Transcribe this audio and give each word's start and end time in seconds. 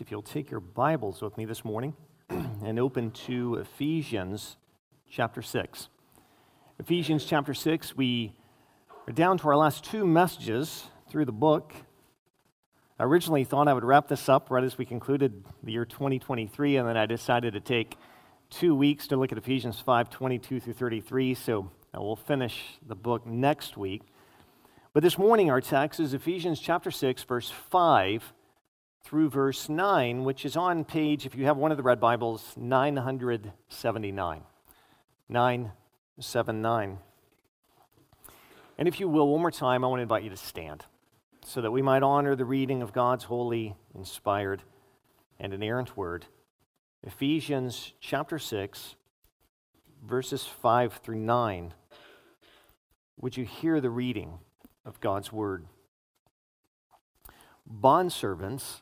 If 0.00 0.10
you'll 0.10 0.22
take 0.22 0.50
your 0.50 0.60
Bibles 0.60 1.20
with 1.20 1.36
me 1.36 1.44
this 1.44 1.66
morning 1.66 1.94
and 2.30 2.80
open 2.80 3.10
to 3.26 3.56
Ephesians 3.56 4.56
chapter 5.08 5.42
6. 5.42 5.88
Ephesians 6.78 7.26
chapter 7.26 7.52
6, 7.52 7.94
we 7.94 8.32
are 9.06 9.12
down 9.12 9.36
to 9.36 9.48
our 9.48 9.56
last 9.56 9.84
two 9.84 10.06
messages 10.06 10.86
through 11.10 11.26
the 11.26 11.30
book. 11.32 11.74
I 12.98 13.04
originally 13.04 13.44
thought 13.44 13.68
I 13.68 13.74
would 13.74 13.84
wrap 13.84 14.08
this 14.08 14.30
up 14.30 14.50
right 14.50 14.64
as 14.64 14.78
we 14.78 14.86
concluded 14.86 15.44
the 15.62 15.72
year 15.72 15.84
2023, 15.84 16.78
and 16.78 16.88
then 16.88 16.96
I 16.96 17.04
decided 17.04 17.52
to 17.52 17.60
take 17.60 17.98
two 18.48 18.74
weeks 18.74 19.06
to 19.08 19.16
look 19.16 19.30
at 19.30 19.36
Ephesians 19.36 19.78
5 19.78 20.08
22 20.08 20.58
through 20.58 20.72
33. 20.72 21.34
So 21.34 21.70
we'll 21.94 22.16
finish 22.16 22.78
the 22.84 22.96
book 22.96 23.26
next 23.26 23.76
week. 23.76 24.00
But 24.94 25.02
this 25.02 25.18
morning, 25.18 25.50
our 25.50 25.60
text 25.60 26.00
is 26.00 26.14
Ephesians 26.14 26.60
chapter 26.60 26.90
6, 26.90 27.24
verse 27.24 27.50
5 27.50 28.32
through 29.02 29.30
verse 29.30 29.68
9, 29.68 30.24
which 30.24 30.44
is 30.44 30.56
on 30.56 30.84
page, 30.84 31.26
if 31.26 31.34
you 31.34 31.44
have 31.44 31.56
one 31.56 31.70
of 31.70 31.76
the 31.76 31.82
red 31.82 32.00
Bibles, 32.00 32.54
979. 32.56 34.42
979. 35.28 36.98
And 38.78 38.88
if 38.88 39.00
you 39.00 39.08
will, 39.08 39.28
one 39.28 39.40
more 39.40 39.50
time, 39.50 39.84
I 39.84 39.88
want 39.88 39.98
to 39.98 40.02
invite 40.02 40.22
you 40.22 40.30
to 40.30 40.36
stand 40.36 40.86
so 41.44 41.60
that 41.60 41.70
we 41.70 41.82
might 41.82 42.02
honor 42.02 42.36
the 42.36 42.44
reading 42.44 42.82
of 42.82 42.92
God's 42.92 43.24
holy, 43.24 43.74
inspired, 43.94 44.62
and 45.38 45.52
inerrant 45.52 45.96
word. 45.96 46.26
Ephesians 47.02 47.94
chapter 48.00 48.38
6, 48.38 48.94
verses 50.06 50.44
5 50.46 50.94
through 51.02 51.16
9. 51.16 51.74
Would 53.20 53.36
you 53.36 53.44
hear 53.44 53.80
the 53.80 53.90
reading 53.90 54.38
of 54.84 55.00
God's 55.00 55.32
word? 55.32 55.66
Bondservants, 57.68 58.81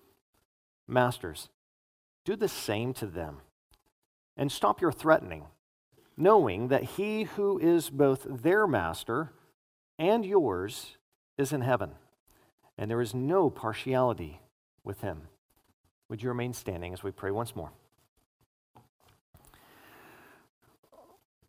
Masters, 0.91 1.49
do 2.25 2.35
the 2.35 2.49
same 2.49 2.93
to 2.95 3.05
them 3.05 3.37
and 4.35 4.51
stop 4.51 4.81
your 4.81 4.91
threatening, 4.91 5.45
knowing 6.17 6.67
that 6.67 6.83
he 6.83 7.23
who 7.23 7.57
is 7.59 7.89
both 7.89 8.27
their 8.29 8.67
master 8.67 9.31
and 9.97 10.25
yours 10.25 10.97
is 11.37 11.53
in 11.53 11.61
heaven, 11.61 11.91
and 12.77 12.91
there 12.91 13.01
is 13.01 13.13
no 13.13 13.49
partiality 13.49 14.41
with 14.83 15.01
him. 15.01 15.21
Would 16.09 16.21
you 16.21 16.29
remain 16.29 16.53
standing 16.53 16.91
as 16.91 17.03
we 17.03 17.11
pray 17.11 17.31
once 17.31 17.55
more? 17.55 17.71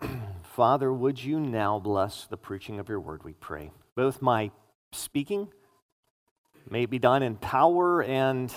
Father, 0.42 0.92
would 0.92 1.22
you 1.22 1.40
now 1.40 1.80
bless 1.80 2.26
the 2.26 2.36
preaching 2.36 2.78
of 2.78 2.88
your 2.88 3.00
word, 3.00 3.24
we 3.24 3.32
pray. 3.32 3.72
Both 3.96 4.22
my 4.22 4.52
speaking 4.92 5.48
may 6.70 6.86
be 6.86 7.00
done 7.00 7.24
in 7.24 7.34
power 7.36 8.04
and 8.04 8.54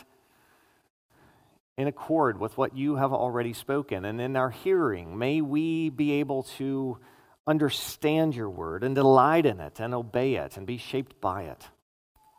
in 1.78 1.88
accord 1.88 2.40
with 2.40 2.58
what 2.58 2.76
you 2.76 2.96
have 2.96 3.12
already 3.12 3.54
spoken. 3.54 4.06
And 4.06 4.22
in 4.22 4.36
our 4.36 4.50
hearing, 4.50 5.18
may 5.18 5.42
we 5.42 5.90
be 5.90 6.14
able 6.14 6.44
to 6.58 6.98
understand 7.48 8.36
your 8.36 8.50
word 8.50 8.84
and 8.84 8.96
delight 8.96 9.46
in 9.46 9.60
it 9.60 9.80
and 9.80 9.94
obey 9.94 10.36
it 10.36 10.58
and 10.58 10.66
be 10.66 10.78
shaped 10.78 11.20
by 11.20 11.44
it. 11.44 11.70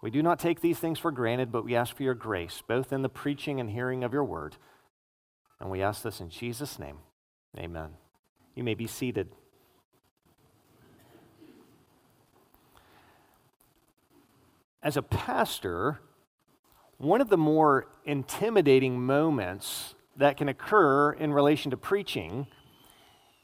We 0.03 0.11
do 0.11 0.23
not 0.23 0.39
take 0.39 0.61
these 0.61 0.79
things 0.79 0.99
for 0.99 1.11
granted, 1.11 1.53
but 1.53 1.65
we 1.65 1.77
ask 1.77 1.97
for 1.97 2.03
your 2.03 2.15
grace, 2.15 2.63
both 2.67 2.93
in 2.93 3.03
the 3.03 3.09
preaching 3.09 3.61
and 3.61 3.71
hearing 3.71 4.05
of 4.05 4.13
your 4.13 4.25
word. 4.25 4.57
And 5.61 5.71
we 5.71 5.83
ask 5.83 6.03
this 6.03 6.21
in 6.21 6.29
Jesus' 6.31 6.79
name. 6.79 6.99
Amen. 7.59 7.91
You 8.55 8.63
may 8.65 8.75
be 8.75 8.87
seated. 8.87 9.29
As 14.83 14.97
a 14.97 15.03
pastor, 15.03 16.01
one 16.99 17.21
of 17.21 17.29
the 17.29 17.37
more 17.37 17.89
intimidating 18.05 19.01
moments 19.05 19.95
that 20.17 20.37
can 20.37 20.49
occur 20.49 21.13
in 21.13 21.33
relation 21.33 21.71
to 21.71 21.77
preaching 21.77 22.47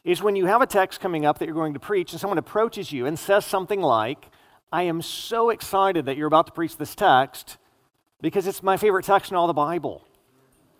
is 0.04 0.22
when 0.22 0.36
you 0.36 0.46
have 0.46 0.62
a 0.62 0.66
text 0.66 1.00
coming 1.00 1.26
up 1.26 1.38
that 1.38 1.46
you're 1.46 1.54
going 1.54 1.74
to 1.74 1.80
preach 1.80 2.12
and 2.12 2.20
someone 2.20 2.38
approaches 2.38 2.90
you 2.90 3.06
and 3.06 3.18
says 3.18 3.44
something 3.44 3.80
like, 3.80 4.30
I 4.72 4.84
am 4.84 5.02
so 5.02 5.50
excited 5.50 6.06
that 6.06 6.16
you're 6.16 6.26
about 6.26 6.46
to 6.46 6.52
preach 6.52 6.76
this 6.76 6.94
text 6.94 7.58
because 8.20 8.46
it's 8.46 8.62
my 8.62 8.76
favorite 8.76 9.04
text 9.04 9.30
in 9.30 9.36
all 9.36 9.46
the 9.46 9.52
Bible. 9.52 10.06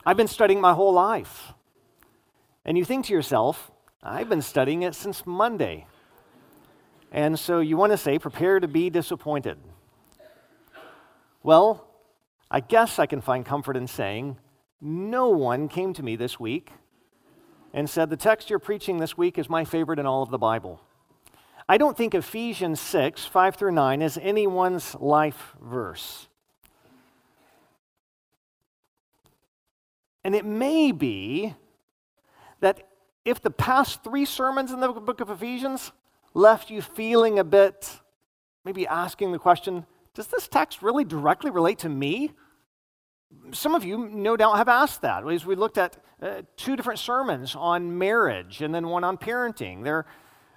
I've 0.05 0.17
been 0.17 0.29
studying 0.29 0.61
my 0.61 0.73
whole 0.73 0.93
life. 0.93 1.53
And 2.65 2.79
you 2.79 2.85
think 2.85 3.07
to 3.07 3.13
yourself, 3.13 3.71
I've 4.03 4.29
been 4.29 4.43
studying 4.43 4.83
it 4.83 4.95
since 4.95 5.27
Monday. 5.27 5.87
And 7.13 7.39
so 7.39 7.61
you 7.61 7.77
want 7.77 7.93
to 7.93 7.99
say, 7.99 8.19
prepare 8.19 8.59
to 8.59 8.67
be 8.67 8.89
disappointed. 8.89 9.59
Well, 11.43 11.87
I 12.55 12.61
guess 12.61 12.99
I 12.99 13.07
can 13.07 13.23
find 13.23 13.47
comfort 13.47 13.79
in 13.79 13.87
saying, 13.87 14.37
no 14.79 15.31
one 15.31 15.69
came 15.69 15.95
to 15.95 16.03
me 16.03 16.17
this 16.17 16.39
week 16.39 16.71
and 17.73 17.89
said, 17.89 18.11
The 18.11 18.17
text 18.17 18.51
you're 18.51 18.59
preaching 18.59 18.99
this 18.99 19.17
week 19.17 19.39
is 19.39 19.49
my 19.49 19.65
favorite 19.65 19.99
in 19.99 20.05
all 20.05 20.23
of 20.23 20.29
the 20.29 20.37
Bible. 20.37 20.79
I 21.67 21.79
don't 21.79 21.97
think 21.97 22.15
Ephesians 22.15 22.79
6, 22.79 23.25
5 23.25 23.57
through 23.57 23.73
9 23.73 24.03
is 24.03 24.19
anyone's 24.21 24.95
life 24.97 25.55
verse. 25.63 26.29
And 30.23 30.35
it 30.35 30.45
may 30.45 30.93
be 30.93 31.55
that 32.61 32.87
if 33.25 33.41
the 33.41 33.51
past 33.51 34.05
three 34.05 34.27
sermons 34.27 34.73
in 34.73 34.81
the 34.81 34.93
book 34.93 35.21
of 35.21 35.31
Ephesians 35.31 35.91
left 36.35 36.69
you 36.69 36.83
feeling 36.83 37.39
a 37.39 37.45
bit, 37.45 38.01
maybe 38.63 38.87
asking 38.87 39.33
the 39.33 39.39
question, 39.39 39.87
does 40.13 40.27
this 40.27 40.49
text 40.49 40.83
really 40.83 41.05
directly 41.05 41.51
relate 41.51 41.79
to 41.79 41.89
me? 41.89 42.33
Some 43.53 43.75
of 43.75 43.85
you, 43.85 44.09
no 44.09 44.37
doubt, 44.37 44.57
have 44.57 44.69
asked 44.69 45.03
that. 45.03 45.27
As 45.29 45.45
we 45.45 45.55
looked 45.55 45.79
at 45.79 45.99
uh, 46.23 46.43
two 46.57 46.77
different 46.77 47.01
sermons 47.01 47.57
on 47.57 47.99
marriage 47.99 48.63
and 48.63 48.75
then 48.75 48.87
one 48.87 49.03
on 49.03 49.19
parenting. 49.19 49.83
There 49.83 49.97
are 49.97 50.07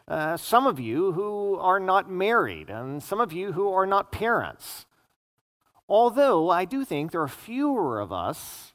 uh, 0.07 0.37
some 0.37 0.67
of 0.67 0.79
you 0.79 1.11
who 1.13 1.55
are 1.55 1.79
not 1.79 2.09
married 2.09 2.69
and 2.69 3.01
some 3.01 3.19
of 3.19 3.33
you 3.33 3.53
who 3.53 3.73
are 3.73 3.87
not 3.87 4.11
parents. 4.11 4.85
Although 5.89 6.51
I 6.51 6.65
do 6.65 6.85
think 6.85 7.11
there 7.11 7.21
are 7.21 7.27
fewer 7.27 7.99
of 7.99 8.13
us 8.13 8.73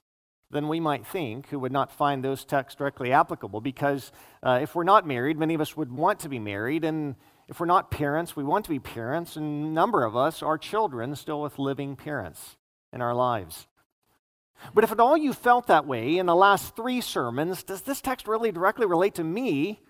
than 0.50 0.66
we 0.66 0.80
might 0.80 1.06
think 1.06 1.48
who 1.50 1.60
would 1.60 1.70
not 1.70 1.92
find 1.92 2.24
those 2.24 2.44
texts 2.44 2.76
directly 2.76 3.12
applicable 3.12 3.60
because 3.60 4.10
uh, 4.42 4.58
if 4.60 4.74
we're 4.74 4.82
not 4.82 5.06
married, 5.06 5.38
many 5.38 5.54
of 5.54 5.60
us 5.60 5.76
would 5.76 5.92
want 5.92 6.18
to 6.20 6.28
be 6.28 6.40
married. 6.40 6.84
And 6.84 7.14
if 7.48 7.60
we're 7.60 7.66
not 7.66 7.92
parents, 7.92 8.34
we 8.34 8.42
want 8.42 8.64
to 8.64 8.70
be 8.70 8.80
parents. 8.80 9.36
And 9.36 9.66
a 9.66 9.68
number 9.68 10.04
of 10.04 10.16
us 10.16 10.42
are 10.42 10.58
children 10.58 11.14
still 11.14 11.40
with 11.40 11.58
living 11.58 11.94
parents 11.94 12.56
in 12.92 13.00
our 13.00 13.14
lives. 13.14 13.68
But 14.74 14.84
if 14.84 14.92
at 14.92 15.00
all 15.00 15.16
you 15.16 15.32
felt 15.32 15.66
that 15.66 15.86
way 15.86 16.18
in 16.18 16.26
the 16.26 16.34
last 16.34 16.76
three 16.76 17.00
sermons, 17.00 17.62
does 17.62 17.82
this 17.82 18.00
text 18.00 18.28
really 18.28 18.52
directly 18.52 18.86
relate 18.86 19.14
to 19.14 19.24
me? 19.24 19.80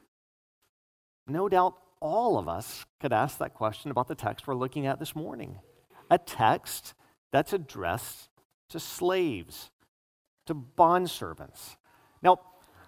No 1.27 1.49
doubt 1.49 1.75
all 2.01 2.39
of 2.39 2.49
us 2.49 2.85
could 3.01 3.13
ask 3.13 3.39
that 3.39 3.55
question 3.55 3.91
about 3.91 4.09
the 4.09 4.15
text 4.15 4.47
we're 4.47 4.55
looking 4.55 4.87
at 4.87 4.99
this 4.99 5.15
morning. 5.15 5.59
A 6.11 6.19
text 6.19 6.95
that's 7.31 7.53
addressed 7.53 8.31
to 8.71 8.81
slaves, 8.81 9.71
to 10.47 10.55
bondservants. 10.55 11.77
Now, 12.23 12.39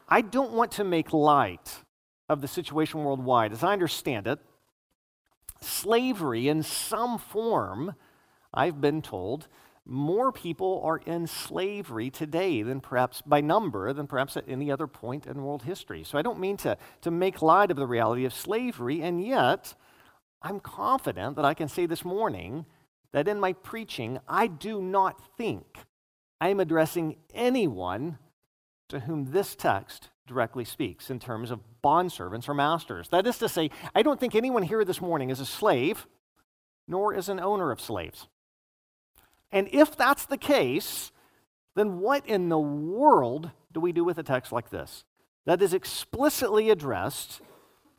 I 0.09 0.21
don't 0.23 0.53
want 0.53 0.73
to 0.73 0.85
make 0.85 1.13
light 1.13 1.83
of 2.29 2.41
the 2.41 2.49
situation 2.49 3.05
worldwide. 3.05 3.53
As 3.53 3.63
I 3.63 3.73
understand 3.73 4.27
it, 4.27 4.39
slavery 5.61 6.49
in 6.49 6.63
some 6.63 7.19
form, 7.19 7.95
I've 8.53 8.81
been 8.81 9.03
told, 9.03 9.49
more 9.85 10.31
people 10.31 10.81
are 10.85 10.99
in 10.99 11.27
slavery 11.27 12.09
today 12.09 12.63
than 12.63 12.81
perhaps 12.81 13.21
by 13.21 13.41
number 13.41 13.93
than 13.93 14.07
perhaps 14.07 14.37
at 14.37 14.49
any 14.49 14.71
other 14.71 14.87
point 14.87 15.27
in 15.27 15.43
world 15.43 15.65
history. 15.65 16.05
So 16.05 16.17
I 16.19 16.23
don't 16.23 16.39
mean 16.39 16.57
to, 16.59 16.77
to 17.01 17.11
make 17.11 17.43
light 17.43 17.71
of 17.71 17.77
the 17.77 17.87
reality 17.87 18.25
of 18.25 18.33
slavery, 18.33 19.03
and 19.03 19.25
yet 19.25 19.75
I'm 20.41 20.61
confident 20.61 21.37
that 21.37 21.45
I 21.45 21.55
can 21.55 21.69
say 21.69 21.87
this 21.87 22.05
morning 22.05 22.67
that 23.13 23.29
in 23.29 23.41
my 23.41 23.53
preaching, 23.53 24.19
I 24.29 24.47
do 24.47 24.81
not 24.81 25.21
think 25.37 25.79
I 26.41 26.49
am 26.49 26.61
addressing 26.61 27.17
anyone 27.35 28.19
to 28.89 29.01
whom 29.01 29.33
this 29.33 29.55
text 29.55 30.11
directly 30.27 30.65
speaks 30.65 31.11
in 31.11 31.19
terms 31.19 31.51
of 31.51 31.61
bondservants 31.83 32.49
or 32.49 32.55
masters. 32.55 33.09
That 33.09 33.27
is 33.27 33.39
to 33.39 33.49
say, 33.49 33.71
I 33.95 34.03
don't 34.03 34.21
think 34.21 34.35
anyone 34.35 34.63
here 34.63 34.85
this 34.85 35.01
morning 35.01 35.31
is 35.31 35.41
a 35.41 35.47
slave, 35.47 36.07
nor 36.87 37.15
is 37.15 37.29
an 37.29 37.41
owner 37.41 37.71
of 37.71 37.81
slaves. 37.81 38.29
And 39.53 39.69
if 39.71 39.97
that's 39.97 40.27
the 40.27 40.39
case, 40.39 41.13
then 41.75 42.01
what 42.01 42.27
in 42.27 42.49
the 42.49 42.59
world 42.59 43.51
do 43.73 43.81
we 43.81 43.93
do 43.93 44.05
with 44.05 44.19
a 44.19 44.23
text 44.23 44.53
like 44.53 44.71
this 44.71 45.05
that 45.45 45.61
is 45.61 45.75
explicitly 45.75 46.71
addressed 46.71 47.41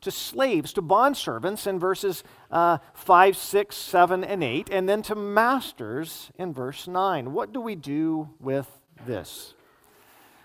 to 0.00 0.10
slaves, 0.10 0.72
to 0.72 0.82
bondservants 0.82 1.66
in 1.66 1.78
verses 1.78 2.22
uh, 2.50 2.78
5, 2.94 3.36
6, 3.36 3.76
7, 3.76 4.24
and 4.24 4.44
8, 4.44 4.68
and 4.70 4.88
then 4.88 5.02
to 5.02 5.14
masters 5.14 6.30
in 6.36 6.52
verse 6.52 6.86
9? 6.86 7.32
What 7.32 7.52
do 7.52 7.60
we 7.60 7.74
do 7.74 8.30
with 8.38 8.68
this? 9.06 9.54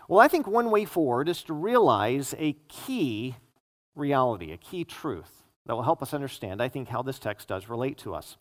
Well, 0.07 0.19
I 0.19 0.27
think 0.27 0.47
one 0.47 0.71
way 0.71 0.85
forward 0.85 1.29
is 1.29 1.43
to 1.43 1.53
realize 1.53 2.33
a 2.37 2.53
key 2.67 3.35
reality, 3.95 4.51
a 4.51 4.57
key 4.57 4.83
truth 4.83 5.43
that 5.65 5.75
will 5.75 5.83
help 5.83 6.01
us 6.01 6.13
understand, 6.13 6.61
I 6.61 6.69
think, 6.69 6.87
how 6.87 7.01
this 7.01 7.19
text 7.19 7.47
does 7.47 7.69
relate 7.69 7.97
to 7.99 8.15
us. 8.15 8.37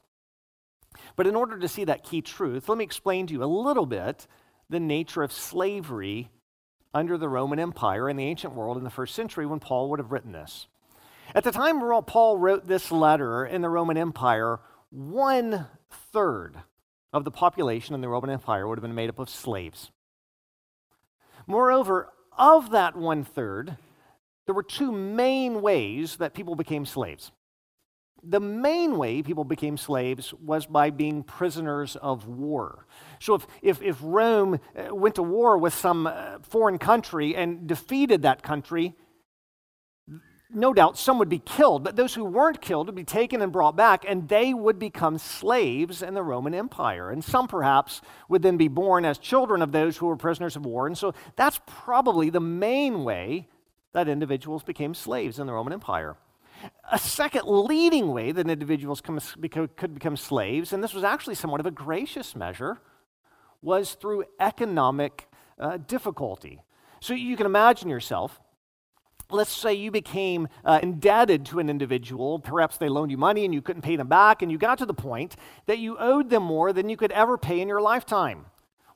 But 1.17 1.27
in 1.27 1.37
order 1.37 1.59
to 1.59 1.69
see 1.69 1.85
that 1.85 2.05
key 2.05 2.23
truth, 2.23 2.69
let 2.69 2.79
me 2.79 2.85
explain 2.85 3.27
to 3.27 3.35
you 3.35 3.43
a 3.43 3.47
little 3.47 3.87
bit 3.87 4.27
the 4.71 4.81
nature 4.81 5.23
of 5.23 5.33
slavery 5.33 6.31
under 6.95 7.19
the 7.19 7.29
Roman 7.29 7.59
Empire 7.59 8.09
in 8.09 8.17
the 8.17 8.25
ancient 8.25 8.55
world 8.55 8.77
in 8.77 8.85
the 8.85 8.91
first 8.91 9.15
century 9.15 9.47
when 9.47 9.61
Paul 9.61 9.91
would 9.91 9.99
have 9.99 10.13
written 10.13 10.33
this. 10.33 10.69
At 11.35 11.45
the 11.45 11.53
time 11.53 11.81
Paul 12.03 12.39
wrote 12.39 12.67
this 12.67 12.91
letter 12.91 13.45
in 13.45 13.61
the 13.63 13.69
Roman 13.69 13.97
Empire, 13.97 14.61
one 14.91 15.67
third 15.91 16.57
of 17.13 17.25
the 17.25 17.31
population 17.31 17.95
in 17.95 18.01
the 18.01 18.09
Roman 18.09 18.31
Empire 18.31 18.67
would 18.67 18.79
have 18.79 18.83
been 18.83 18.95
made 18.95 19.11
up 19.11 19.19
of 19.19 19.29
slaves. 19.29 19.91
Moreover, 21.47 22.13
of 22.37 22.71
that 22.71 22.97
one 22.97 23.25
third, 23.25 23.77
there 24.47 24.55
were 24.55 24.63
two 24.63 24.93
main 24.93 25.61
ways 25.61 26.17
that 26.17 26.35
people 26.35 26.55
became 26.55 26.87
slaves. 26.87 27.33
The 28.23 28.41
main 28.41 28.99
way 28.99 29.23
people 29.23 29.45
became 29.45 29.77
slaves 29.77 30.35
was 30.35 30.67
by 30.67 30.91
being 30.91 31.23
prisoners 31.23 31.97
of 31.97 32.27
war. 32.27 32.87
So, 33.21 33.35
if, 33.35 33.47
if, 33.63 33.83
if 33.83 33.99
Rome 34.03 34.59
uh, 34.77 34.95
went 34.95 35.15
to 35.17 35.23
war 35.23 35.57
with 35.57 35.75
some 35.75 36.07
uh, 36.07 36.39
foreign 36.43 36.79
country 36.79 37.37
and 37.37 37.67
defeated 37.67 38.23
that 38.23 38.43
country, 38.43 38.95
no 40.51 40.73
doubt 40.73 40.97
some 40.97 41.19
would 41.19 41.29
be 41.29 41.41
killed, 41.41 41.85
but 41.85 41.97
those 41.97 42.15
who 42.15 42.25
weren't 42.25 42.61
killed 42.61 42.87
would 42.87 42.95
be 42.95 43.05
taken 43.05 43.43
and 43.43 43.53
brought 43.53 43.77
back, 43.77 44.05
and 44.09 44.29
they 44.29 44.55
would 44.55 44.79
become 44.79 45.19
slaves 45.19 46.03
in 46.03 46.15
the 46.15 46.23
Roman 46.23 46.55
Empire. 46.55 47.11
And 47.11 47.23
some 47.23 47.49
perhaps 47.49 48.01
would 48.29 48.43
then 48.43 48.57
be 48.57 48.69
born 48.69 49.05
as 49.05 49.19
children 49.19 49.61
of 49.61 49.73
those 49.73 49.99
who 49.99 50.07
were 50.07 50.17
prisoners 50.17 50.57
of 50.57 50.65
war. 50.65 50.87
And 50.87 50.97
so 50.97 51.13
that's 51.37 51.61
probably 51.67 52.31
the 52.31 52.41
main 52.41 53.05
way 53.05 53.49
that 53.93 54.09
individuals 54.09 54.63
became 54.63 54.95
slaves 54.95 55.39
in 55.39 55.47
the 55.47 55.53
Roman 55.53 55.73
Empire. 55.75 56.17
A 56.91 56.99
second 56.99 57.45
leading 57.47 58.13
way 58.13 58.33
that 58.33 58.49
individuals 58.49 59.01
could 59.01 59.95
become 59.95 60.17
slaves, 60.17 60.73
and 60.73 60.83
this 60.83 60.95
was 60.95 61.05
actually 61.05 61.35
somewhat 61.35 61.61
of 61.61 61.67
a 61.67 61.71
gracious 61.71 62.35
measure, 62.35 62.81
was 63.63 63.95
through 63.95 64.25
economic 64.41 65.29
uh, 65.59 65.77
difficulty. 65.77 66.63
So 67.01 67.15
you 67.15 67.37
can 67.37 67.47
imagine 67.47 67.89
yourself 67.89 68.41
let's 69.31 69.55
say 69.55 69.75
you 69.75 69.91
became 69.91 70.49
uh, 70.65 70.81
indebted 70.83 71.45
to 71.47 71.59
an 71.59 71.69
individual. 71.69 72.39
Perhaps 72.39 72.79
they 72.79 72.89
loaned 72.89 73.11
you 73.11 73.19
money 73.19 73.45
and 73.45 73.53
you 73.53 73.61
couldn't 73.61 73.83
pay 73.83 73.97
them 73.97 74.09
back, 74.09 74.43
and 74.43 74.51
you 74.51 74.59
got 74.59 74.79
to 74.79 74.87
the 74.87 74.95
point 74.95 75.37
that 75.67 75.79
you 75.79 75.97
owed 75.99 76.31
them 76.31 76.43
more 76.43 76.73
than 76.73 76.89
you 76.89 76.97
could 76.97 77.13
ever 77.13 77.37
pay 77.37 77.61
in 77.61 77.69
your 77.69 77.81
lifetime. 77.81 78.47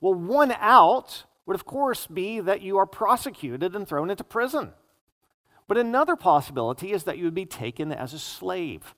Well, 0.01 0.13
one 0.13 0.51
out 0.53 1.25
would, 1.45 1.55
of 1.55 1.65
course, 1.65 2.07
be 2.07 2.39
that 2.39 2.61
you 2.61 2.77
are 2.77 2.85
prosecuted 2.85 3.75
and 3.75 3.87
thrown 3.87 4.09
into 4.09 4.23
prison. 4.23 4.73
But 5.67 5.77
another 5.77 6.15
possibility 6.15 6.91
is 6.91 7.03
that 7.03 7.17
you 7.17 7.25
would 7.25 7.33
be 7.33 7.45
taken 7.45 7.91
as 7.91 8.13
a 8.13 8.19
slave 8.19 8.95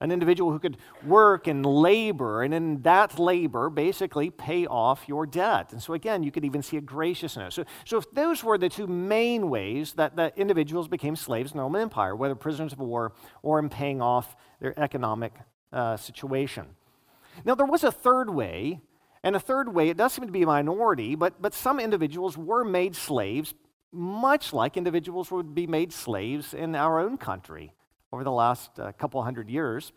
an 0.00 0.10
individual 0.10 0.50
who 0.50 0.58
could 0.58 0.78
work 1.04 1.46
and 1.46 1.64
labor, 1.64 2.42
and 2.42 2.54
in 2.54 2.80
that 2.82 3.18
labor, 3.18 3.68
basically 3.68 4.30
pay 4.30 4.66
off 4.66 5.06
your 5.06 5.26
debt. 5.26 5.72
And 5.72 5.82
so, 5.82 5.92
again, 5.92 6.22
you 6.22 6.32
could 6.32 6.44
even 6.44 6.62
see 6.62 6.78
a 6.78 6.80
graciousness. 6.80 7.54
So, 7.54 7.64
so 7.84 7.98
if 7.98 8.10
those 8.12 8.42
were 8.42 8.56
the 8.56 8.70
two 8.70 8.86
main 8.86 9.50
ways 9.50 9.92
that, 9.94 10.16
that 10.16 10.38
individuals 10.38 10.88
became 10.88 11.16
slaves 11.16 11.52
in 11.52 11.58
the 11.58 11.62
Roman 11.62 11.82
Empire, 11.82 12.16
whether 12.16 12.34
prisoners 12.34 12.72
of 12.72 12.78
war 12.78 13.12
or 13.42 13.58
in 13.58 13.68
paying 13.68 14.00
off 14.00 14.36
their 14.60 14.78
economic 14.80 15.34
uh, 15.72 15.98
situation. 15.98 16.66
Now, 17.44 17.54
there 17.54 17.66
was 17.66 17.84
a 17.84 17.92
third 17.92 18.30
way, 18.30 18.80
and 19.22 19.36
a 19.36 19.40
third 19.40 19.74
way, 19.74 19.90
it 19.90 19.98
does 19.98 20.14
seem 20.14 20.24
to 20.24 20.32
be 20.32 20.42
a 20.42 20.46
minority, 20.46 21.14
but, 21.14 21.42
but 21.42 21.52
some 21.52 21.78
individuals 21.78 22.38
were 22.38 22.64
made 22.64 22.96
slaves, 22.96 23.52
much 23.92 24.52
like 24.52 24.76
individuals 24.76 25.30
would 25.30 25.54
be 25.54 25.66
made 25.66 25.92
slaves 25.92 26.54
in 26.54 26.74
our 26.74 27.00
own 27.00 27.16
country 27.16 27.74
over 28.12 28.24
the 28.24 28.32
last 28.32 28.78
uh, 28.78 28.92
couple 28.92 29.22
hundred 29.22 29.48
years 29.48 29.92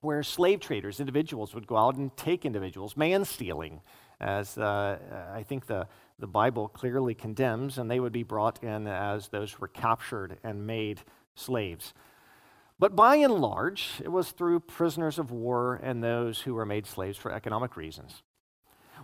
where 0.00 0.22
slave 0.22 0.60
traders, 0.60 0.98
individuals, 0.98 1.54
would 1.54 1.66
go 1.66 1.76
out 1.76 1.96
and 1.96 2.16
take 2.16 2.44
individuals, 2.44 2.96
man 2.96 3.24
stealing, 3.24 3.80
as 4.20 4.56
uh, 4.56 4.98
I 5.32 5.42
think 5.42 5.66
the, 5.66 5.86
the 6.18 6.26
Bible 6.26 6.68
clearly 6.68 7.14
condemns, 7.14 7.78
and 7.78 7.90
they 7.90 8.00
would 8.00 8.12
be 8.12 8.22
brought 8.22 8.62
in 8.62 8.86
as 8.86 9.28
those 9.28 9.52
who 9.52 9.60
were 9.60 9.68
captured 9.68 10.38
and 10.42 10.66
made 10.66 11.00
slaves. 11.34 11.92
But 12.78 12.96
by 12.96 13.16
and 13.16 13.34
large, 13.34 14.00
it 14.02 14.08
was 14.08 14.30
through 14.30 14.60
prisoners 14.60 15.18
of 15.18 15.30
war 15.30 15.78
and 15.82 16.02
those 16.02 16.40
who 16.40 16.54
were 16.54 16.64
made 16.64 16.86
slaves 16.86 17.18
for 17.18 17.30
economic 17.30 17.76
reasons. 17.76 18.22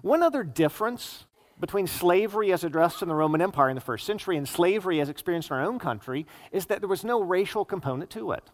One 0.00 0.22
other 0.22 0.44
difference 0.44 1.26
between 1.58 1.86
slavery 1.86 2.52
as 2.52 2.64
addressed 2.64 3.02
in 3.02 3.08
the 3.08 3.14
Roman 3.14 3.40
Empire 3.40 3.70
in 3.70 3.74
the 3.74 3.80
first 3.80 4.06
century 4.06 4.36
and 4.36 4.48
slavery 4.48 5.00
as 5.00 5.08
experienced 5.08 5.50
in 5.50 5.56
our 5.56 5.62
own 5.62 5.78
country 5.78 6.26
is 6.52 6.66
that 6.66 6.80
there 6.80 6.88
was 6.88 7.04
no 7.04 7.22
racial 7.22 7.64
component 7.64 8.10
to 8.10 8.32
it. 8.32 8.50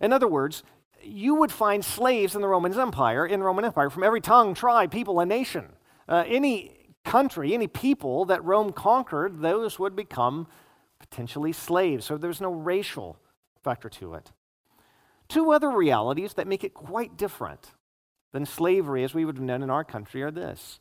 In 0.00 0.12
other 0.12 0.28
words, 0.28 0.62
you 1.02 1.34
would 1.34 1.52
find 1.52 1.84
slaves 1.84 2.34
in 2.34 2.40
the 2.40 2.48
Roman 2.48 2.78
Empire, 2.78 3.26
in 3.26 3.40
the 3.40 3.46
Roman 3.46 3.64
Empire, 3.64 3.90
from 3.90 4.02
every 4.04 4.20
tongue, 4.20 4.54
tribe, 4.54 4.90
people, 4.90 5.20
and 5.20 5.28
nation. 5.28 5.66
Uh, 6.08 6.24
any 6.26 6.72
country, 7.04 7.54
any 7.54 7.66
people 7.66 8.24
that 8.26 8.44
Rome 8.44 8.72
conquered, 8.72 9.40
those 9.40 9.78
would 9.78 9.96
become 9.96 10.46
potentially 10.98 11.52
slaves. 11.52 12.04
So 12.04 12.16
there's 12.16 12.40
no 12.40 12.52
racial 12.52 13.18
factor 13.62 13.88
to 13.88 14.14
it. 14.14 14.32
Two 15.28 15.52
other 15.52 15.70
realities 15.70 16.34
that 16.34 16.46
make 16.46 16.62
it 16.62 16.74
quite 16.74 17.16
different 17.16 17.72
than 18.32 18.46
slavery 18.46 19.02
as 19.02 19.14
we 19.14 19.24
would 19.24 19.36
have 19.36 19.44
known 19.44 19.62
in 19.62 19.70
our 19.70 19.84
country 19.84 20.22
are 20.22 20.30
this 20.30 20.80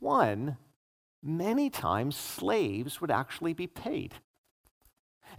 one, 0.00 0.56
many 1.22 1.70
times 1.70 2.16
slaves 2.16 3.00
would 3.00 3.10
actually 3.10 3.52
be 3.52 3.66
paid. 3.66 4.14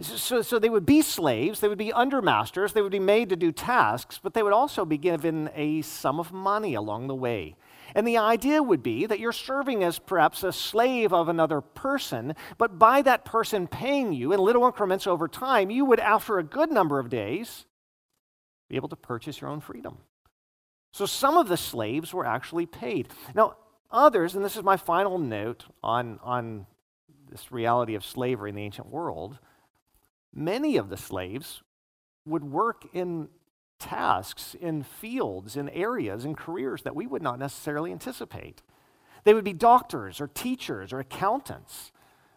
So, 0.00 0.40
so, 0.40 0.58
they 0.58 0.68
would 0.68 0.86
be 0.86 1.02
slaves, 1.02 1.60
they 1.60 1.68
would 1.68 1.76
be 1.76 1.92
under 1.92 2.22
masters, 2.22 2.72
they 2.72 2.80
would 2.80 2.92
be 2.92 3.00
made 3.00 3.28
to 3.30 3.36
do 3.36 3.50
tasks, 3.50 4.20
but 4.22 4.34
they 4.34 4.42
would 4.42 4.52
also 4.52 4.84
be 4.84 4.96
given 4.96 5.50
a 5.54 5.82
sum 5.82 6.20
of 6.20 6.32
money 6.32 6.74
along 6.74 7.08
the 7.08 7.14
way. 7.14 7.56
And 7.94 8.06
the 8.06 8.16
idea 8.16 8.62
would 8.62 8.82
be 8.82 9.06
that 9.06 9.18
you're 9.18 9.32
serving 9.32 9.82
as 9.82 9.98
perhaps 9.98 10.44
a 10.44 10.52
slave 10.52 11.12
of 11.12 11.28
another 11.28 11.60
person, 11.60 12.34
but 12.56 12.78
by 12.78 13.02
that 13.02 13.24
person 13.24 13.66
paying 13.66 14.12
you 14.12 14.32
in 14.32 14.40
little 14.40 14.64
increments 14.64 15.06
over 15.06 15.26
time, 15.26 15.70
you 15.70 15.84
would, 15.84 16.00
after 16.00 16.38
a 16.38 16.44
good 16.44 16.70
number 16.70 16.98
of 16.98 17.10
days, 17.10 17.66
be 18.68 18.76
able 18.76 18.88
to 18.88 18.96
purchase 18.96 19.40
your 19.40 19.50
own 19.50 19.60
freedom. 19.60 19.98
So 20.92 21.04
some 21.04 21.36
of 21.36 21.48
the 21.48 21.56
slaves 21.56 22.14
were 22.14 22.26
actually 22.26 22.66
paid. 22.66 23.08
Now, 23.34 23.56
Others, 23.92 24.34
and 24.34 24.44
this 24.44 24.56
is 24.56 24.62
my 24.62 24.76
final 24.76 25.18
note 25.18 25.64
on, 25.82 26.20
on 26.22 26.66
this 27.30 27.50
reality 27.50 27.94
of 27.94 28.04
slavery 28.04 28.50
in 28.50 28.56
the 28.56 28.62
ancient 28.62 28.88
world, 28.88 29.38
many 30.32 30.76
of 30.76 30.90
the 30.90 30.96
slaves 30.96 31.62
would 32.24 32.44
work 32.44 32.86
in 32.92 33.28
tasks, 33.78 34.54
in 34.60 34.82
fields, 34.82 35.56
in 35.56 35.68
areas, 35.70 36.24
in 36.24 36.34
careers 36.34 36.82
that 36.82 36.94
we 36.94 37.06
would 37.06 37.22
not 37.22 37.38
necessarily 37.38 37.90
anticipate. 37.90 38.62
They 39.24 39.34
would 39.34 39.44
be 39.44 39.52
doctors 39.52 40.20
or 40.20 40.28
teachers 40.28 40.92
or 40.92 41.00
accountants. 41.00 41.90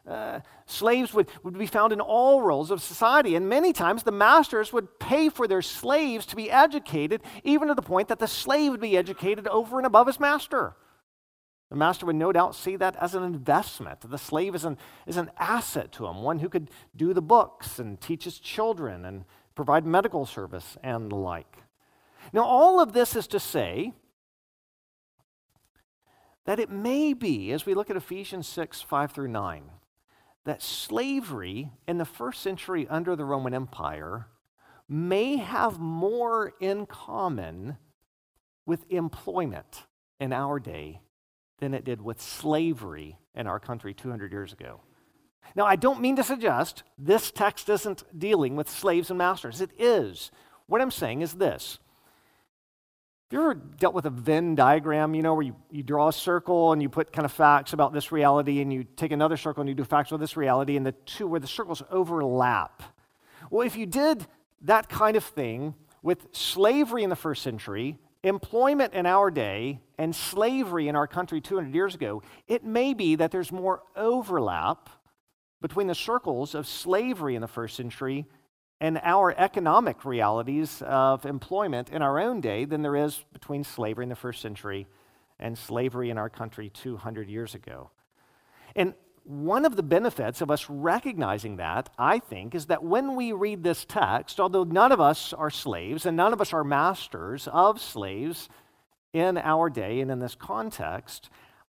Uh, 0.07 0.39
slaves 0.65 1.13
would, 1.13 1.29
would 1.43 1.57
be 1.57 1.67
found 1.67 1.93
in 1.93 2.01
all 2.01 2.41
roles 2.41 2.71
of 2.71 2.81
society, 2.81 3.35
and 3.35 3.47
many 3.47 3.71
times 3.71 4.03
the 4.03 4.11
masters 4.11 4.73
would 4.73 4.99
pay 4.99 5.29
for 5.29 5.47
their 5.47 5.61
slaves 5.61 6.25
to 6.25 6.35
be 6.35 6.51
educated, 6.51 7.21
even 7.43 7.67
to 7.67 7.75
the 7.75 7.81
point 7.81 8.07
that 8.07 8.19
the 8.19 8.27
slave 8.27 8.71
would 8.71 8.81
be 8.81 8.97
educated 8.97 9.47
over 9.47 9.77
and 9.77 9.85
above 9.85 10.07
his 10.07 10.19
master. 10.19 10.75
The 11.73 11.79
master 11.79 12.05
would 12.05 12.17
no 12.17 12.31
doubt 12.31 12.53
see 12.53 12.75
that 12.75 12.95
as 12.97 13.15
an 13.15 13.23
investment. 13.23 14.01
The 14.01 14.19
slave 14.19 14.53
is 14.53 14.63
an, 14.63 14.77
is 15.07 15.17
an 15.17 15.31
asset 15.39 15.91
to 15.93 16.05
him, 16.05 16.21
one 16.21 16.37
who 16.37 16.47
could 16.47 16.69
do 16.95 17.15
the 17.15 17.21
books 17.21 17.79
and 17.79 17.99
teach 17.99 18.25
his 18.25 18.37
children 18.37 19.03
and 19.05 19.25
provide 19.55 19.83
medical 19.83 20.27
service 20.27 20.77
and 20.83 21.09
the 21.09 21.15
like. 21.15 21.57
Now, 22.31 22.43
all 22.43 22.79
of 22.79 22.93
this 22.93 23.15
is 23.15 23.25
to 23.25 23.39
say 23.39 23.91
that 26.45 26.59
it 26.59 26.69
may 26.69 27.11
be, 27.11 27.51
as 27.51 27.65
we 27.65 27.73
look 27.73 27.89
at 27.89 27.97
Ephesians 27.97 28.47
6 28.47 28.83
5 28.83 29.11
through 29.11 29.29
9, 29.29 29.63
that 30.45 30.61
slavery 30.61 31.71
in 31.87 31.97
the 31.97 32.05
first 32.05 32.43
century 32.43 32.87
under 32.87 33.15
the 33.15 33.25
Roman 33.25 33.55
Empire 33.55 34.27
may 34.87 35.37
have 35.37 35.79
more 35.79 36.53
in 36.59 36.85
common 36.85 37.77
with 38.63 38.85
employment 38.91 39.85
in 40.19 40.31
our 40.31 40.59
day 40.59 41.01
than 41.63 41.73
it 41.73 41.85
did 41.85 42.01
with 42.01 42.21
slavery 42.21 43.17
in 43.33 43.47
our 43.47 43.59
country 43.59 43.93
200 43.93 44.31
years 44.33 44.51
ago. 44.51 44.81
Now, 45.55 45.65
I 45.65 45.77
don't 45.77 46.01
mean 46.01 46.17
to 46.17 46.23
suggest 46.23 46.83
this 46.97 47.31
text 47.31 47.69
isn't 47.69 48.03
dealing 48.17 48.55
with 48.55 48.69
slaves 48.69 49.09
and 49.09 49.17
masters. 49.17 49.61
It 49.61 49.71
is. 49.79 50.29
What 50.67 50.81
I'm 50.81 50.91
saying 50.91 51.21
is 51.21 51.33
this 51.33 51.79
Have 53.31 53.39
you 53.39 53.39
ever 53.39 53.53
dealt 53.53 53.93
with 53.93 54.05
a 54.05 54.09
Venn 54.09 54.55
diagram, 54.55 55.15
you 55.15 55.21
know, 55.21 55.35
where 55.35 55.43
you, 55.43 55.55
you 55.71 55.83
draw 55.83 56.09
a 56.09 56.13
circle 56.13 56.73
and 56.73 56.81
you 56.81 56.89
put 56.89 57.13
kind 57.13 57.25
of 57.25 57.31
facts 57.31 57.71
about 57.71 57.93
this 57.93 58.11
reality, 58.11 58.61
and 58.61 58.73
you 58.73 58.83
take 58.83 59.13
another 59.13 59.37
circle 59.37 59.61
and 59.61 59.69
you 59.69 59.75
do 59.75 59.85
facts 59.85 60.11
about 60.11 60.19
this 60.19 60.35
reality, 60.35 60.75
and 60.75 60.85
the 60.85 60.91
two 60.91 61.27
where 61.27 61.39
the 61.39 61.47
circles 61.47 61.81
overlap? 61.89 62.83
Well, 63.49 63.65
if 63.65 63.77
you 63.77 63.85
did 63.85 64.27
that 64.61 64.89
kind 64.89 65.15
of 65.15 65.23
thing 65.23 65.75
with 66.01 66.27
slavery 66.33 67.03
in 67.03 67.09
the 67.09 67.15
first 67.15 67.41
century, 67.41 67.99
employment 68.23 68.93
in 68.93 69.05
our 69.05 69.29
day, 69.29 69.79
and 69.97 70.15
slavery 70.15 70.87
in 70.87 70.95
our 70.95 71.07
country 71.07 71.41
200 71.41 71.73
years 71.73 71.93
ago, 71.93 72.23
it 72.47 72.63
may 72.63 72.93
be 72.93 73.15
that 73.15 73.31
there's 73.31 73.51
more 73.51 73.83
overlap 73.95 74.89
between 75.61 75.87
the 75.87 75.95
circles 75.95 76.55
of 76.55 76.67
slavery 76.67 77.35
in 77.35 77.41
the 77.41 77.47
first 77.47 77.75
century 77.75 78.25
and 78.81 78.99
our 79.03 79.33
economic 79.37 80.03
realities 80.03 80.81
of 80.85 81.25
employment 81.25 81.89
in 81.89 82.01
our 82.01 82.19
own 82.19 82.41
day 82.41 82.65
than 82.65 82.81
there 82.81 82.97
is 82.97 83.23
between 83.31 83.63
slavery 83.63 84.03
in 84.03 84.09
the 84.09 84.15
first 84.15 84.41
century 84.41 84.87
and 85.39 85.57
slavery 85.57 86.09
in 86.09 86.17
our 86.17 86.29
country 86.29 86.69
200 86.69 87.29
years 87.29 87.55
ago. 87.55 87.91
And 88.75 88.93
one 89.23 89.65
of 89.65 89.75
the 89.75 89.83
benefits 89.83 90.41
of 90.41 90.51
us 90.51 90.69
recognizing 90.69 91.57
that, 91.57 91.89
I 91.97 92.19
think, 92.19 92.53
is 92.53 92.65
that 92.65 92.83
when 92.83 93.15
we 93.15 93.31
read 93.31 93.63
this 93.63 93.85
text, 93.85 94.39
although 94.39 94.63
none 94.63 94.91
of 94.91 94.99
us 94.99 95.33
are 95.33 95.49
slaves 95.49 96.05
and 96.05 96.17
none 96.17 96.33
of 96.33 96.41
us 96.41 96.53
are 96.53 96.63
masters 96.63 97.47
of 97.51 97.79
slaves 97.79 98.49
in 99.13 99.37
our 99.37 99.69
day 99.69 100.01
and 100.01 100.11
in 100.11 100.19
this 100.19 100.35
context, 100.35 101.29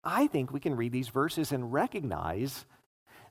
I 0.03 0.27
think 0.27 0.51
we 0.51 0.59
can 0.59 0.75
read 0.75 0.91
these 0.91 1.09
verses 1.09 1.51
and 1.51 1.71
recognize 1.71 2.65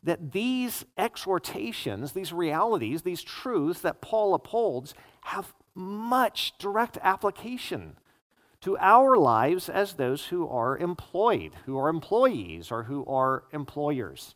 that 0.03 0.33
these 0.33 0.85
exhortations, 0.99 2.13
these 2.13 2.33
realities, 2.33 3.03
these 3.03 3.23
truths 3.23 3.81
that 3.81 4.01
Paul 4.01 4.35
upholds 4.35 4.95
have 5.23 5.55
much 5.75 6.53
direct 6.59 6.99
application 7.03 7.97
to 8.65 8.79
our 8.79 9.17
lives 9.17 9.69
as 9.69 9.93
those 9.93 10.27
who 10.27 10.49
are 10.49 10.79
employed, 10.79 11.53
who 11.67 11.79
are 11.79 11.91
employees, 11.91 12.71
or 12.71 12.85
who 12.85 13.05
are 13.05 13.45
employers. 13.53 14.35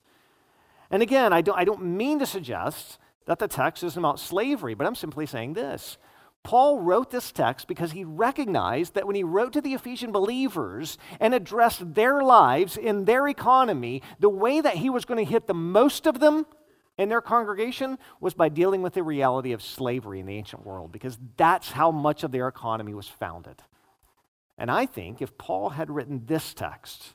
And 0.90 1.02
again, 1.02 1.32
I 1.32 1.40
don't, 1.40 1.58
I 1.58 1.64
don't 1.64 1.82
mean 1.82 2.18
to 2.18 2.26
suggest 2.26 2.98
that 3.24 3.38
the 3.38 3.48
text 3.48 3.82
is 3.82 3.96
about 3.96 4.20
slavery, 4.20 4.74
but 4.74 4.86
I'm 4.86 4.94
simply 4.94 5.24
saying 5.24 5.54
this 5.54 5.96
Paul 6.42 6.80
wrote 6.80 7.10
this 7.10 7.32
text 7.32 7.68
because 7.68 7.92
he 7.92 8.04
recognized 8.04 8.94
that 8.94 9.06
when 9.06 9.16
he 9.16 9.24
wrote 9.24 9.54
to 9.54 9.62
the 9.62 9.72
Ephesian 9.72 10.12
believers 10.12 10.98
and 11.20 11.32
addressed 11.32 11.94
their 11.94 12.22
lives 12.22 12.76
in 12.76 13.06
their 13.06 13.28
economy, 13.28 14.02
the 14.20 14.28
way 14.28 14.60
that 14.60 14.76
he 14.76 14.90
was 14.90 15.06
going 15.06 15.24
to 15.24 15.30
hit 15.30 15.46
the 15.46 15.54
most 15.54 16.06
of 16.06 16.20
them 16.20 16.46
in 16.98 17.08
their 17.08 17.22
congregation 17.22 17.98
was 18.20 18.34
by 18.34 18.50
dealing 18.50 18.82
with 18.82 18.92
the 18.92 19.02
reality 19.02 19.52
of 19.52 19.62
slavery 19.62 20.20
in 20.20 20.26
the 20.26 20.36
ancient 20.36 20.66
world, 20.66 20.92
because 20.92 21.18
that's 21.38 21.70
how 21.70 21.90
much 21.90 22.24
of 22.24 22.30
their 22.30 22.48
economy 22.48 22.92
was 22.92 23.08
founded. 23.08 23.62
And 24.58 24.70
I 24.70 24.86
think 24.86 25.22
if 25.22 25.38
Paul 25.38 25.70
had 25.70 25.88
written 25.88 26.24
this 26.26 26.52
text 26.52 27.14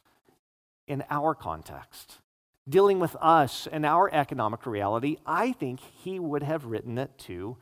in 0.88 1.04
our 1.10 1.36
context, 1.36 2.20
dealing 2.68 3.00
with 3.00 3.16
us 3.20 3.68
and 3.70 3.86
our 3.86 4.10
economic 4.14 4.66
reality, 4.66 5.18
I 5.26 5.52
think 5.52 5.82
he 5.82 6.20
would 6.20 6.42
have 6.42 6.66
written 6.66 6.98
it 6.98 7.18
to 7.20 7.58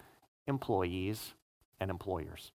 employees 0.47 1.33
and 1.79 1.89
employers. 1.89 2.51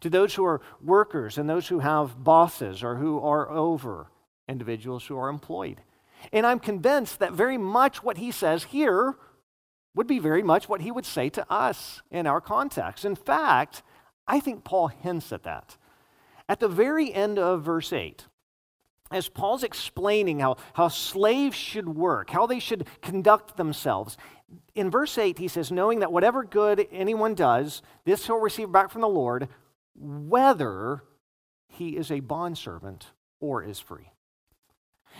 To 0.00 0.10
those 0.10 0.34
who 0.34 0.44
are 0.44 0.62
workers 0.82 1.36
and 1.36 1.48
those 1.48 1.68
who 1.68 1.80
have 1.80 2.24
bosses 2.24 2.82
or 2.82 2.96
who 2.96 3.20
are 3.20 3.50
over 3.50 4.08
individuals 4.48 5.06
who 5.06 5.18
are 5.18 5.28
employed. 5.28 5.82
And 6.32 6.46
I'm 6.46 6.58
convinced 6.58 7.18
that 7.18 7.32
very 7.32 7.58
much 7.58 8.02
what 8.02 8.16
he 8.16 8.30
says 8.30 8.64
here 8.64 9.14
would 9.94 10.06
be 10.06 10.18
very 10.18 10.42
much 10.42 10.68
what 10.68 10.82
he 10.82 10.90
would 10.90 11.06
say 11.06 11.28
to 11.30 11.50
us 11.50 12.02
in 12.10 12.26
our 12.26 12.40
context. 12.40 13.04
In 13.04 13.16
fact, 13.16 13.82
I 14.26 14.40
think 14.40 14.64
Paul 14.64 14.88
hints 14.88 15.32
at 15.32 15.42
that. 15.44 15.76
At 16.48 16.60
the 16.60 16.68
very 16.68 17.12
end 17.12 17.38
of 17.38 17.62
verse 17.62 17.92
8, 17.92 18.26
as 19.10 19.28
Paul's 19.28 19.62
explaining 19.62 20.40
how, 20.40 20.56
how 20.74 20.88
slaves 20.88 21.56
should 21.56 21.88
work, 21.88 22.30
how 22.30 22.46
they 22.46 22.58
should 22.58 22.86
conduct 23.02 23.56
themselves, 23.56 24.16
in 24.74 24.90
verse 24.90 25.18
8, 25.18 25.38
he 25.38 25.48
says, 25.48 25.72
Knowing 25.72 26.00
that 26.00 26.12
whatever 26.12 26.44
good 26.44 26.86
anyone 26.92 27.34
does, 27.34 27.82
this 28.04 28.26
he'll 28.26 28.40
receive 28.40 28.70
back 28.70 28.90
from 28.90 29.00
the 29.00 29.08
Lord, 29.08 29.48
whether 29.94 31.02
he 31.68 31.96
is 31.96 32.10
a 32.10 32.20
bondservant 32.20 33.12
or 33.40 33.62
is 33.62 33.80
free. 33.80 34.12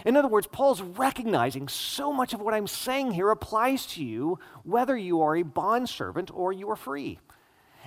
In 0.05 0.17
other 0.17 0.29
words, 0.29 0.47
Paul's 0.47 0.83
recognizing 0.83 1.69
so 1.69 2.13
much 2.13 2.35
of 2.35 2.41
what 2.41 2.55
I'm 2.55 2.67
saying 2.67 3.13
here 3.13 3.31
applies 3.31 3.87
to 3.89 4.05
you, 4.05 4.39
whether 4.63 4.97
you 4.97 5.23
are 5.23 5.37
a 5.37 5.43
bondservant 5.43 6.31
or 6.33 6.53
you 6.53 6.71
are 6.71 6.77
free. 6.77 7.19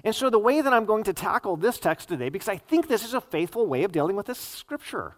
And 0.03 0.15
so, 0.15 0.29
the 0.29 0.39
way 0.39 0.61
that 0.61 0.73
I'm 0.73 0.85
going 0.85 1.03
to 1.05 1.13
tackle 1.13 1.57
this 1.57 1.79
text 1.79 2.09
today, 2.09 2.29
because 2.29 2.47
I 2.47 2.57
think 2.57 2.87
this 2.87 3.03
is 3.03 3.13
a 3.13 3.21
faithful 3.21 3.67
way 3.67 3.83
of 3.83 3.91
dealing 3.91 4.15
with 4.15 4.27
this 4.27 4.39
scripture, 4.39 5.15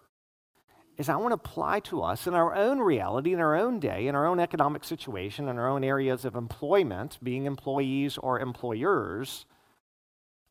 is 0.97 1.09
I 1.09 1.15
want 1.15 1.31
to 1.31 1.35
apply 1.35 1.79
to 1.81 2.01
us 2.01 2.27
in 2.27 2.33
our 2.33 2.55
own 2.55 2.79
reality, 2.79 3.33
in 3.33 3.39
our 3.39 3.55
own 3.55 3.79
day, 3.79 4.07
in 4.07 4.15
our 4.15 4.25
own 4.25 4.39
economic 4.39 4.83
situation, 4.83 5.47
in 5.47 5.57
our 5.57 5.69
own 5.69 5.83
areas 5.83 6.25
of 6.25 6.35
employment, 6.35 7.17
being 7.21 7.45
employees 7.45 8.17
or 8.17 8.39
employers. 8.39 9.45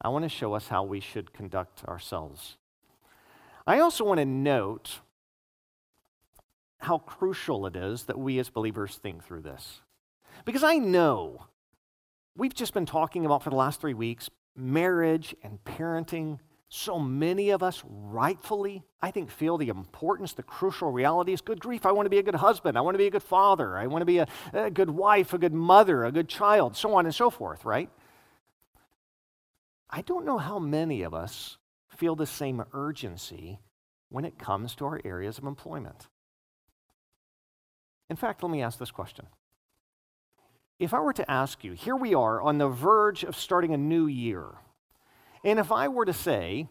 I 0.00 0.08
want 0.08 0.24
to 0.24 0.28
show 0.28 0.54
us 0.54 0.68
how 0.68 0.84
we 0.84 1.00
should 1.00 1.32
conduct 1.32 1.84
ourselves. 1.84 2.56
I 3.66 3.80
also 3.80 4.04
want 4.04 4.18
to 4.18 4.24
note 4.24 5.00
how 6.78 6.98
crucial 6.98 7.66
it 7.66 7.76
is 7.76 8.04
that 8.04 8.18
we 8.18 8.38
as 8.38 8.48
believers 8.48 8.96
think 8.96 9.24
through 9.24 9.42
this. 9.42 9.82
Because 10.44 10.64
I 10.64 10.76
know 10.76 11.46
we've 12.40 12.54
just 12.54 12.72
been 12.72 12.86
talking 12.86 13.26
about 13.26 13.42
for 13.42 13.50
the 13.50 13.56
last 13.56 13.82
three 13.82 13.92
weeks 13.92 14.30
marriage 14.56 15.34
and 15.44 15.62
parenting 15.62 16.38
so 16.70 16.98
many 16.98 17.50
of 17.50 17.62
us 17.62 17.82
rightfully, 17.84 18.82
I 19.02 19.10
think, 19.10 19.30
feel 19.30 19.58
the 19.58 19.68
importance, 19.68 20.32
the 20.32 20.44
crucial 20.44 20.92
realities. 20.92 21.40
Good 21.40 21.60
grief, 21.60 21.84
I 21.84 21.92
want 21.92 22.06
to 22.06 22.10
be 22.10 22.18
a 22.18 22.22
good 22.22 22.36
husband. 22.36 22.78
I 22.78 22.80
want 22.80 22.94
to 22.94 22.98
be 22.98 23.08
a 23.08 23.10
good 23.10 23.24
father. 23.24 23.76
I 23.76 23.88
want 23.88 24.02
to 24.02 24.06
be 24.06 24.18
a, 24.18 24.28
a 24.52 24.70
good 24.70 24.90
wife, 24.90 25.34
a 25.34 25.38
good 25.38 25.52
mother, 25.52 26.04
a 26.04 26.12
good 26.12 26.28
child, 26.28 26.76
so 26.76 26.94
on 26.94 27.06
and 27.06 27.14
so 27.14 27.28
forth, 27.28 27.64
right? 27.64 27.90
I 29.90 30.02
don't 30.02 30.24
know 30.24 30.38
how 30.38 30.60
many 30.60 31.02
of 31.02 31.12
us 31.12 31.58
feel 31.88 32.14
the 32.14 32.26
same 32.26 32.62
urgency 32.72 33.58
when 34.08 34.24
it 34.24 34.38
comes 34.38 34.76
to 34.76 34.86
our 34.86 35.00
areas 35.04 35.38
of 35.38 35.44
employment. 35.44 36.06
In 38.08 38.16
fact, 38.16 38.42
let 38.44 38.50
me 38.50 38.62
ask 38.62 38.78
this 38.78 38.92
question. 38.92 39.26
If 40.80 40.94
I 40.94 41.00
were 41.00 41.12
to 41.12 41.30
ask 41.30 41.62
you, 41.62 41.72
here 41.72 41.94
we 41.94 42.14
are 42.14 42.40
on 42.40 42.56
the 42.56 42.68
verge 42.68 43.22
of 43.22 43.36
starting 43.36 43.74
a 43.74 43.76
new 43.76 44.06
year. 44.06 44.46
And 45.44 45.58
if 45.58 45.70
I 45.70 45.88
were 45.88 46.06
to 46.06 46.14
say, 46.14 46.68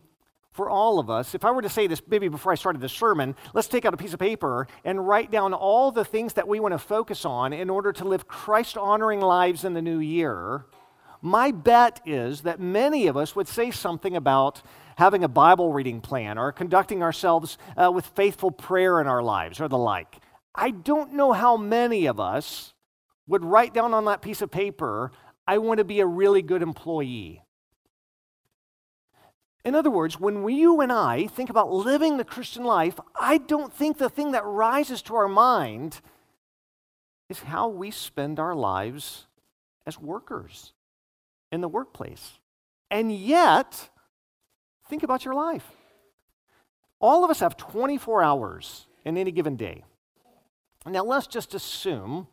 for 0.51 0.68
all 0.68 0.98
of 0.98 1.12
us, 1.12 1.36
if 1.36 1.46
I 1.46 1.51
were 1.51 1.62
to 1.62 1.70
say 1.70 1.86
this 1.86 2.01
maybe 2.08 2.28
before 2.28 2.51
I 2.51 2.56
started 2.56 2.82
the 2.82 2.89
sermon, 2.89 3.36
let's 3.54 3.68
take 3.68 3.86
out 3.86 3.94
a 3.94 3.98
piece 3.98 4.13
of 4.13 4.20
paper 4.20 4.68
and 4.84 5.08
write 5.08 5.30
down 5.30 5.54
all 5.54 5.92
the 5.92 6.04
things 6.04 6.34
that 6.34 6.48
we 6.48 6.60
want 6.60 6.74
to 6.74 6.80
focus 6.80 7.24
on 7.24 7.54
in 7.54 7.70
order 7.70 7.94
to 7.94 8.04
live 8.04 8.28
Christ 8.28 8.78
honoring 8.78 9.22
lives 9.22 9.63
in 9.63 9.75
the 9.75 9.82
new 9.82 10.00
year. 10.00 10.66
My 11.22 11.51
bet 11.51 12.01
is 12.04 12.42
that 12.42 12.60
many 12.60 13.06
of 13.06 13.16
us 13.16 13.36
would 13.36 13.48
say 13.48 13.70
something 13.70 14.16
about 14.16 14.63
having 14.98 15.24
a 15.24 15.30
Bible 15.30 15.72
reading 15.72 16.01
plan 16.01 16.39
or 16.39 16.51
conducting 16.51 17.04
ourselves 17.04 17.60
uh, 17.78 17.92
with 17.92 18.08
faithful 18.08 18.50
prayer 18.50 19.00
in 19.00 19.06
our 19.06 19.22
lives 19.22 19.62
or 19.62 19.68
the 19.68 19.78
like. 19.78 20.18
I 20.56 20.72
don't 20.72 21.13
know 21.13 21.32
how 21.32 21.58
many 21.58 22.08
of 22.08 22.20
us 22.20 22.74
would 23.29 23.45
write 23.45 23.74
down 23.74 23.93
on 23.93 24.05
that 24.05 24.21
piece 24.21 24.41
of 24.41 24.51
paper, 24.51 25.12
I 25.48 25.59
want 25.59 25.77
to 25.77 25.86
be 25.86 26.00
a 26.00 26.05
really 26.05 26.41
good 26.41 26.62
employee. 26.62 27.43
In 29.63 29.75
other 29.75 29.91
words, 29.91 30.19
when 30.19 30.41
we, 30.41 30.55
you 30.55 30.81
and 30.81 30.91
I 30.91 31.27
think 31.27 31.50
about 31.50 31.71
living 31.71 32.17
the 32.17 32.24
Christian 32.24 32.63
life, 32.63 33.00
I 33.19 33.38
don't 33.38 33.71
think 33.71 33.98
the 33.98 34.09
thing 34.09 34.31
that 34.31 34.43
rises 34.45 35.01
to 35.03 35.15
our 35.15 35.27
mind 35.27 36.01
is 37.29 37.39
how 37.39 37.67
we 37.67 37.91
spend 37.91 38.39
our 38.39 38.55
lives 38.55 39.27
as 39.86 40.00
workers 40.00 40.74
in 41.51 41.62
the 41.62 41.67
workplace. 41.67 42.39
And 42.89 43.15
yet, 43.15 43.89
think 44.89 45.03
about 45.03 45.24
your 45.24 45.36
life. 45.36 45.67
All 47.00 47.24
of 47.24 47.29
us 47.29 47.41
have 47.41 47.57
24 47.57 48.24
hours 48.24 48.88
in 49.05 49.17
any 49.17 49.31
given 49.31 49.55
day. 49.55 49.83
Now, 50.86 51.03
let's 51.03 51.27
just 51.27 51.53
assume 51.53 52.27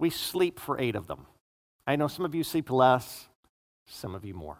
we 0.00 0.10
sleep 0.10 0.58
for 0.58 0.80
eight 0.80 0.96
of 0.96 1.06
them. 1.06 1.26
I 1.86 1.96
know 1.96 2.08
some 2.08 2.24
of 2.24 2.34
you 2.34 2.42
sleep 2.42 2.70
less, 2.70 3.28
some 3.86 4.14
of 4.14 4.24
you 4.24 4.32
more. 4.34 4.58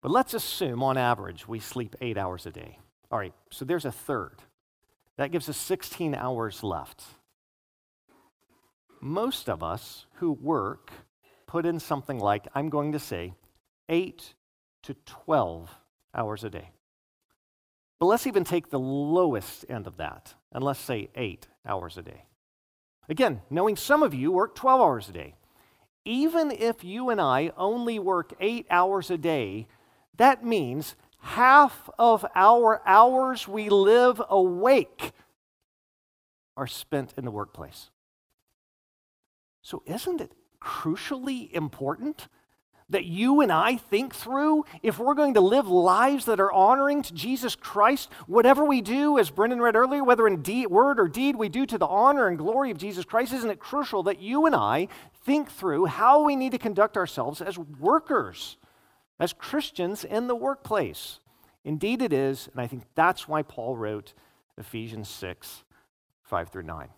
But 0.00 0.12
let's 0.12 0.34
assume, 0.34 0.84
on 0.84 0.96
average, 0.96 1.48
we 1.48 1.58
sleep 1.58 1.96
eight 2.00 2.16
hours 2.16 2.46
a 2.46 2.52
day. 2.52 2.78
All 3.10 3.18
right, 3.18 3.34
so 3.50 3.64
there's 3.64 3.84
a 3.84 3.90
third. 3.90 4.36
That 5.16 5.32
gives 5.32 5.48
us 5.48 5.56
16 5.56 6.14
hours 6.14 6.62
left. 6.62 7.02
Most 9.00 9.48
of 9.48 9.62
us 9.62 10.06
who 10.14 10.32
work 10.32 10.92
put 11.46 11.66
in 11.66 11.80
something 11.80 12.20
like, 12.20 12.46
I'm 12.54 12.68
going 12.68 12.92
to 12.92 13.00
say, 13.00 13.34
8 13.88 14.34
to 14.84 14.94
12 15.06 15.74
hours 16.14 16.44
a 16.44 16.50
day. 16.50 16.70
But 17.98 18.06
let's 18.06 18.26
even 18.26 18.44
take 18.44 18.70
the 18.70 18.78
lowest 18.78 19.64
end 19.68 19.86
of 19.88 19.96
that, 19.96 20.34
and 20.52 20.62
let's 20.62 20.80
say 20.80 21.08
8 21.16 21.48
hours 21.66 21.98
a 21.98 22.02
day. 22.02 22.26
Again, 23.08 23.42
knowing 23.50 23.76
some 23.76 24.02
of 24.02 24.14
you 24.14 24.32
work 24.32 24.54
12 24.54 24.80
hours 24.80 25.08
a 25.08 25.12
day. 25.12 25.34
Even 26.04 26.50
if 26.50 26.84
you 26.84 27.10
and 27.10 27.20
I 27.20 27.52
only 27.56 27.98
work 27.98 28.34
8 28.40 28.66
hours 28.70 29.10
a 29.10 29.18
day, 29.18 29.66
that 30.16 30.44
means 30.44 30.94
half 31.18 31.90
of 31.98 32.24
our 32.34 32.80
hours 32.86 33.48
we 33.48 33.68
live 33.68 34.22
awake 34.28 35.12
are 36.56 36.66
spent 36.66 37.14
in 37.16 37.24
the 37.24 37.30
workplace. 37.30 37.90
So, 39.62 39.82
isn't 39.84 40.20
it 40.20 40.32
crucially 40.60 41.50
important 41.52 42.28
that 42.88 43.04
you 43.04 43.40
and 43.40 43.50
I 43.50 43.76
think 43.76 44.14
through 44.14 44.64
if 44.82 44.98
we're 44.98 45.14
going 45.14 45.34
to 45.34 45.40
live 45.40 45.66
lives 45.68 46.26
that 46.26 46.38
are 46.38 46.52
honoring 46.52 47.02
to 47.02 47.14
Jesus 47.14 47.56
Christ, 47.56 48.10
whatever 48.26 48.64
we 48.64 48.80
do, 48.80 49.18
as 49.18 49.30
Brendan 49.30 49.60
read 49.60 49.74
earlier, 49.74 50.04
whether 50.04 50.26
in 50.26 50.42
deed, 50.42 50.68
word 50.68 51.00
or 51.00 51.08
deed, 51.08 51.36
we 51.36 51.48
do 51.48 51.66
to 51.66 51.78
the 51.78 51.86
honor 51.86 52.28
and 52.28 52.38
glory 52.38 52.70
of 52.70 52.78
Jesus 52.78 53.04
Christ, 53.04 53.32
isn't 53.32 53.50
it 53.50 53.58
crucial 53.58 54.04
that 54.04 54.20
you 54.20 54.46
and 54.46 54.54
I 54.54 54.88
think 55.24 55.50
through 55.50 55.86
how 55.86 56.22
we 56.22 56.36
need 56.36 56.52
to 56.52 56.58
conduct 56.58 56.96
ourselves 56.96 57.40
as 57.40 57.58
workers, 57.58 58.56
as 59.18 59.32
Christians 59.32 60.04
in 60.04 60.28
the 60.28 60.36
workplace? 60.36 61.18
Indeed, 61.64 62.02
it 62.02 62.12
is, 62.12 62.48
and 62.52 62.60
I 62.60 62.68
think 62.68 62.84
that's 62.94 63.26
why 63.26 63.42
Paul 63.42 63.76
wrote 63.76 64.14
Ephesians 64.56 65.08
6 65.08 65.64
5 66.22 66.48
through 66.48 66.64
9. 66.64 66.88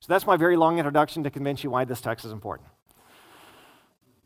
So 0.00 0.06
that's 0.08 0.26
my 0.26 0.36
very 0.36 0.56
long 0.56 0.78
introduction 0.78 1.24
to 1.24 1.30
convince 1.30 1.64
you 1.64 1.70
why 1.70 1.84
this 1.84 2.02
text 2.02 2.26
is 2.26 2.32
important. 2.32 2.68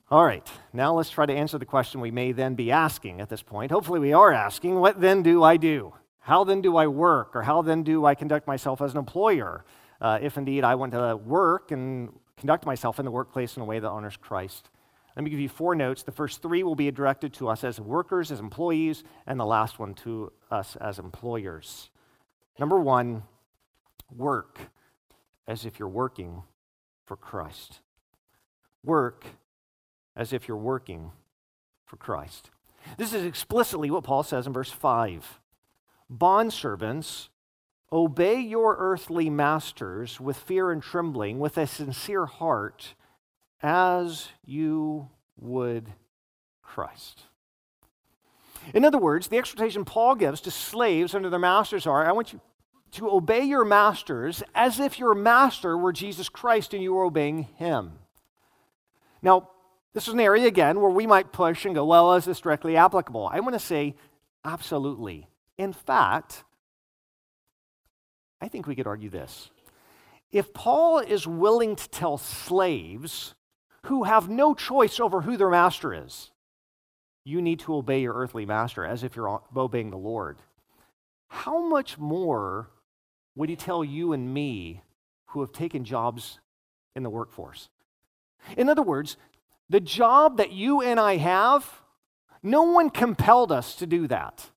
All 0.09 0.25
right, 0.25 0.49
now 0.73 0.95
let's 0.95 1.11
try 1.11 1.27
to 1.27 1.33
answer 1.33 1.59
the 1.59 1.65
question 1.65 2.01
we 2.01 2.13
may 2.13 2.31
then 2.31 2.55
be 2.55 2.71
asking 2.71 3.21
at 3.21 3.29
this 3.29 3.43
point. 3.43 3.73
Hopefully, 3.73 3.99
we 3.99 4.13
are 4.13 4.33
asking, 4.33 4.79
what 4.79 5.01
then 5.01 5.25
do 5.25 5.43
I 5.43 5.57
do? 5.57 5.95
How 6.21 6.45
then 6.45 6.61
do 6.61 6.77
I 6.77 6.87
work? 6.87 7.35
Or 7.35 7.43
how 7.43 7.63
then 7.63 7.83
do 7.83 8.05
I 8.05 8.15
conduct 8.15 8.47
myself 8.47 8.81
as 8.81 8.93
an 8.93 8.99
employer? 8.99 9.65
Uh, 10.01 10.21
if 10.23 10.37
indeed 10.37 10.63
I 10.63 10.77
want 10.77 10.93
to 10.93 11.17
work 11.17 11.73
and 11.73 12.13
conduct 12.37 12.67
myself 12.67 13.01
in 13.01 13.05
the 13.05 13.11
workplace 13.11 13.57
in 13.57 13.63
a 13.63 13.65
way 13.65 13.81
that 13.81 13.89
honors 13.89 14.17
Christ. 14.17 14.71
Let 15.17 15.25
me 15.25 15.31
give 15.31 15.41
you 15.41 15.49
four 15.49 15.75
notes. 15.75 16.05
The 16.05 16.13
first 16.13 16.41
three 16.41 16.63
will 16.63 16.77
be 16.77 16.89
directed 16.93 17.33
to 17.35 17.49
us 17.49 17.65
as 17.65 17.81
workers, 17.81 18.31
as 18.31 18.39
employees, 18.39 19.03
and 19.27 19.41
the 19.41 19.47
last 19.47 19.81
one 19.81 19.95
to 19.95 20.33
us 20.53 20.77
as 20.77 21.01
employers. 21.01 21.91
Number 22.61 22.79
one, 22.79 23.25
work 24.15 24.61
as 25.49 25.65
if 25.65 25.81
you're 25.81 25.89
working 25.89 26.45
for 27.07 27.17
Christ. 27.17 27.81
Work 28.85 29.25
as 30.17 30.33
if 30.33 30.49
you're 30.49 30.57
working 30.57 31.13
for 31.85 31.97
Christ. 31.97 32.51
This 32.97 33.13
is 33.13 33.25
explicitly 33.25 33.91
what 33.91 34.05
Paul 34.05 34.23
says 34.23 34.47
in 34.47 34.53
verse 34.53 34.71
5. 34.71 35.41
Bondservants, 36.11 37.29
obey 37.93 38.41
your 38.41 38.77
earthly 38.79 39.29
masters 39.29 40.21
with 40.21 40.37
fear 40.37 40.71
and 40.71 40.83
trembling, 40.83 41.39
with 41.39 41.59
a 41.59 41.67
sincere 41.67 42.27
heart, 42.27 42.95
as 43.63 44.29
you 44.45 45.09
would 45.37 45.93
Christ. 46.63 47.23
In 48.75 48.85
other 48.85 48.99
words, 48.99 49.29
the 49.29 49.39
exhortation 49.39 49.85
Paul 49.85 50.15
gives 50.15 50.41
to 50.43 50.51
slaves 50.51 51.15
under 51.15 51.31
their 51.31 51.39
masters 51.39 51.87
are 51.87 52.05
I 52.07 52.13
want 52.13 52.33
you 52.33 52.41
to 52.93 53.11
obey 53.11 53.43
your 53.43 53.65
masters 53.65 54.43
as 54.55 54.81
if 54.81 54.99
your 54.99 55.15
master 55.15 55.77
were 55.77 55.93
Jesus 55.93 56.29
Christ 56.29 56.73
and 56.73 56.83
you 56.83 56.95
were 56.95 57.05
obeying 57.05 57.45
him. 57.57 57.99
Now, 59.23 59.51
this 59.97 60.09
is 60.09 60.13
an 60.13 60.21
area, 60.21 60.47
again, 60.47 60.79
where 60.83 60.91
we 60.91 61.07
might 61.07 61.33
push 61.33 61.65
and 61.65 61.75
go, 61.75 61.87
well, 61.87 62.13
is 62.17 62.27
this 62.27 62.43
directly 62.43 62.77
applicable? 62.77 63.31
I 63.33 63.41
want 63.41 63.55
to 63.55 63.59
say, 63.59 63.95
absolutely. 64.45 65.27
In 65.57 65.73
fact, 65.73 66.45
I 68.39 68.49
think 68.49 68.67
we 68.67 68.75
could 68.77 68.87
argue 68.87 69.09
this. 69.09 69.49
If 70.31 70.53
Paul 70.53 70.99
is 70.99 71.27
willing 71.27 71.77
to 71.77 71.89
tell 71.89 72.19
slaves 72.19 73.35
who 73.85 74.05
have 74.05 74.29
no 74.29 74.53
choice 74.53 75.01
over 75.01 75.23
who 75.23 75.39
their 75.39 75.49
master 75.49 75.95
is, 75.95 76.31
you 77.25 77.41
need 77.41 77.61
to 77.61 77.75
obey 77.75 78.03
your 78.03 78.13
earthly 78.13 78.45
master 78.45 78.85
as 78.85 79.03
if 79.03 79.17
you're 79.17 79.41
obeying 79.57 79.89
the 79.89 79.97
Lord, 79.97 80.37
how 81.29 81.67
much 81.67 81.97
more 81.97 82.69
would 83.35 83.49
he 83.49 83.57
tell 83.57 83.83
you 83.83 84.13
and 84.13 84.35
me 84.35 84.83
who 85.29 85.41
have 85.41 85.53
taken 85.53 85.87
jobs 85.87 86.39
in 86.95 87.03
the 87.03 87.09
workforce? 87.09 87.71
In 88.59 88.69
other 88.69 88.83
words, 88.83 89.17
the 89.69 89.81
job 89.81 90.37
that 90.37 90.53
you 90.53 90.81
and 90.83 91.01
I 91.01 91.17
have, 91.17 91.81
no 92.43 92.63
one 92.63 92.91
compelled 92.91 93.51
us 93.51 93.75
to 93.77 93.87
do 93.87 94.07
that. 94.09 94.51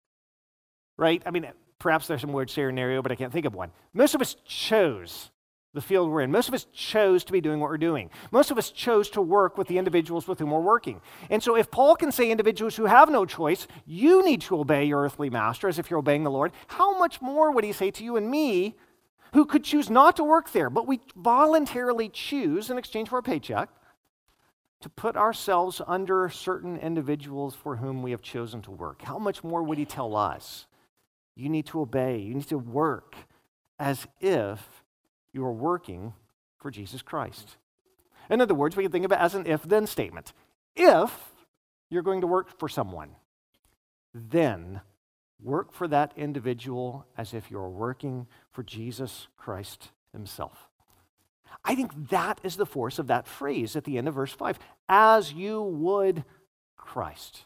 Right? 0.97 1.21
I 1.25 1.31
mean, 1.31 1.47
perhaps 1.79 2.07
there's 2.07 2.21
some 2.21 2.33
weird 2.33 2.49
scenario, 2.49 3.01
but 3.01 3.11
I 3.11 3.15
can't 3.15 3.33
think 3.33 3.45
of 3.45 3.55
one. 3.55 3.71
Most 3.93 4.15
of 4.15 4.21
us 4.21 4.35
chose 4.45 5.31
the 5.73 5.81
field 5.81 6.09
we're 6.09 6.21
in. 6.21 6.31
Most 6.31 6.47
of 6.47 6.53
us 6.53 6.65
chose 6.73 7.23
to 7.23 7.31
be 7.31 7.41
doing 7.41 7.59
what 7.59 7.69
we're 7.69 7.77
doing. 7.77 8.09
Most 8.31 8.51
of 8.51 8.57
us 8.57 8.71
chose 8.71 9.09
to 9.11 9.21
work 9.21 9.57
with 9.57 9.67
the 9.67 9.77
individuals 9.77 10.27
with 10.27 10.39
whom 10.39 10.51
we're 10.51 10.59
working. 10.59 10.99
And 11.29 11.43
so, 11.43 11.55
if 11.55 11.69
Paul 11.69 11.95
can 11.95 12.11
say 12.11 12.31
individuals 12.31 12.75
who 12.75 12.85
have 12.85 13.09
no 13.09 13.25
choice, 13.25 13.67
you 13.85 14.25
need 14.25 14.41
to 14.41 14.59
obey 14.59 14.85
your 14.85 15.03
earthly 15.03 15.29
master 15.29 15.67
as 15.67 15.77
if 15.77 15.89
you're 15.89 15.99
obeying 15.99 16.23
the 16.23 16.31
Lord, 16.31 16.51
how 16.67 16.97
much 16.97 17.21
more 17.21 17.51
would 17.51 17.63
he 17.63 17.71
say 17.71 17.91
to 17.91 18.03
you 18.03 18.17
and 18.17 18.29
me 18.29 18.75
who 19.33 19.45
could 19.45 19.63
choose 19.63 19.91
not 19.91 20.15
to 20.15 20.23
work 20.23 20.51
there, 20.51 20.71
but 20.71 20.87
we 20.87 21.01
voluntarily 21.15 22.09
choose 22.09 22.71
in 22.71 22.79
exchange 22.79 23.09
for 23.09 23.19
a 23.19 23.23
paycheck 23.23 23.69
to 24.81 24.89
put 24.89 25.17
ourselves 25.17 25.81
under 25.85 26.29
certain 26.29 26.77
individuals 26.77 27.55
for 27.55 27.77
whom 27.77 28.01
we 28.01 28.11
have 28.11 28.21
chosen 28.21 28.61
to 28.61 28.71
work. 28.71 29.01
How 29.01 29.19
much 29.19 29.43
more 29.43 29.61
would 29.61 29.77
he 29.77 29.85
tell 29.85 30.15
us? 30.15 30.67
You 31.35 31.49
need 31.49 31.65
to 31.67 31.81
obey, 31.81 32.17
you 32.17 32.33
need 32.33 32.47
to 32.49 32.57
work 32.57 33.15
as 33.77 34.07
if 34.19 34.83
you 35.33 35.43
are 35.45 35.51
working 35.51 36.13
for 36.57 36.71
Jesus 36.71 37.01
Christ. 37.01 37.57
In 38.29 38.41
other 38.41 38.53
words, 38.53 38.75
we 38.75 38.83
can 38.83 38.91
think 38.91 39.05
of 39.05 39.11
it 39.11 39.19
as 39.19 39.35
an 39.35 39.45
if 39.47 39.63
then 39.63 39.87
statement. 39.87 40.33
If 40.75 41.11
you're 41.89 42.03
going 42.03 42.21
to 42.21 42.27
work 42.27 42.57
for 42.57 42.69
someone, 42.69 43.15
then 44.13 44.81
work 45.41 45.73
for 45.73 45.87
that 45.87 46.13
individual 46.15 47.05
as 47.17 47.33
if 47.33 47.49
you're 47.49 47.69
working 47.69 48.27
for 48.51 48.63
Jesus 48.63 49.27
Christ 49.37 49.91
himself. 50.11 50.68
I 51.63 51.75
think 51.75 52.09
that 52.09 52.39
is 52.43 52.55
the 52.55 52.65
force 52.65 52.99
of 52.99 53.07
that 53.07 53.27
phrase 53.27 53.75
at 53.75 53.83
the 53.83 53.97
end 53.97 54.07
of 54.07 54.15
verse 54.15 54.31
5 54.31 54.59
as 54.87 55.33
you 55.33 55.61
would 55.61 56.23
Christ. 56.77 57.45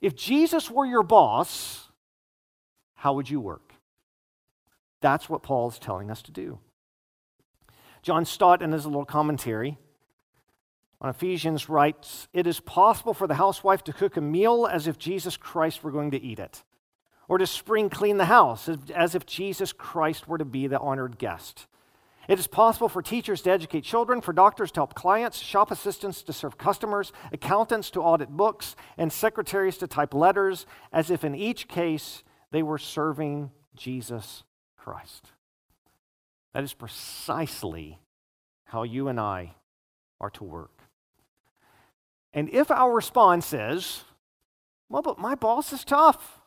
If 0.00 0.14
Jesus 0.14 0.70
were 0.70 0.86
your 0.86 1.02
boss, 1.02 1.88
how 2.94 3.14
would 3.14 3.28
you 3.28 3.40
work? 3.40 3.72
That's 5.00 5.28
what 5.28 5.42
Paul's 5.42 5.78
telling 5.78 6.10
us 6.10 6.22
to 6.22 6.32
do. 6.32 6.58
John 8.02 8.24
Stott, 8.24 8.62
in 8.62 8.72
his 8.72 8.86
little 8.86 9.04
commentary 9.04 9.78
on 11.00 11.10
Ephesians, 11.10 11.68
writes 11.68 12.28
It 12.32 12.46
is 12.46 12.60
possible 12.60 13.14
for 13.14 13.26
the 13.26 13.34
housewife 13.34 13.84
to 13.84 13.92
cook 13.92 14.16
a 14.16 14.20
meal 14.20 14.66
as 14.66 14.86
if 14.86 14.98
Jesus 14.98 15.36
Christ 15.36 15.84
were 15.84 15.90
going 15.90 16.10
to 16.12 16.22
eat 16.22 16.38
it, 16.38 16.64
or 17.28 17.38
to 17.38 17.46
spring 17.46 17.90
clean 17.90 18.16
the 18.16 18.24
house 18.24 18.68
as 18.94 19.14
if 19.14 19.26
Jesus 19.26 19.72
Christ 19.72 20.26
were 20.26 20.38
to 20.38 20.44
be 20.44 20.66
the 20.66 20.80
honored 20.80 21.18
guest. 21.18 21.66
It 22.28 22.38
is 22.38 22.46
possible 22.46 22.90
for 22.90 23.00
teachers 23.00 23.40
to 23.42 23.50
educate 23.50 23.84
children, 23.84 24.20
for 24.20 24.34
doctors 24.34 24.70
to 24.72 24.80
help 24.80 24.94
clients, 24.94 25.38
shop 25.38 25.70
assistants 25.70 26.22
to 26.22 26.32
serve 26.34 26.58
customers, 26.58 27.10
accountants 27.32 27.90
to 27.92 28.00
audit 28.00 28.28
books, 28.28 28.76
and 28.98 29.10
secretaries 29.10 29.78
to 29.78 29.86
type 29.86 30.12
letters, 30.12 30.66
as 30.92 31.10
if 31.10 31.24
in 31.24 31.34
each 31.34 31.68
case 31.68 32.22
they 32.50 32.62
were 32.62 32.76
serving 32.76 33.50
Jesus 33.74 34.44
Christ. 34.76 35.28
That 36.52 36.64
is 36.64 36.74
precisely 36.74 37.98
how 38.64 38.82
you 38.82 39.08
and 39.08 39.18
I 39.18 39.54
are 40.20 40.30
to 40.30 40.44
work. 40.44 40.82
And 42.34 42.50
if 42.50 42.70
our 42.70 42.92
response 42.92 43.54
is, 43.54 44.04
well, 44.90 45.00
but 45.00 45.18
my 45.18 45.34
boss 45.34 45.72
is 45.72 45.82
tough, 45.82 46.40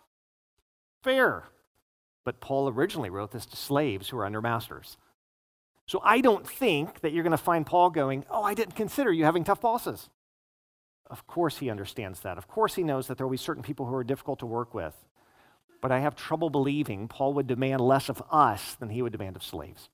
fair. 1.01 1.45
But 2.23 2.39
Paul 2.39 2.69
originally 2.69 3.09
wrote 3.09 3.31
this 3.31 3.47
to 3.47 3.55
slaves 3.55 4.09
who 4.09 4.17
are 4.17 4.25
under 4.25 4.41
masters. 4.41 4.97
So 5.85 6.01
I 6.03 6.21
don't 6.21 6.47
think 6.47 7.01
that 7.01 7.11
you're 7.11 7.23
going 7.23 7.31
to 7.31 7.37
find 7.37 7.65
Paul 7.65 7.89
going, 7.89 8.25
Oh, 8.29 8.43
I 8.43 8.53
didn't 8.53 8.75
consider 8.75 9.11
you 9.11 9.25
having 9.25 9.43
tough 9.43 9.61
bosses. 9.61 10.09
Of 11.07 11.27
course, 11.27 11.57
he 11.57 11.69
understands 11.69 12.21
that. 12.21 12.37
Of 12.37 12.47
course, 12.47 12.75
he 12.75 12.83
knows 12.83 13.07
that 13.07 13.17
there 13.17 13.27
will 13.27 13.31
be 13.31 13.37
certain 13.37 13.63
people 13.63 13.85
who 13.85 13.95
are 13.95 14.03
difficult 14.03 14.39
to 14.39 14.45
work 14.45 14.73
with. 14.73 14.95
But 15.81 15.91
I 15.91 15.99
have 15.99 16.15
trouble 16.15 16.49
believing 16.49 17.07
Paul 17.07 17.33
would 17.33 17.47
demand 17.47 17.81
less 17.81 18.07
of 18.07 18.23
us 18.31 18.75
than 18.75 18.89
he 18.89 19.01
would 19.01 19.11
demand 19.11 19.35
of 19.35 19.43
slaves. 19.43 19.89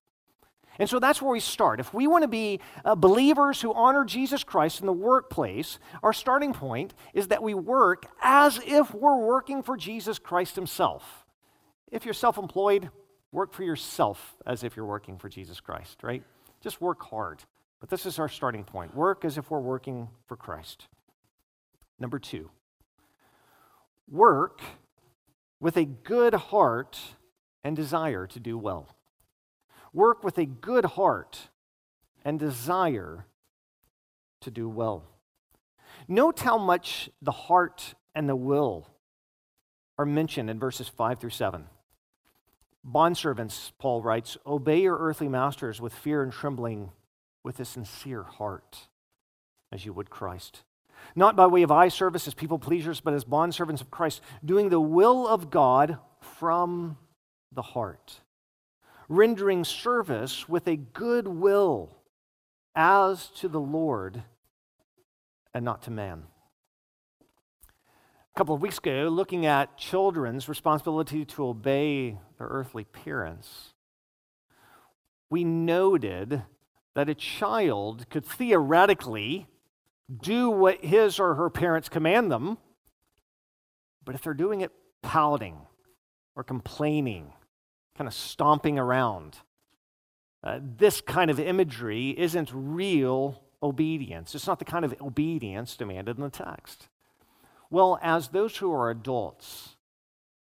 And 0.80 0.90
so 0.90 1.00
that's 1.00 1.22
where 1.22 1.32
we 1.32 1.40
start. 1.40 1.80
If 1.80 1.94
we 1.94 2.06
want 2.06 2.22
to 2.22 2.28
be 2.28 2.60
uh, 2.86 2.94
believers 2.94 3.62
who 3.62 3.74
honor 3.74 4.06
Jesus 4.06 4.44
Christ 4.44 4.80
in 4.80 4.86
the 4.86 4.94
workplace, 4.94 5.80
our 6.04 6.14
starting 6.14 6.54
point 6.54 6.94
is 7.14 7.30
that 7.30 7.42
we 7.42 7.56
work 7.56 8.06
as 8.22 8.60
if 8.64 8.94
we're 8.94 9.18
working 9.18 9.64
for 9.64 9.76
Jesus 9.76 10.20
Christ 10.20 10.56
himself. 10.56 11.26
If 11.92 12.06
you're 12.06 12.14
self 12.14 12.38
employed, 12.38 12.92
Work 13.32 13.54
for 13.54 13.64
yourself 13.64 14.36
as 14.46 14.64
if 14.64 14.76
you're 14.76 14.86
working 14.86 15.18
for 15.18 15.30
Jesus 15.30 15.60
Christ, 15.60 16.02
right? 16.04 16.24
Just 16.62 16.82
work 16.82 17.04
hard. 17.04 17.44
But 17.80 17.90
this 17.90 18.06
is 18.06 18.20
our 18.20 18.30
starting 18.30 18.64
point. 18.64 18.96
Work 18.96 19.26
as 19.26 19.38
if 19.38 19.52
we're 19.52 19.60
working 19.60 20.10
for 20.26 20.36
Christ. 20.36 20.88
Number 22.00 22.20
two, 22.20 22.50
work 24.10 24.62
with 25.60 25.78
a 25.78 25.86
good 25.86 26.34
heart 26.34 27.00
and 27.64 27.76
desire 27.76 28.28
to 28.28 28.40
do 28.40 28.58
well. 28.58 28.96
Work 29.94 30.24
with 30.24 30.38
a 30.38 30.46
good 30.46 30.86
heart 30.86 31.50
and 32.24 32.40
desire 32.40 33.26
to 34.42 34.52
do 34.52 34.70
well. 34.70 35.04
Note 36.08 36.40
how 36.42 36.58
much 36.58 37.10
the 37.22 37.32
heart 37.32 37.96
and 38.14 38.30
the 38.30 38.36
will 38.36 38.88
are 39.98 40.06
mentioned 40.06 40.50
in 40.50 40.60
verses 40.60 40.88
5 40.88 41.20
through 41.20 41.32
7. 41.32 41.66
Bondservants, 42.88 43.72
Paul 43.80 44.02
writes, 44.02 44.38
obey 44.46 44.82
your 44.82 44.98
earthly 44.98 45.28
masters 45.28 45.82
with 45.82 45.94
fear 45.94 46.24
and 46.24 46.32
trembling, 46.32 46.92
with 47.44 47.60
a 47.60 47.66
sincere 47.66 48.24
heart, 48.24 48.88
as 49.72 49.86
you 49.86 49.92
would 49.92 50.10
Christ. 50.10 50.64
Not 51.16 51.36
by 51.36 51.48
way 51.48 51.64
of 51.64 51.72
eye 51.72 51.90
service 51.90 52.28
as 52.28 52.34
people 52.34 52.60
pleasers, 52.60 53.02
but 53.02 53.14
as 53.14 53.26
bondservants 53.26 53.82
of 53.82 53.92
Christ, 53.92 54.22
doing 54.44 54.70
the 54.70 54.80
will 54.80 55.28
of 55.28 55.50
God 55.50 55.98
from 56.22 56.98
the 57.52 57.62
heart, 57.62 58.22
rendering 59.10 59.64
service 59.64 60.48
with 60.48 60.68
a 60.68 60.76
good 60.76 61.28
will 61.28 61.96
as 62.76 63.28
to 63.40 63.48
the 63.48 63.60
Lord 63.60 64.24
and 65.54 65.66
not 65.66 65.82
to 65.84 65.92
man. 65.92 66.24
A 68.38 68.46
couple 68.46 68.54
of 68.54 68.62
weeks 68.62 68.78
ago, 68.78 69.10
looking 69.12 69.48
at 69.48 69.80
children's 69.80 70.48
responsibility 70.48 71.26
to 71.26 71.48
obey 71.48 72.20
their 72.38 72.46
earthly 72.46 72.84
parents, 72.84 73.74
we 75.28 75.44
noted 75.44 76.44
that 76.94 77.10
a 77.10 77.16
child 77.16 78.08
could 78.12 78.24
theoretically 78.24 79.48
do 80.22 80.52
what 80.52 80.86
his 80.86 81.20
or 81.20 81.34
her 81.34 81.50
parents 81.50 81.90
command 81.90 82.32
them, 82.32 82.60
but 84.06 84.14
if 84.14 84.22
they're 84.22 84.36
doing 84.36 84.62
it 84.62 84.72
pouting 85.02 85.58
or 86.36 86.44
complaining, 86.44 87.34
kind 87.98 88.08
of 88.08 88.14
stomping 88.14 88.78
around, 88.78 89.40
uh, 90.44 90.60
this 90.62 91.02
kind 91.02 91.32
of 91.32 91.40
imagery 91.40 92.14
isn't 92.16 92.52
real 92.54 93.42
obedience. 93.64 94.36
It's 94.36 94.46
not 94.46 94.60
the 94.60 94.66
kind 94.66 94.86
of 94.86 94.94
obedience 95.02 95.76
demanded 95.76 96.18
in 96.18 96.24
the 96.24 96.30
text. 96.30 96.88
Well, 97.70 98.00
as 98.02 98.30
those 98.30 98.58
who 98.58 98.72
are 98.72 98.90
adults, 98.90 99.76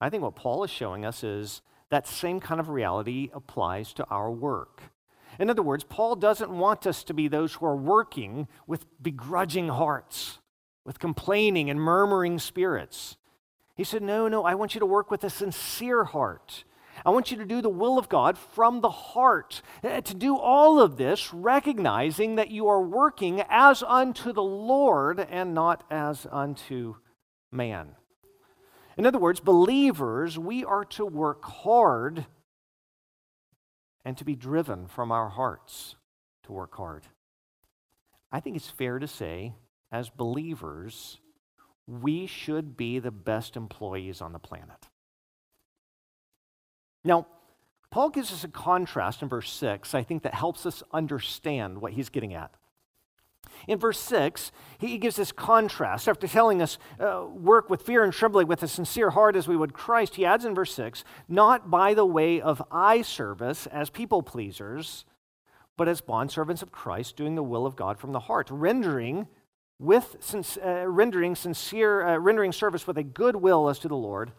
I 0.02 0.10
think 0.10 0.24
what 0.24 0.36
Paul 0.36 0.64
is 0.64 0.72
showing 0.72 1.06
us 1.06 1.24
is 1.24 1.62
that 1.90 2.08
same 2.08 2.40
kind 2.40 2.60
of 2.60 2.70
reality 2.70 3.30
applies 3.34 3.94
to 3.94 4.06
our 4.10 4.32
work. 4.32 4.82
In 5.40 5.50
other 5.50 5.64
words, 5.64 5.84
Paul 5.84 6.16
doesn't 6.16 6.50
want 6.50 6.86
us 6.86 7.04
to 7.06 7.14
be 7.14 7.28
those 7.28 7.54
who 7.54 7.66
are 7.66 7.76
working 7.76 8.48
with 8.68 8.86
begrudging 9.02 9.70
hearts, 9.70 10.40
with 10.86 11.00
complaining 11.00 11.70
and 11.70 11.80
murmuring 11.80 12.40
spirits. 12.40 13.18
He 13.76 13.84
said, 13.84 14.02
No, 14.02 14.28
no, 14.28 14.44
I 14.44 14.56
want 14.56 14.76
you 14.76 14.80
to 14.80 14.86
work 14.86 15.10
with 15.10 15.24
a 15.24 15.30
sincere 15.30 16.04
heart. 16.04 16.64
I 17.06 17.10
want 17.10 17.32
you 17.32 17.38
to 17.38 17.46
do 17.46 17.62
the 17.62 17.70
will 17.70 17.98
of 17.98 18.08
God 18.08 18.38
from 18.38 18.82
the 18.82 18.90
heart. 18.90 19.62
Eh, 19.84 20.02
to 20.02 20.14
do 20.14 20.38
all 20.38 20.80
of 20.80 20.98
this, 20.98 21.34
recognizing 21.34 22.36
that 22.36 22.52
you 22.52 22.68
are 22.68 22.82
working 22.82 23.42
as 23.50 23.84
unto 23.84 24.32
the 24.32 24.44
Lord 24.44 25.20
and 25.20 25.54
not 25.54 25.84
as 25.90 26.28
unto 26.32 26.96
man. 27.54 27.96
In 28.98 29.06
other 29.06 29.20
words, 29.20 29.40
believers, 29.40 30.38
we 30.38 30.64
are 30.64 30.86
to 30.86 31.06
work 31.06 31.44
hard 31.44 32.26
and 34.06 34.18
to 34.18 34.26
be 34.26 34.36
driven 34.36 34.88
from 34.88 35.12
our 35.12 35.30
hearts 35.30 35.96
to 36.44 36.52
work 36.52 36.76
hard. 36.76 37.08
I 38.32 38.40
think 38.40 38.56
it's 38.56 38.70
fair 38.70 39.00
to 39.00 39.08
say, 39.08 39.54
as 39.92 40.10
believers, 40.10 41.20
we 41.88 42.26
should 42.28 42.76
be 42.76 43.00
the 43.00 43.12
best 43.12 43.56
employees 43.56 44.22
on 44.22 44.34
the 44.34 44.40
planet. 44.40 44.88
Now, 47.04 47.28
Paul 47.92 48.10
gives 48.10 48.32
us 48.32 48.44
a 48.44 48.48
contrast 48.48 49.22
in 49.22 49.30
verse 49.30 49.52
6, 49.52 49.94
I 49.94 50.04
think, 50.04 50.24
that 50.24 50.34
helps 50.34 50.66
us 50.66 50.82
understand 50.92 51.80
what 51.80 51.94
he's 51.94 52.10
getting 52.10 52.34
at. 52.34 52.52
In 53.68 53.80
verse 53.80 54.00
6, 54.00 54.52
he 54.78 54.98
gives 54.98 55.16
this 55.16 55.32
contrast. 55.32 56.08
After 56.08 56.28
telling 56.28 56.62
us, 56.62 56.78
uh, 57.00 57.26
work 57.32 57.70
with 57.70 57.82
fear 57.82 58.04
and 58.04 58.14
trembling 58.14 58.48
with 58.48 58.64
a 58.64 58.68
sincere 58.68 59.12
heart 59.12 59.36
as 59.36 59.48
we 59.48 59.56
would 59.56 59.74
Christ, 59.74 60.16
he 60.16 60.26
adds 60.26 60.46
in 60.46 60.56
verse 60.56 60.74
6, 60.74 61.04
not 61.28 61.70
by 61.70 61.94
the 61.94 62.06
way 62.06 62.42
of 62.42 62.62
eye 62.72 63.02
service 63.02 63.68
as 63.68 63.90
people 63.90 64.22
pleasers, 64.22 65.06
but 65.78 65.88
as 65.88 66.02
bondservants 66.02 66.62
of 66.62 66.72
Christ, 66.72 67.16
doing 67.16 67.36
the 67.36 67.44
will 67.44 67.66
of 67.66 67.76
God 67.76 67.98
from 67.98 68.12
the 68.12 68.22
heart, 68.22 68.50
rendering 68.52 69.28
with 69.80 70.16
uh, 70.64 70.88
rendering 70.88 71.36
sincere 71.36 72.06
uh, 72.06 72.18
rendering 72.18 72.52
service 72.52 72.88
with 72.88 72.98
a 72.98 73.04
good 73.04 73.36
will 73.36 73.70
as 73.70 73.80
to 73.80 73.88
the 73.88 73.96
Lord 73.96 74.32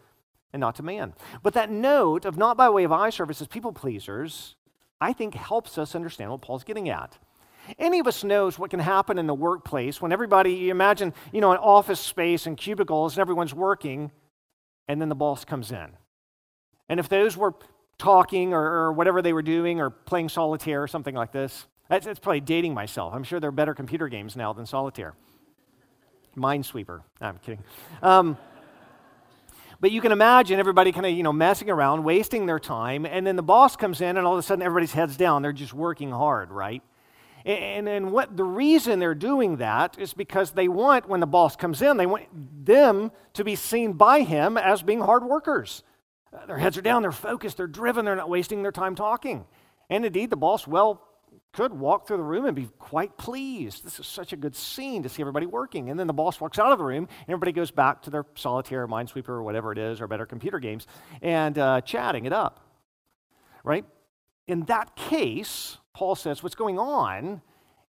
and 0.53 0.59
not 0.61 0.75
to 0.75 0.83
man. 0.83 1.13
But 1.43 1.53
that 1.53 1.69
note 1.69 2.25
of 2.25 2.37
not 2.37 2.55
by 2.57 2.69
way 2.69 2.83
of 2.83 2.91
eye 2.91 3.09
service 3.09 3.41
as 3.41 3.47
people 3.47 3.73
pleasers, 3.73 4.55
I 5.01 5.13
think 5.13 5.35
helps 5.35 5.77
us 5.77 5.93
understand 5.93 6.31
what 6.31 6.41
Paul's 6.41 6.63
getting 6.63 6.89
at. 6.89 7.17
Any 7.77 7.99
of 7.99 8.07
us 8.07 8.23
knows 8.23 8.59
what 8.59 8.69
can 8.69 8.79
happen 8.79 9.17
in 9.17 9.27
the 9.27 9.33
workplace 9.33 10.01
when 10.01 10.11
everybody, 10.11 10.53
you 10.53 10.71
imagine, 10.71 11.13
you 11.31 11.41
know, 11.41 11.51
an 11.51 11.57
office 11.57 11.99
space 11.99 12.45
and 12.45 12.57
cubicles 12.57 13.13
and 13.13 13.21
everyone's 13.21 13.53
working, 13.53 14.11
and 14.87 15.01
then 15.01 15.09
the 15.09 15.15
boss 15.15 15.45
comes 15.45 15.71
in. 15.71 15.89
And 16.89 16.99
if 16.99 17.09
those 17.09 17.35
were 17.35 17.55
talking 17.97 18.53
or, 18.53 18.61
or 18.61 18.93
whatever 18.93 19.21
they 19.21 19.33
were 19.33 19.41
doing 19.41 19.79
or 19.79 19.89
playing 19.89 20.29
solitaire 20.29 20.83
or 20.83 20.87
something 20.87 21.15
like 21.15 21.31
this, 21.31 21.67
that's, 21.89 22.05
that's, 22.05 22.19
probably 22.19 22.41
dating 22.41 22.73
myself. 22.73 23.13
I'm 23.13 23.23
sure 23.23 23.39
there 23.39 23.49
are 23.49 23.53
better 23.53 23.73
computer 23.73 24.07
games 24.07 24.35
now 24.35 24.53
than 24.53 24.65
solitaire. 24.65 25.13
Minesweeper. 26.35 27.01
No, 27.21 27.27
I'm 27.27 27.37
kidding. 27.37 27.63
Um, 28.01 28.37
but 29.79 29.91
you 29.91 30.01
can 30.01 30.11
imagine 30.11 30.59
everybody 30.59 30.91
kind 30.91 31.05
of, 31.05 31.11
you 31.11 31.23
know, 31.23 31.33
messing 31.33 31.69
around, 31.69 32.03
wasting 32.03 32.45
their 32.45 32.59
time, 32.59 33.05
and 33.05 33.25
then 33.25 33.35
the 33.35 33.43
boss 33.43 33.75
comes 33.75 34.01
in 34.01 34.17
and 34.17 34.25
all 34.25 34.33
of 34.33 34.39
a 34.39 34.43
sudden 34.43 34.63
everybody's 34.63 34.93
heads 34.93 35.17
down. 35.17 35.41
They're 35.41 35.53
just 35.53 35.73
working 35.73 36.11
hard, 36.11 36.51
right? 36.51 36.81
And, 37.45 37.87
and 37.87 38.11
what 38.11 38.35
the 38.35 38.43
reason 38.43 38.97
they're 38.97 39.13
doing 39.13 39.57
that 39.57 39.99
is 39.99 40.15
because 40.15 40.51
they 40.51 40.67
want, 40.67 41.07
when 41.07 41.19
the 41.19 41.27
boss 41.27 41.55
comes 41.55 41.83
in, 41.83 41.97
they 41.97 42.07
want 42.07 42.25
them 42.65 43.11
to 43.33 43.43
be 43.43 43.55
seen 43.55 43.93
by 43.93 44.21
him 44.21 44.57
as 44.57 44.81
being 44.81 44.99
hard 44.99 45.23
workers. 45.23 45.83
Uh, 46.33 46.47
their 46.47 46.57
heads 46.57 46.75
are 46.75 46.81
down, 46.81 47.03
they're 47.03 47.11
focused, 47.11 47.57
they're 47.57 47.67
driven, 47.67 48.03
they're 48.03 48.15
not 48.15 48.29
wasting 48.29 48.63
their 48.63 48.71
time 48.71 48.95
talking. 48.95 49.45
And 49.91 50.03
indeed, 50.03 50.31
the 50.31 50.35
boss 50.35 50.65
well 50.65 51.03
could 51.53 51.71
walk 51.71 52.07
through 52.07 52.17
the 52.17 52.23
room 52.23 52.45
and 52.45 52.55
be 52.55 52.67
quite 52.79 53.15
pleased. 53.15 53.85
This 53.85 53.99
is 53.99 54.07
such 54.07 54.33
a 54.33 54.35
good 54.35 54.55
scene 54.55 55.03
to 55.03 55.09
see 55.09 55.21
everybody 55.21 55.45
working. 55.45 55.91
And 55.91 55.99
then 55.99 56.07
the 56.07 56.13
boss 56.13 56.41
walks 56.41 56.57
out 56.57 56.71
of 56.71 56.79
the 56.79 56.83
room, 56.83 57.03
and 57.03 57.29
everybody 57.29 57.51
goes 57.51 57.69
back 57.69 58.01
to 58.03 58.09
their 58.09 58.25
solitaire, 58.35 58.87
minesweeper, 58.87 59.29
or 59.29 59.43
whatever 59.43 59.71
it 59.71 59.77
is, 59.77 60.01
or 60.01 60.07
better 60.07 60.25
computer 60.25 60.59
games, 60.59 60.87
and 61.21 61.57
uh, 61.59 61.81
chatting 61.81 62.25
it 62.25 62.33
up. 62.33 62.59
Right? 63.63 63.85
In 64.47 64.63
that 64.63 64.95
case, 64.95 65.77
Paul 65.95 66.15
says 66.15 66.43
what's 66.43 66.55
going 66.55 66.77
on 66.77 67.41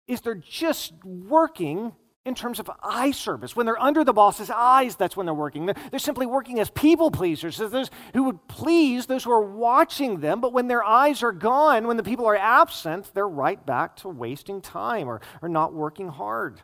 is 0.07 0.19
they're 0.19 0.35
just 0.35 0.93
working 1.05 1.93
in 2.25 2.35
terms 2.35 2.59
of 2.59 2.69
eye 2.81 3.11
service. 3.11 3.55
When 3.55 3.65
they're 3.65 3.81
under 3.81 4.03
the 4.03 4.11
boss's 4.11 4.49
eyes, 4.49 4.97
that's 4.97 5.15
when 5.15 5.25
they're 5.25 5.33
working. 5.33 5.65
They're, 5.65 5.75
they're 5.89 5.99
simply 5.99 6.25
working 6.25 6.59
as 6.59 6.69
people 6.69 7.11
pleasers, 7.11 7.61
as 7.61 7.71
those 7.71 7.89
who 8.13 8.23
would 8.23 8.45
please 8.49 9.05
those 9.05 9.23
who 9.23 9.31
are 9.31 9.41
watching 9.41 10.19
them. 10.19 10.41
But 10.41 10.51
when 10.51 10.67
their 10.67 10.83
eyes 10.83 11.23
are 11.23 11.31
gone, 11.31 11.87
when 11.87 11.95
the 11.95 12.03
people 12.03 12.25
are 12.25 12.35
absent, 12.35 13.09
they're 13.13 13.27
right 13.27 13.65
back 13.65 13.95
to 13.97 14.09
wasting 14.09 14.61
time 14.61 15.07
or, 15.07 15.21
or 15.41 15.47
not 15.47 15.73
working 15.73 16.09
hard. 16.09 16.61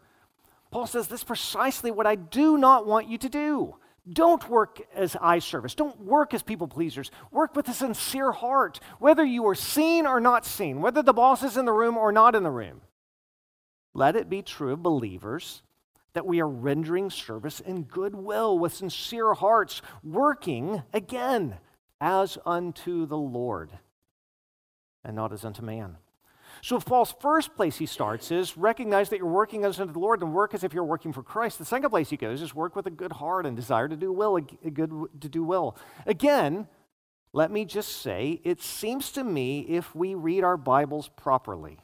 Paul 0.72 0.88
says, 0.88 1.08
This 1.08 1.22
is 1.22 1.26
precisely 1.26 1.90
what 1.90 2.06
I 2.06 2.16
do 2.16 2.58
not 2.58 2.86
want 2.86 3.08
you 3.08 3.18
to 3.18 3.30
do. 3.30 3.76
Don't 4.12 4.50
work 4.50 4.82
as 4.96 5.16
eye 5.22 5.40
service. 5.40 5.76
Don't 5.76 6.00
work 6.02 6.34
as 6.34 6.42
people 6.42 6.68
pleasers. 6.68 7.12
Work 7.32 7.56
with 7.56 7.68
a 7.68 7.74
sincere 7.74 8.32
heart, 8.32 8.80
whether 9.00 9.24
you 9.24 9.48
are 9.48 9.56
seen 9.56 10.06
or 10.06 10.20
not 10.20 10.46
seen, 10.46 10.82
whether 10.82 11.04
the 11.04 11.14
boss 11.14 11.44
is 11.44 11.58
in 11.58 11.66
the 11.66 11.74
room 11.74 11.98
or 11.98 12.12
not 12.12 12.36
in 12.36 12.44
the 12.44 12.52
room. 12.52 12.82
Let 13.94 14.16
it 14.16 14.30
be 14.30 14.42
true 14.42 14.74
of 14.74 14.84
believers 14.84 15.64
that 16.14 16.26
we 16.26 16.42
are 16.42 16.48
rendering 16.48 17.10
service 17.10 17.60
in 17.60 17.84
goodwill 17.84 18.58
with 18.58 18.74
sincere 18.74 19.34
hearts, 19.34 19.82
working 20.04 20.84
again 20.94 21.58
as 22.02 22.38
unto 22.46 23.06
the 23.06 23.18
Lord 23.18 23.72
and 25.04 25.16
not 25.16 25.34
as 25.34 25.46
unto 25.46 25.62
man. 25.62 25.98
So, 26.62 26.80
Paul's 26.80 27.14
first 27.20 27.56
place 27.56 27.78
he 27.78 27.86
starts 27.86 28.32
is 28.32 28.58
recognize 28.58 29.10
that 29.10 29.18
you're 29.18 29.28
working 29.28 29.64
as 29.64 29.80
unto 29.80 29.94
the 29.94 30.00
Lord 30.00 30.22
and 30.22 30.34
work 30.34 30.54
as 30.54 30.64
if 30.64 30.74
you're 30.74 30.84
working 30.84 31.14
for 31.14 31.24
Christ. 31.24 31.58
The 31.58 31.66
second 31.66 31.90
place 31.90 32.10
he 32.10 32.18
goes 32.18 32.42
is 32.42 32.54
work 32.54 32.76
with 32.76 32.86
a 32.86 32.92
good 32.92 33.14
heart 33.14 33.46
and 33.46 33.56
desire 33.56 33.88
to 33.88 33.96
do 33.96 34.12
will, 34.12 34.36
a 34.38 34.42
good 34.42 34.92
to 35.22 35.30
do 35.30 35.44
will. 35.44 35.78
Again, 36.06 36.68
let 37.32 37.52
me 37.52 37.64
just 37.64 38.02
say, 38.02 38.42
it 38.44 38.62
seems 38.62 39.12
to 39.12 39.24
me 39.24 39.62
if 39.62 39.96
we 39.96 40.16
read 40.16 40.44
our 40.44 40.58
Bibles 40.58 41.10
properly, 41.10 41.78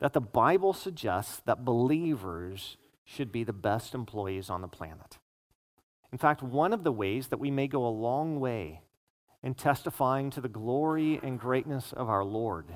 that 0.00 0.12
the 0.12 0.20
Bible 0.20 0.72
suggests 0.72 1.40
that 1.44 1.64
believers 1.64 2.78
should 3.04 3.30
be 3.30 3.44
the 3.44 3.52
best 3.52 3.94
employees 3.94 4.50
on 4.50 4.62
the 4.62 4.68
planet. 4.68 5.18
In 6.12 6.18
fact, 6.18 6.42
one 6.42 6.72
of 6.72 6.84
the 6.84 6.92
ways 6.92 7.28
that 7.28 7.40
we 7.40 7.50
may 7.50 7.68
go 7.68 7.86
a 7.86 7.88
long 7.88 8.40
way 8.40 8.80
in 9.42 9.54
testifying 9.54 10.30
to 10.30 10.40
the 10.40 10.48
glory 10.48 11.20
and 11.22 11.38
greatness 11.38 11.92
of 11.92 12.08
our 12.08 12.24
Lord 12.24 12.66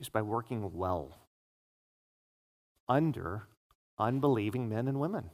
is 0.00 0.08
by 0.08 0.22
working 0.22 0.74
well 0.74 1.18
under 2.88 3.48
unbelieving 3.98 4.68
men 4.68 4.88
and 4.88 5.00
women 5.00 5.30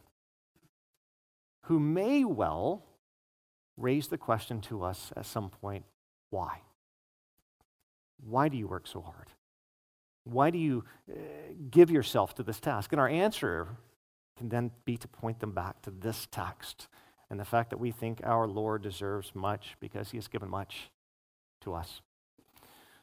who 1.65 1.79
may 1.79 2.25
well 2.25 2.83
raise 3.77 4.09
the 4.09 4.19
question 4.19 4.61
to 4.61 4.83
us 4.83 5.13
at 5.17 5.27
some 5.27 5.51
point 5.51 5.85
why? 6.31 6.61
Why 8.23 8.49
do 8.49 8.57
you 8.57 8.67
work 8.67 8.87
so 8.87 9.01
hard? 9.01 9.29
Why 10.25 10.51
do 10.51 10.59
you 10.59 10.85
uh, 11.11 11.15
give 11.71 11.91
yourself 11.91 12.35
to 12.37 12.43
this 12.43 12.61
task? 12.61 12.93
And 12.93 13.01
our 13.01 13.09
answer 13.09 13.69
can 14.37 14.49
then 14.49 14.71
be 14.85 14.97
to 14.97 15.09
point 15.09 15.41
them 15.41 15.53
back 15.53 15.83
to 15.83 15.91
this 15.91 16.27
text 16.31 16.89
and 17.31 17.39
the 17.39 17.45
fact 17.45 17.71
that 17.71 17.79
we 17.79 17.91
think 17.91 18.21
our 18.25 18.47
Lord 18.47 18.83
deserves 18.83 19.33
much 19.35 19.77
because 19.81 20.11
he 20.11 20.17
has 20.17 20.29
given 20.29 20.49
much 20.49 20.91
to 21.63 21.75
us. 21.75 22.01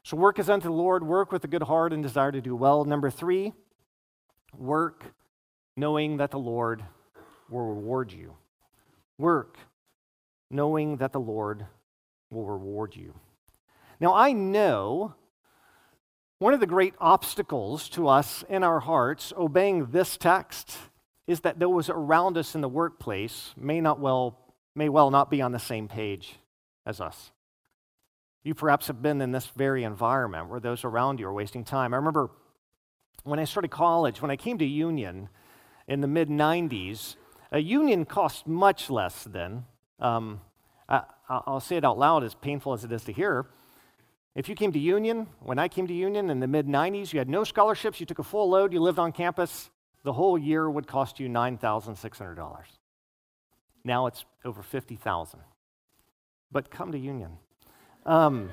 So, 0.04 0.16
work 0.16 0.38
is 0.38 0.50
unto 0.50 0.68
the 0.68 0.74
Lord, 0.74 1.04
work 1.04 1.30
with 1.30 1.44
a 1.44 1.48
good 1.48 1.62
heart 1.62 1.92
and 1.92 2.02
desire 2.02 2.32
to 2.32 2.40
do 2.40 2.56
well. 2.56 2.84
Number 2.84 3.10
three, 3.10 3.52
work 4.56 5.04
knowing 5.76 6.16
that 6.16 6.30
the 6.30 6.38
Lord 6.38 6.84
will 7.48 7.74
reward 7.74 8.12
you. 8.12 8.34
Work 9.18 9.58
knowing 10.50 10.96
that 10.96 11.12
the 11.12 11.20
Lord 11.20 11.66
will 12.30 12.46
reward 12.46 12.96
you. 12.96 13.14
Now, 14.00 14.14
I 14.14 14.32
know 14.32 15.14
one 16.38 16.54
of 16.54 16.60
the 16.60 16.66
great 16.66 16.94
obstacles 16.98 17.88
to 17.90 18.08
us 18.08 18.42
in 18.48 18.64
our 18.64 18.80
hearts 18.80 19.32
obeying 19.36 19.86
this 19.92 20.16
text 20.16 20.76
is 21.28 21.40
that 21.40 21.60
those 21.60 21.88
around 21.88 22.36
us 22.36 22.56
in 22.56 22.60
the 22.60 22.68
workplace 22.68 23.54
may 23.56 23.80
not 23.80 24.00
well 24.00 24.38
may 24.74 24.88
well 24.88 25.10
not 25.10 25.30
be 25.30 25.40
on 25.40 25.52
the 25.52 25.58
same 25.58 25.86
page 25.86 26.36
as 26.84 27.00
us. 27.00 27.30
You 28.44 28.54
perhaps 28.54 28.88
have 28.88 29.00
been 29.00 29.20
in 29.20 29.32
this 29.32 29.46
very 29.46 29.84
environment 29.84 30.48
where 30.48 30.60
those 30.60 30.84
around 30.84 31.20
you 31.20 31.26
are 31.28 31.32
wasting 31.32 31.64
time. 31.64 31.94
I 31.94 31.96
remember 31.96 32.30
when 33.24 33.38
I 33.38 33.44
started 33.44 33.70
college, 33.70 34.20
when 34.20 34.30
I 34.30 34.36
came 34.36 34.58
to 34.58 34.64
Union 34.64 35.28
in 35.86 36.00
the 36.00 36.08
mid 36.08 36.28
90s, 36.28 37.16
a 37.52 37.58
union 37.58 38.04
cost 38.04 38.46
much 38.46 38.90
less 38.90 39.24
then. 39.24 39.64
Um, 40.00 40.40
I, 40.88 41.04
will 41.46 41.60
say 41.60 41.76
it 41.76 41.84
out 41.84 41.98
loud, 41.98 42.24
as 42.24 42.34
painful 42.34 42.72
as 42.72 42.84
it 42.84 42.92
is 42.92 43.04
to 43.04 43.12
hear. 43.12 43.46
If 44.34 44.48
you 44.48 44.54
came 44.54 44.72
to 44.72 44.78
Union, 44.78 45.28
when 45.40 45.58
I 45.58 45.68
came 45.68 45.86
to 45.86 45.94
Union 45.94 46.30
in 46.30 46.40
the 46.40 46.46
mid 46.46 46.66
90s, 46.66 47.12
you 47.12 47.18
had 47.18 47.28
no 47.28 47.44
scholarships, 47.44 48.00
you 48.00 48.06
took 48.06 48.18
a 48.18 48.24
full 48.24 48.50
load, 48.50 48.72
you 48.72 48.80
lived 48.80 48.98
on 48.98 49.12
campus, 49.12 49.70
the 50.02 50.14
whole 50.14 50.38
year 50.38 50.68
would 50.68 50.86
cost 50.86 51.20
you 51.20 51.28
$9,600. 51.28 52.62
Now 53.84 54.06
it's 54.06 54.24
over 54.44 54.62
50,000. 54.62 55.40
But 56.50 56.70
come 56.70 56.92
to 56.92 56.98
Union. 56.98 57.38
Um, 58.04 58.50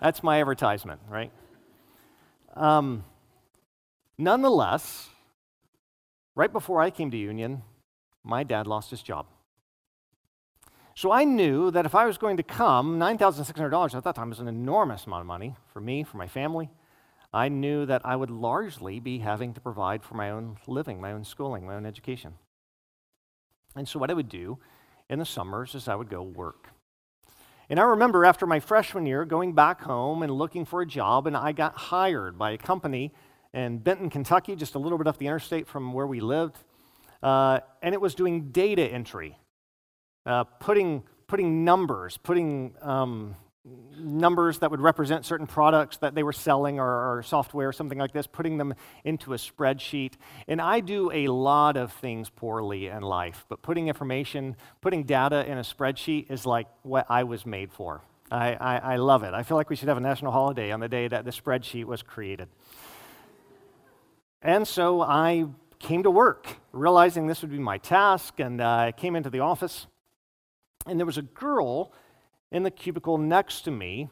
that's 0.00 0.22
my 0.22 0.40
advertisement, 0.40 1.00
right? 1.08 1.30
Um, 2.54 3.04
nonetheless, 4.18 5.08
right 6.34 6.52
before 6.52 6.80
I 6.80 6.90
came 6.90 7.10
to 7.10 7.16
Union, 7.16 7.62
my 8.24 8.42
dad 8.42 8.66
lost 8.66 8.90
his 8.90 9.02
job. 9.02 9.26
So 10.94 11.12
I 11.12 11.24
knew 11.24 11.70
that 11.70 11.86
if 11.86 11.94
I 11.94 12.04
was 12.04 12.18
going 12.18 12.36
to 12.36 12.42
come, 12.42 12.98
$9,600 12.98 13.94
at 13.94 14.04
that 14.04 14.14
time 14.14 14.28
was 14.28 14.40
an 14.40 14.48
enormous 14.48 15.06
amount 15.06 15.22
of 15.22 15.26
money 15.26 15.54
for 15.72 15.80
me, 15.80 16.02
for 16.02 16.16
my 16.16 16.26
family. 16.26 16.68
I 17.32 17.48
knew 17.48 17.86
that 17.86 18.02
I 18.04 18.16
would 18.16 18.30
largely 18.30 18.98
be 18.98 19.20
having 19.20 19.54
to 19.54 19.60
provide 19.60 20.02
for 20.02 20.14
my 20.14 20.30
own 20.30 20.56
living, 20.66 21.00
my 21.00 21.12
own 21.12 21.24
schooling, 21.24 21.64
my 21.64 21.76
own 21.76 21.86
education. 21.86 22.34
And 23.76 23.88
so, 23.88 24.00
what 24.00 24.10
I 24.10 24.14
would 24.14 24.28
do 24.28 24.58
in 25.08 25.20
the 25.20 25.24
summers 25.24 25.76
is 25.76 25.86
I 25.86 25.94
would 25.94 26.10
go 26.10 26.22
work. 26.22 26.70
And 27.70 27.78
I 27.78 27.84
remember 27.84 28.24
after 28.24 28.48
my 28.48 28.58
freshman 28.58 29.06
year 29.06 29.24
going 29.24 29.52
back 29.52 29.80
home 29.80 30.24
and 30.24 30.32
looking 30.32 30.64
for 30.64 30.82
a 30.82 30.86
job, 30.86 31.28
and 31.28 31.36
I 31.36 31.52
got 31.52 31.76
hired 31.76 32.36
by 32.36 32.50
a 32.50 32.58
company 32.58 33.12
in 33.54 33.78
Benton, 33.78 34.10
Kentucky, 34.10 34.56
just 34.56 34.74
a 34.74 34.78
little 34.80 34.98
bit 34.98 35.06
off 35.06 35.18
the 35.18 35.28
interstate 35.28 35.68
from 35.68 35.92
where 35.92 36.06
we 36.08 36.18
lived. 36.18 36.58
Uh, 37.22 37.60
and 37.80 37.94
it 37.94 38.00
was 38.00 38.16
doing 38.16 38.50
data 38.50 38.82
entry, 38.82 39.38
uh, 40.26 40.42
putting, 40.42 41.04
putting 41.28 41.64
numbers, 41.64 42.16
putting 42.16 42.74
um, 42.82 43.36
numbers 43.98 44.58
that 44.60 44.70
would 44.70 44.80
represent 44.80 45.26
certain 45.26 45.46
products 45.46 45.98
that 45.98 46.14
they 46.14 46.22
were 46.22 46.32
selling 46.32 46.80
or, 46.80 47.18
or, 47.18 47.22
software 47.22 47.68
or 47.68 47.72
something 47.72 47.98
like 47.98 48.12
this, 48.12 48.26
putting 48.26 48.56
them 48.56 48.74
into 49.04 49.34
a 49.34 49.36
spreadsheet. 49.36 50.14
And 50.48 50.60
I 50.62 50.80
do 50.80 51.10
a 51.12 51.28
lot 51.28 51.76
of 51.76 51.92
things 51.92 52.30
poorly 52.30 52.86
in 52.86 53.02
life, 53.02 53.44
but 53.48 53.60
putting 53.60 53.88
information, 53.88 54.56
putting 54.80 55.04
data 55.04 55.44
in 55.46 55.58
a 55.58 55.62
spreadsheet 55.62 56.30
is 56.30 56.46
like 56.46 56.68
what 56.82 57.06
I 57.10 57.24
was 57.24 57.44
made 57.44 57.70
for. 57.70 58.00
I, 58.30 58.54
I, 58.54 58.76
I 58.78 58.96
love 58.96 59.24
it. 59.24 59.34
I 59.34 59.42
feel 59.42 59.56
like 59.56 59.68
we 59.68 59.76
should 59.76 59.88
have 59.88 59.98
a 59.98 60.00
national 60.02 60.32
holiday 60.32 60.70
on 60.70 60.80
the 60.80 60.88
day 60.88 61.08
that 61.08 61.24
the 61.24 61.30
spreadsheet 61.32 61.84
was 61.84 62.02
created. 62.02 62.48
And 64.40 64.66
so 64.66 65.02
I 65.02 65.46
came 65.78 66.02
to 66.04 66.10
work, 66.10 66.56
realizing 66.72 67.26
this 67.26 67.42
would 67.42 67.50
be 67.50 67.58
my 67.58 67.78
task, 67.78 68.40
and 68.40 68.60
uh, 68.60 68.68
I 68.68 68.92
came 68.92 69.16
into 69.16 69.28
the 69.28 69.40
office, 69.40 69.86
and 70.86 70.98
there 70.98 71.06
was 71.06 71.18
a 71.18 71.22
girl 71.22 71.92
in 72.50 72.62
the 72.62 72.70
cubicle 72.70 73.18
next 73.18 73.62
to 73.62 73.70
me 73.70 74.08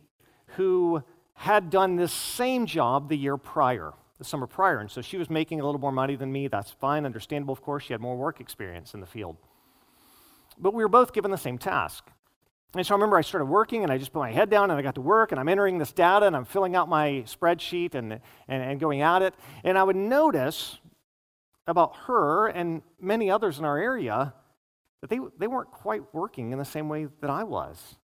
who 0.57 1.03
had 1.35 1.70
done 1.70 1.96
this 1.96 2.12
same 2.12 2.66
job 2.66 3.09
the 3.09 3.16
year 3.16 3.37
prior, 3.37 3.92
the 4.18 4.24
summer 4.24 4.46
prior. 4.46 4.79
And 4.79 4.90
so 4.90 5.01
she 5.01 5.16
was 5.16 5.31
making 5.31 5.61
a 5.61 5.64
little 5.64 5.81
more 5.81 5.92
money 5.92 6.16
than 6.16 6.33
me. 6.33 6.48
That's 6.48 6.70
fine, 6.70 7.05
understandable, 7.05 7.53
of 7.53 7.62
course. 7.62 7.85
She 7.85 7.92
had 7.92 8.01
more 8.01 8.16
work 8.16 8.40
experience 8.40 8.94
in 8.94 9.01
the 9.01 9.07
field. 9.07 9.37
But 10.59 10.74
we 10.74 10.83
were 10.83 10.88
both 10.88 11.12
given 11.12 11.31
the 11.31 11.38
same 11.38 11.59
task. 11.59 12.11
And 12.74 12.85
so 12.85 12.94
I 12.94 12.96
remember 12.96 13.16
I 13.16 13.22
started 13.22 13.46
working 13.46 13.83
and 13.83 13.90
I 13.90 13.96
just 13.96 14.12
put 14.12 14.18
my 14.18 14.33
head 14.33 14.51
down 14.51 14.70
and 14.70 14.79
I 14.79 14.83
got 14.83 14.96
to 14.96 15.01
work 15.01 15.33
and 15.33 15.40
I'm 15.40 15.48
entering 15.48 15.79
this 15.79 15.92
data 15.92 16.27
and 16.27 16.37
I'm 16.37 16.44
filling 16.44 16.77
out 16.77 16.88
my 16.88 17.24
spreadsheet 17.27 17.94
and, 17.94 18.12
and, 18.12 18.62
and 18.62 18.81
going 18.81 19.01
at 19.01 19.22
it. 19.22 19.35
And 19.64 19.79
I 19.79 19.83
would 19.83 19.96
notice 19.96 20.79
about 21.66 21.96
her 22.07 22.48
and 22.48 22.83
many 23.01 23.31
others 23.31 23.59
in 23.59 23.64
our 23.64 23.79
area 23.79 24.35
that 25.01 25.09
they, 25.09 25.18
they 25.38 25.46
weren't 25.46 25.70
quite 25.70 26.03
working 26.12 26.53
in 26.53 26.59
the 26.59 26.64
same 26.64 26.88
way 26.88 27.07
that 27.20 27.31
I 27.31 27.44
was. 27.44 27.96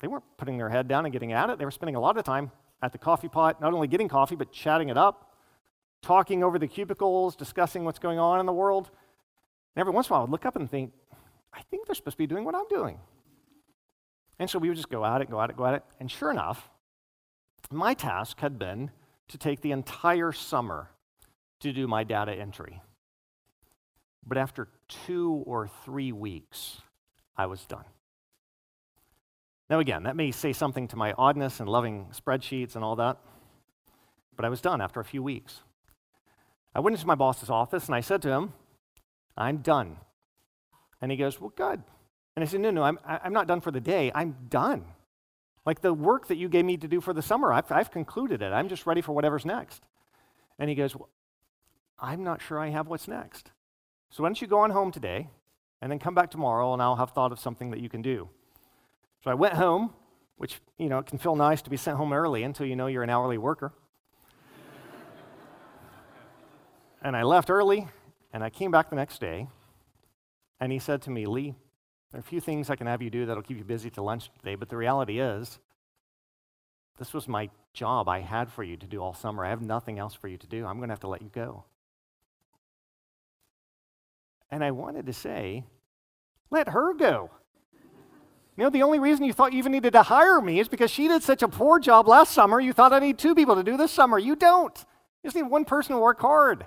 They're, 0.00 0.10
weren't 0.10 0.24
putting 0.36 0.58
their 0.58 0.68
head 0.68 0.88
down 0.88 1.04
and 1.06 1.12
getting 1.12 1.32
at 1.32 1.50
it. 1.50 1.58
They 1.58 1.64
were 1.64 1.70
spending 1.70 1.96
a 1.96 2.00
lot 2.00 2.16
of 2.16 2.24
time 2.24 2.50
at 2.82 2.92
the 2.92 2.98
coffee 2.98 3.28
pot, 3.28 3.60
not 3.60 3.74
only 3.74 3.88
getting 3.88 4.08
coffee, 4.08 4.36
but 4.36 4.52
chatting 4.52 4.88
it 4.88 4.96
up, 4.96 5.32
talking 6.02 6.44
over 6.44 6.58
the 6.58 6.68
cubicles, 6.68 7.34
discussing 7.34 7.84
what's 7.84 7.98
going 7.98 8.18
on 8.18 8.40
in 8.40 8.46
the 8.46 8.52
world. 8.52 8.90
And 9.74 9.80
every 9.80 9.92
once 9.92 10.08
in 10.08 10.12
a 10.12 10.14
while, 10.14 10.20
I 10.20 10.24
would 10.24 10.30
look 10.30 10.46
up 10.46 10.56
and 10.56 10.70
think, 10.70 10.92
I 11.52 11.62
think 11.62 11.86
they're 11.86 11.94
supposed 11.94 12.16
to 12.16 12.18
be 12.18 12.26
doing 12.26 12.44
what 12.44 12.54
I'm 12.54 12.68
doing. 12.68 12.98
And 14.38 14.48
so 14.48 14.58
we 14.58 14.68
would 14.68 14.76
just 14.76 14.90
go 14.90 15.04
at 15.04 15.20
it, 15.20 15.30
go 15.30 15.40
at 15.40 15.50
it, 15.50 15.56
go 15.56 15.66
at 15.66 15.74
it. 15.74 15.82
And 15.98 16.10
sure 16.10 16.30
enough, 16.30 16.70
my 17.72 17.94
task 17.94 18.38
had 18.38 18.58
been 18.58 18.90
to 19.28 19.38
take 19.38 19.60
the 19.60 19.72
entire 19.72 20.32
summer 20.32 20.90
to 21.60 21.72
do 21.72 21.88
my 21.88 22.04
data 22.04 22.32
entry. 22.32 22.80
But 24.24 24.38
after 24.38 24.68
two 24.88 25.42
or 25.46 25.68
three 25.84 26.12
weeks, 26.12 26.80
I 27.36 27.46
was 27.46 27.66
done. 27.66 27.84
Now, 29.70 29.80
again, 29.80 30.04
that 30.04 30.16
may 30.16 30.30
say 30.30 30.52
something 30.52 30.88
to 30.88 30.96
my 30.96 31.12
oddness 31.12 31.60
and 31.60 31.68
loving 31.68 32.06
spreadsheets 32.12 32.74
and 32.74 32.82
all 32.82 32.96
that, 32.96 33.18
but 34.34 34.44
I 34.44 34.48
was 34.48 34.60
done 34.60 34.80
after 34.80 35.00
a 35.00 35.04
few 35.04 35.22
weeks. 35.22 35.60
I 36.74 36.80
went 36.80 36.94
into 36.94 37.06
my 37.06 37.14
boss's 37.14 37.50
office 37.50 37.86
and 37.86 37.94
I 37.94 38.00
said 38.00 38.22
to 38.22 38.30
him, 38.30 38.52
I'm 39.36 39.58
done. 39.58 39.96
And 41.00 41.10
he 41.10 41.16
goes, 41.16 41.40
Well, 41.40 41.52
good. 41.54 41.82
And 42.36 42.42
I 42.42 42.46
said, 42.46 42.60
No, 42.60 42.70
no, 42.70 42.82
I'm, 42.82 42.98
I'm 43.04 43.32
not 43.32 43.46
done 43.46 43.60
for 43.60 43.70
the 43.70 43.80
day. 43.80 44.10
I'm 44.14 44.36
done. 44.48 44.84
Like 45.66 45.82
the 45.82 45.92
work 45.92 46.28
that 46.28 46.36
you 46.36 46.48
gave 46.48 46.64
me 46.64 46.76
to 46.78 46.88
do 46.88 47.00
for 47.00 47.12
the 47.12 47.20
summer, 47.20 47.52
I've, 47.52 47.70
I've 47.70 47.90
concluded 47.90 48.40
it. 48.40 48.52
I'm 48.52 48.68
just 48.68 48.86
ready 48.86 49.02
for 49.02 49.12
whatever's 49.12 49.44
next. 49.44 49.82
And 50.58 50.70
he 50.70 50.74
goes, 50.74 50.96
well, 50.96 51.10
I'm 51.98 52.24
not 52.24 52.40
sure 52.40 52.58
I 52.58 52.70
have 52.70 52.86
what's 52.86 53.06
next. 53.06 53.50
So 54.10 54.22
why 54.22 54.30
don't 54.30 54.40
you 54.40 54.46
go 54.46 54.60
on 54.60 54.70
home 54.70 54.92
today 54.92 55.28
and 55.82 55.90
then 55.92 55.98
come 55.98 56.14
back 56.14 56.30
tomorrow 56.30 56.72
and 56.72 56.80
I'll 56.80 56.96
have 56.96 57.10
thought 57.10 57.32
of 57.32 57.38
something 57.38 57.70
that 57.70 57.80
you 57.80 57.88
can 57.88 58.02
do. 58.02 58.28
So 59.24 59.30
I 59.30 59.34
went 59.34 59.54
home, 59.54 59.92
which, 60.36 60.60
you 60.78 60.88
know, 60.88 60.98
it 60.98 61.06
can 61.06 61.18
feel 61.18 61.36
nice 61.36 61.62
to 61.62 61.70
be 61.70 61.76
sent 61.76 61.96
home 61.96 62.12
early 62.12 62.44
until 62.44 62.66
you 62.66 62.76
know 62.76 62.86
you're 62.86 63.02
an 63.02 63.10
hourly 63.10 63.38
worker. 63.38 63.72
and 67.02 67.16
I 67.16 67.22
left 67.22 67.50
early, 67.50 67.88
and 68.32 68.44
I 68.44 68.50
came 68.50 68.70
back 68.70 68.90
the 68.90 68.96
next 68.96 69.20
day, 69.20 69.48
and 70.60 70.70
he 70.70 70.78
said 70.78 71.02
to 71.02 71.10
me, 71.10 71.26
Lee, 71.26 71.54
there 72.10 72.18
are 72.18 72.20
a 72.20 72.22
few 72.22 72.40
things 72.40 72.70
I 72.70 72.76
can 72.76 72.86
have 72.86 73.02
you 73.02 73.10
do 73.10 73.26
that'll 73.26 73.42
keep 73.42 73.58
you 73.58 73.64
busy 73.64 73.90
till 73.90 74.04
lunch 74.04 74.30
today, 74.38 74.54
but 74.54 74.68
the 74.68 74.76
reality 74.76 75.20
is, 75.20 75.58
this 76.98 77.12
was 77.12 77.28
my 77.28 77.50
job 77.72 78.08
I 78.08 78.20
had 78.20 78.50
for 78.50 78.62
you 78.62 78.76
to 78.76 78.86
do 78.86 79.02
all 79.02 79.14
summer. 79.14 79.44
I 79.44 79.50
have 79.50 79.62
nothing 79.62 79.98
else 79.98 80.14
for 80.14 80.28
you 80.28 80.36
to 80.36 80.46
do. 80.46 80.66
I'm 80.66 80.78
going 80.78 80.88
to 80.88 80.92
have 80.92 81.00
to 81.00 81.08
let 81.08 81.22
you 81.22 81.30
go. 81.32 81.64
And 84.50 84.64
I 84.64 84.70
wanted 84.70 85.06
to 85.06 85.12
say, 85.12 85.64
let 86.50 86.68
her 86.68 86.94
go. 86.94 87.30
You 88.58 88.64
know, 88.64 88.70
the 88.70 88.82
only 88.82 88.98
reason 88.98 89.24
you 89.24 89.32
thought 89.32 89.52
you 89.52 89.60
even 89.60 89.70
needed 89.70 89.92
to 89.92 90.02
hire 90.02 90.40
me 90.40 90.58
is 90.58 90.66
because 90.66 90.90
she 90.90 91.06
did 91.06 91.22
such 91.22 91.44
a 91.44 91.48
poor 91.48 91.78
job 91.78 92.08
last 92.08 92.32
summer, 92.32 92.58
you 92.58 92.72
thought 92.72 92.92
I 92.92 92.98
need 92.98 93.16
two 93.16 93.36
people 93.36 93.54
to 93.54 93.62
do 93.62 93.76
this 93.76 93.92
summer. 93.92 94.18
You 94.18 94.34
don't. 94.34 94.76
You 95.22 95.28
just 95.28 95.36
need 95.36 95.44
one 95.44 95.64
person 95.64 95.94
to 95.94 96.00
work 96.00 96.20
hard. 96.20 96.66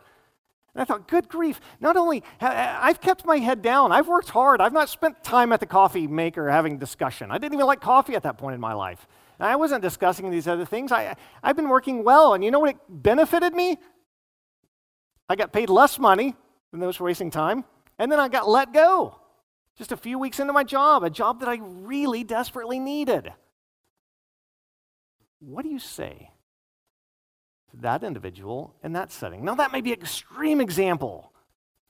And 0.74 0.82
I 0.82 0.86
thought, 0.86 1.10
good 1.10 1.28
grief, 1.28 1.60
not 1.82 1.98
only 1.98 2.24
I've 2.40 3.02
kept 3.02 3.26
my 3.26 3.40
head 3.40 3.62
down, 3.62 3.92
I've 3.92 4.08
worked 4.08 4.30
hard, 4.30 4.62
I've 4.62 4.72
not 4.72 4.88
spent 4.88 5.22
time 5.22 5.52
at 5.52 5.60
the 5.60 5.66
coffee 5.66 6.08
maker 6.08 6.50
having 6.50 6.78
discussion. 6.78 7.30
I 7.30 7.38
didn't 7.38 7.56
even 7.56 7.66
like 7.66 7.82
coffee 7.82 8.16
at 8.16 8.24
that 8.24 8.38
point 8.38 8.56
in 8.56 8.62
my 8.62 8.72
life. 8.72 9.06
And 9.38 9.50
I 9.50 9.58
wasn't 9.58 9.82
discussing 9.82 10.32
these 10.32 10.48
other 10.48 10.64
things. 10.64 10.94
I, 10.94 11.18
I've 11.44 11.58
been 11.58 11.68
working 11.68 12.06
well, 12.06 12.36
and 12.36 12.42
you 12.42 12.52
know 12.52 12.60
what 12.60 12.70
it 12.70 12.78
benefited 12.88 13.54
me? 13.54 13.78
I 15.28 15.36
got 15.36 15.52
paid 15.52 15.70
less 15.70 16.00
money 16.00 16.36
than 16.72 16.80
those 16.80 17.02
wasting 17.02 17.32
time, 17.32 17.66
and 18.00 18.10
then 18.10 18.22
I 18.22 18.30
got 18.30 18.48
let 18.48 18.72
go 18.72 19.21
just 19.78 19.92
a 19.92 19.98
few 19.98 20.20
weeks 20.20 20.40
into 20.40 20.54
my 20.54 20.64
job, 20.64 21.04
a 21.04 21.10
job 21.10 21.40
that 21.40 21.50
I 21.50 21.60
really 21.62 22.24
desperately 22.24 22.80
needed. 22.80 23.34
What 25.40 25.64
do 25.64 25.70
you 25.70 25.80
say 25.80 26.32
to 27.72 27.78
that 27.78 28.04
individual 28.04 28.76
in 28.84 28.94
that 28.94 29.12
setting? 29.12 29.44
Now, 29.44 29.56
that 29.56 29.72
may 29.72 29.82
be 29.82 29.94
an 29.94 30.00
extreme 30.00 30.62
example, 30.62 31.32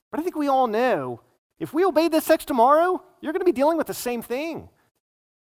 but 0.09 0.19
I 0.19 0.23
think 0.23 0.35
we 0.35 0.47
all 0.47 0.67
know 0.67 1.21
If 1.61 1.75
we 1.75 1.85
obey 1.85 2.07
this 2.07 2.25
text 2.25 2.47
tomorrow, 2.47 3.03
you're 3.21 3.33
going 3.33 3.41
to 3.41 3.45
be 3.45 3.51
dealing 3.51 3.77
with 3.77 3.85
the 3.85 3.93
same 3.93 4.23
thing. 4.23 4.67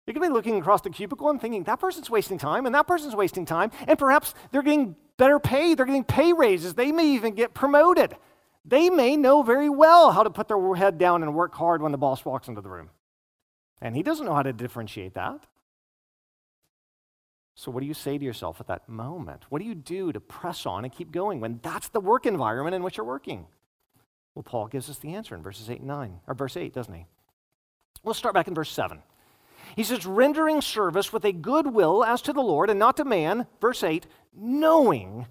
You're 0.06 0.16
going 0.16 0.24
to 0.24 0.30
be 0.30 0.34
looking 0.34 0.60
across 0.60 0.82
the 0.82 0.90
cubicle 0.90 1.30
and 1.30 1.40
thinking, 1.40 1.64
that 1.66 1.80
person's 1.80 2.10
wasting 2.10 2.40
time, 2.40 2.66
and 2.66 2.74
that 2.74 2.88
person's 2.88 3.16
wasting 3.16 3.46
time, 3.46 3.70
and 3.88 4.00
perhaps 4.00 4.34
they're 4.52 4.64
getting 4.64 4.96
better 5.18 5.38
pay, 5.38 5.76
they're 5.76 5.86
getting 5.86 6.04
pay 6.04 6.34
raises, 6.34 6.74
they 6.74 6.92
may 6.92 7.06
even 7.12 7.36
get 7.36 7.54
promoted. 7.54 8.18
They 8.68 8.90
may 8.90 9.16
know 9.16 9.44
very 9.44 9.70
well 9.70 10.12
how 10.12 10.24
to 10.24 10.30
put 10.30 10.50
their 10.50 10.76
head 10.76 10.98
down 10.98 11.24
and 11.24 11.34
work 11.34 11.56
hard 11.56 11.82
when 11.82 11.94
the 11.94 11.98
boss 11.98 12.26
walks 12.26 12.50
into 12.50 12.60
the 12.60 12.70
room. 12.70 12.90
And 13.82 13.96
he 13.96 14.04
doesn't 14.04 14.26
know 14.26 14.36
how 14.36 14.44
to 14.44 14.52
differentiate 14.52 15.14
that. 15.14 15.46
So, 17.56 17.72
what 17.72 17.80
do 17.80 17.88
you 17.88 17.94
say 17.94 18.18
to 18.18 18.26
yourself 18.26 18.60
at 18.60 18.68
that 18.68 18.90
moment? 18.90 19.44
What 19.50 19.60
do 19.60 19.66
you 19.66 19.74
do 19.74 20.12
to 20.12 20.20
press 20.20 20.66
on 20.66 20.84
and 20.84 20.94
keep 20.94 21.12
going 21.12 21.40
when 21.40 21.60
that's 21.64 21.88
the 21.90 22.02
work 22.02 22.26
environment 22.26 22.76
in 22.76 22.84
which 22.84 22.98
you're 22.98 23.06
working? 23.06 23.48
Well, 24.36 24.44
Paul 24.44 24.68
gives 24.68 24.90
us 24.90 25.00
the 25.00 25.16
answer 25.16 25.34
in 25.34 25.42
verses 25.42 25.70
8 25.70 25.80
and 25.80 25.88
9, 25.88 26.20
or 26.28 26.34
verse 26.36 26.58
8, 26.58 26.74
doesn't 26.74 26.94
he? 26.94 27.06
We'll 28.04 28.14
start 28.14 28.36
back 28.36 28.48
in 28.48 28.54
verse 28.54 28.70
7. 28.70 29.02
He 29.76 29.84
says, 29.84 30.06
rendering 30.06 30.62
service 30.62 31.12
with 31.12 31.26
a 31.26 31.32
good 31.32 31.74
will 31.74 32.04
as 32.04 32.22
to 32.24 32.34
the 32.34 32.42
Lord 32.42 32.70
and 32.70 32.80
not 32.80 32.98
to 32.98 33.06
man, 33.06 33.48
verse 33.60 33.84
8, 33.84 34.06
knowing 34.36 35.26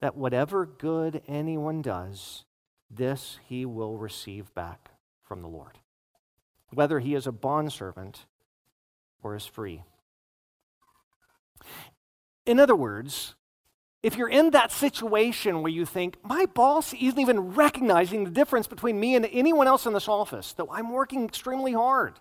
that 0.00 0.16
whatever 0.16 0.66
good 0.66 1.22
anyone 1.26 1.80
does, 1.80 2.44
this 2.96 3.38
he 3.48 3.64
will 3.64 3.96
receive 3.96 4.54
back 4.54 4.90
from 5.22 5.42
the 5.42 5.48
Lord, 5.48 5.78
whether 6.70 7.00
he 7.00 7.14
is 7.14 7.26
a 7.26 7.32
bondservant 7.32 8.26
or 9.22 9.34
is 9.34 9.46
free. 9.46 9.82
In 12.46 12.60
other 12.60 12.76
words, 12.76 13.34
if 14.02 14.16
you're 14.16 14.28
in 14.28 14.50
that 14.50 14.70
situation 14.70 15.62
where 15.62 15.72
you 15.72 15.86
think, 15.86 16.18
my 16.22 16.44
boss 16.44 16.92
isn't 16.92 17.18
even 17.18 17.54
recognizing 17.54 18.24
the 18.24 18.30
difference 18.30 18.66
between 18.66 19.00
me 19.00 19.14
and 19.14 19.26
anyone 19.32 19.66
else 19.66 19.86
in 19.86 19.94
this 19.94 20.08
office, 20.08 20.52
though 20.52 20.70
I'm 20.70 20.92
working 20.92 21.24
extremely 21.24 21.72
hard, 21.72 22.20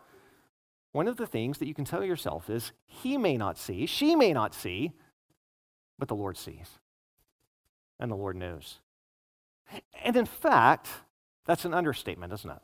one 0.94 1.10
of 1.10 1.18
the 1.18 1.28
things 1.28 1.58
that 1.58 1.68
you 1.68 1.74
can 1.74 1.84
tell 1.84 2.04
yourself 2.04 2.50
is, 2.50 2.72
he 2.86 3.18
may 3.18 3.36
not 3.36 3.58
see, 3.58 3.86
she 3.86 4.16
may 4.16 4.32
not 4.32 4.54
see, 4.54 4.94
but 6.00 6.08
the 6.08 6.16
Lord 6.16 6.38
sees. 6.38 6.80
And 8.00 8.10
the 8.10 8.16
Lord 8.16 8.38
knows. 8.38 8.80
And 10.04 10.16
in 10.16 10.26
fact, 10.26 10.90
that's 11.46 11.66
an 11.66 11.74
understatement, 11.74 12.34
isn't 12.34 12.50
it? 12.50 12.62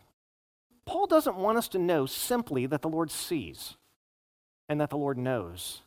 Paul 0.86 1.08
doesn't 1.08 1.36
want 1.36 1.58
us 1.58 1.68
to 1.70 1.80
know 1.80 2.06
simply 2.06 2.66
that 2.66 2.82
the 2.82 2.90
Lord 2.90 3.12
sees 3.12 3.78
and 4.68 4.82
that 4.82 4.90
the 4.90 4.98
Lord 4.98 5.18
knows, 5.18 5.82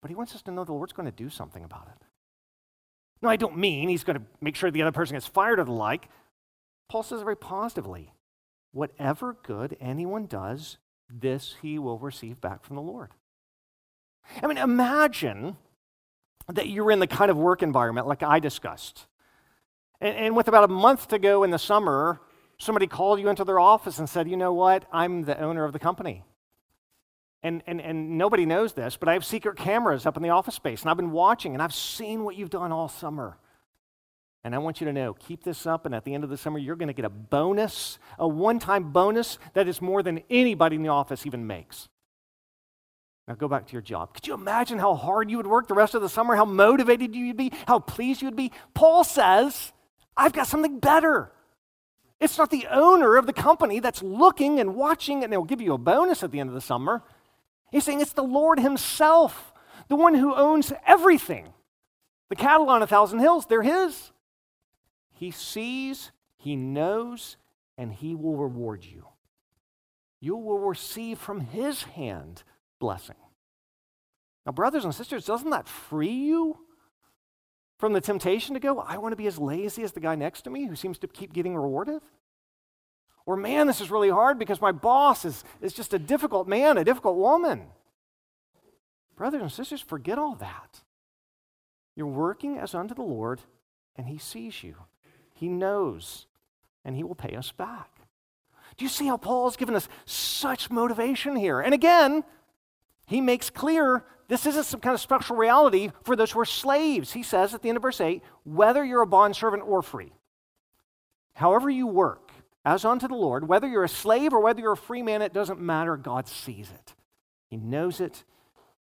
but 0.00 0.10
he 0.10 0.14
wants 0.14 0.34
us 0.34 0.42
to 0.42 0.50
know 0.50 0.64
the 0.64 0.72
Lord's 0.72 0.92
going 0.92 1.10
to 1.10 1.12
do 1.12 1.28
something 1.28 1.64
about 1.64 1.88
it. 1.88 2.06
No, 3.22 3.28
I 3.28 3.36
don't 3.36 3.58
mean 3.58 3.88
he's 3.88 4.04
going 4.04 4.18
to 4.18 4.24
make 4.40 4.56
sure 4.56 4.70
the 4.70 4.82
other 4.82 4.92
person 4.92 5.14
gets 5.14 5.26
fired 5.26 5.58
or 5.58 5.64
the 5.64 5.72
like. 5.72 6.08
Paul 6.88 7.02
says 7.02 7.22
very 7.22 7.36
positively 7.36 8.12
whatever 8.72 9.36
good 9.42 9.76
anyone 9.80 10.26
does, 10.26 10.78
this 11.08 11.56
he 11.60 11.78
will 11.78 11.98
receive 11.98 12.40
back 12.40 12.64
from 12.64 12.76
the 12.76 12.82
Lord. 12.82 13.10
I 14.42 14.46
mean, 14.46 14.58
imagine 14.58 15.56
that 16.48 16.68
you're 16.68 16.90
in 16.90 17.00
the 17.00 17.06
kind 17.06 17.30
of 17.30 17.36
work 17.36 17.62
environment 17.62 18.06
like 18.06 18.22
I 18.22 18.38
discussed. 18.38 19.06
And, 20.00 20.16
and, 20.16 20.36
with 20.36 20.48
about 20.48 20.64
a 20.64 20.72
month 20.72 21.08
to 21.08 21.18
go 21.18 21.42
in 21.42 21.50
the 21.50 21.58
summer, 21.58 22.20
somebody 22.58 22.86
called 22.86 23.20
you 23.20 23.28
into 23.28 23.44
their 23.44 23.60
office 23.60 23.98
and 23.98 24.08
said, 24.08 24.28
You 24.28 24.36
know 24.36 24.52
what? 24.52 24.86
I'm 24.92 25.22
the 25.22 25.38
owner 25.40 25.64
of 25.64 25.72
the 25.72 25.78
company. 25.78 26.24
And, 27.42 27.62
and, 27.66 27.80
and 27.80 28.18
nobody 28.18 28.44
knows 28.44 28.74
this, 28.74 28.96
but 28.98 29.08
I 29.08 29.14
have 29.14 29.24
secret 29.24 29.56
cameras 29.56 30.04
up 30.04 30.16
in 30.16 30.22
the 30.22 30.28
office 30.28 30.54
space, 30.54 30.82
and 30.82 30.90
I've 30.90 30.98
been 30.98 31.10
watching, 31.10 31.54
and 31.54 31.62
I've 31.62 31.72
seen 31.72 32.22
what 32.22 32.36
you've 32.36 32.50
done 32.50 32.70
all 32.70 32.88
summer. 32.88 33.38
And 34.44 34.54
I 34.54 34.58
want 34.58 34.80
you 34.80 34.86
to 34.86 34.92
know 34.92 35.14
keep 35.14 35.44
this 35.44 35.66
up, 35.66 35.86
and 35.86 35.94
at 35.94 36.04
the 36.04 36.14
end 36.14 36.24
of 36.24 36.30
the 36.30 36.36
summer, 36.36 36.58
you're 36.58 36.76
going 36.76 36.88
to 36.88 36.94
get 36.94 37.04
a 37.04 37.10
bonus, 37.10 37.98
a 38.18 38.28
one 38.28 38.58
time 38.58 38.92
bonus 38.92 39.38
that 39.54 39.68
is 39.68 39.82
more 39.82 40.02
than 40.02 40.22
anybody 40.30 40.76
in 40.76 40.82
the 40.82 40.88
office 40.88 41.26
even 41.26 41.46
makes. 41.46 41.88
Now 43.28 43.34
go 43.34 43.48
back 43.48 43.66
to 43.66 43.72
your 43.72 43.82
job. 43.82 44.14
Could 44.14 44.26
you 44.26 44.34
imagine 44.34 44.78
how 44.78 44.94
hard 44.94 45.30
you 45.30 45.36
would 45.36 45.46
work 45.46 45.68
the 45.68 45.74
rest 45.74 45.94
of 45.94 46.02
the 46.02 46.08
summer, 46.08 46.36
how 46.36 46.44
motivated 46.44 47.14
you'd 47.14 47.36
be, 47.36 47.52
how 47.66 47.78
pleased 47.78 48.22
you'd 48.22 48.34
be? 48.34 48.50
Paul 48.74 49.04
says, 49.04 49.72
I've 50.20 50.34
got 50.34 50.46
something 50.46 50.78
better. 50.80 51.32
It's 52.20 52.36
not 52.36 52.50
the 52.50 52.66
owner 52.70 53.16
of 53.16 53.24
the 53.24 53.32
company 53.32 53.80
that's 53.80 54.02
looking 54.02 54.60
and 54.60 54.74
watching, 54.74 55.24
and 55.24 55.32
they'll 55.32 55.44
give 55.44 55.62
you 55.62 55.72
a 55.72 55.78
bonus 55.78 56.22
at 56.22 56.30
the 56.30 56.40
end 56.40 56.50
of 56.50 56.54
the 56.54 56.60
summer. 56.60 57.02
He's 57.72 57.84
saying 57.84 58.02
it's 58.02 58.12
the 58.12 58.22
Lord 58.22 58.60
Himself, 58.60 59.54
the 59.88 59.96
one 59.96 60.14
who 60.14 60.34
owns 60.34 60.74
everything. 60.86 61.54
The 62.28 62.36
cattle 62.36 62.68
on 62.68 62.82
a 62.82 62.86
thousand 62.86 63.20
hills, 63.20 63.46
they're 63.46 63.62
His. 63.62 64.12
He 65.10 65.30
sees, 65.30 66.12
He 66.36 66.54
knows, 66.54 67.38
and 67.78 67.90
He 67.90 68.14
will 68.14 68.36
reward 68.36 68.84
you. 68.84 69.06
You 70.20 70.36
will 70.36 70.58
receive 70.58 71.18
from 71.18 71.40
His 71.40 71.84
hand 71.84 72.42
blessing. 72.78 73.16
Now, 74.44 74.52
brothers 74.52 74.84
and 74.84 74.94
sisters, 74.94 75.24
doesn't 75.24 75.48
that 75.48 75.66
free 75.66 76.12
you 76.12 76.58
from 77.80 77.94
the 77.94 78.00
temptation 78.00 78.52
to 78.52 78.60
go, 78.60 78.80
I 78.80 78.98
want 78.98 79.12
to 79.12 79.16
be 79.16 79.26
as 79.26 79.38
lazy 79.38 79.82
as 79.82 79.92
the 79.92 80.00
guy 80.00 80.14
next 80.14 80.42
to 80.42 80.50
me 80.50 80.66
who 80.66 80.76
seems 80.76 80.98
to 80.98 81.08
keep 81.08 81.32
getting 81.32 81.56
rewarded? 81.56 82.02
Or, 83.24 83.36
man, 83.36 83.66
this 83.66 83.80
is 83.80 83.90
really 83.90 84.10
hard 84.10 84.38
because 84.38 84.60
my 84.60 84.70
boss 84.70 85.24
is, 85.24 85.44
is 85.62 85.72
just 85.72 85.94
a 85.94 85.98
difficult 85.98 86.46
man, 86.46 86.76
a 86.76 86.84
difficult 86.84 87.16
woman. 87.16 87.68
Brothers 89.16 89.40
and 89.40 89.50
sisters, 89.50 89.80
forget 89.80 90.18
all 90.18 90.34
that. 90.36 90.80
You're 91.96 92.06
working 92.06 92.58
as 92.58 92.74
unto 92.74 92.94
the 92.94 93.02
Lord, 93.02 93.40
and 93.96 94.06
He 94.06 94.18
sees 94.18 94.62
you. 94.62 94.74
He 95.34 95.48
knows, 95.48 96.26
and 96.84 96.94
He 96.94 97.02
will 97.02 97.14
pay 97.14 97.34
us 97.34 97.50
back. 97.50 97.88
Do 98.76 98.84
you 98.84 98.90
see 98.90 99.06
how 99.06 99.16
Paul's 99.16 99.56
given 99.56 99.74
us 99.74 99.88
such 100.04 100.70
motivation 100.70 101.34
here? 101.34 101.60
And 101.60 101.72
again, 101.72 102.24
he 103.10 103.20
makes 103.20 103.50
clear 103.50 104.04
this 104.28 104.46
isn't 104.46 104.66
some 104.66 104.78
kind 104.78 104.94
of 104.94 105.00
special 105.00 105.34
reality 105.34 105.90
for 106.04 106.14
those 106.14 106.30
who 106.30 106.38
are 106.38 106.44
slaves. 106.44 107.12
He 107.12 107.24
says 107.24 107.52
at 107.52 107.60
the 107.60 107.68
end 107.68 107.74
of 107.74 107.82
verse 107.82 108.00
8, 108.00 108.22
whether 108.44 108.84
you're 108.84 109.02
a 109.02 109.06
bondservant 109.06 109.64
or 109.66 109.82
free, 109.82 110.12
however 111.34 111.68
you 111.68 111.88
work, 111.88 112.30
as 112.64 112.84
unto 112.84 113.08
the 113.08 113.16
Lord, 113.16 113.48
whether 113.48 113.66
you're 113.66 113.82
a 113.82 113.88
slave 113.88 114.32
or 114.32 114.38
whether 114.38 114.60
you're 114.60 114.74
a 114.74 114.76
free 114.76 115.02
man, 115.02 115.22
it 115.22 115.32
doesn't 115.32 115.60
matter. 115.60 115.96
God 115.96 116.28
sees 116.28 116.70
it, 116.70 116.94
He 117.48 117.56
knows 117.56 118.00
it, 118.00 118.22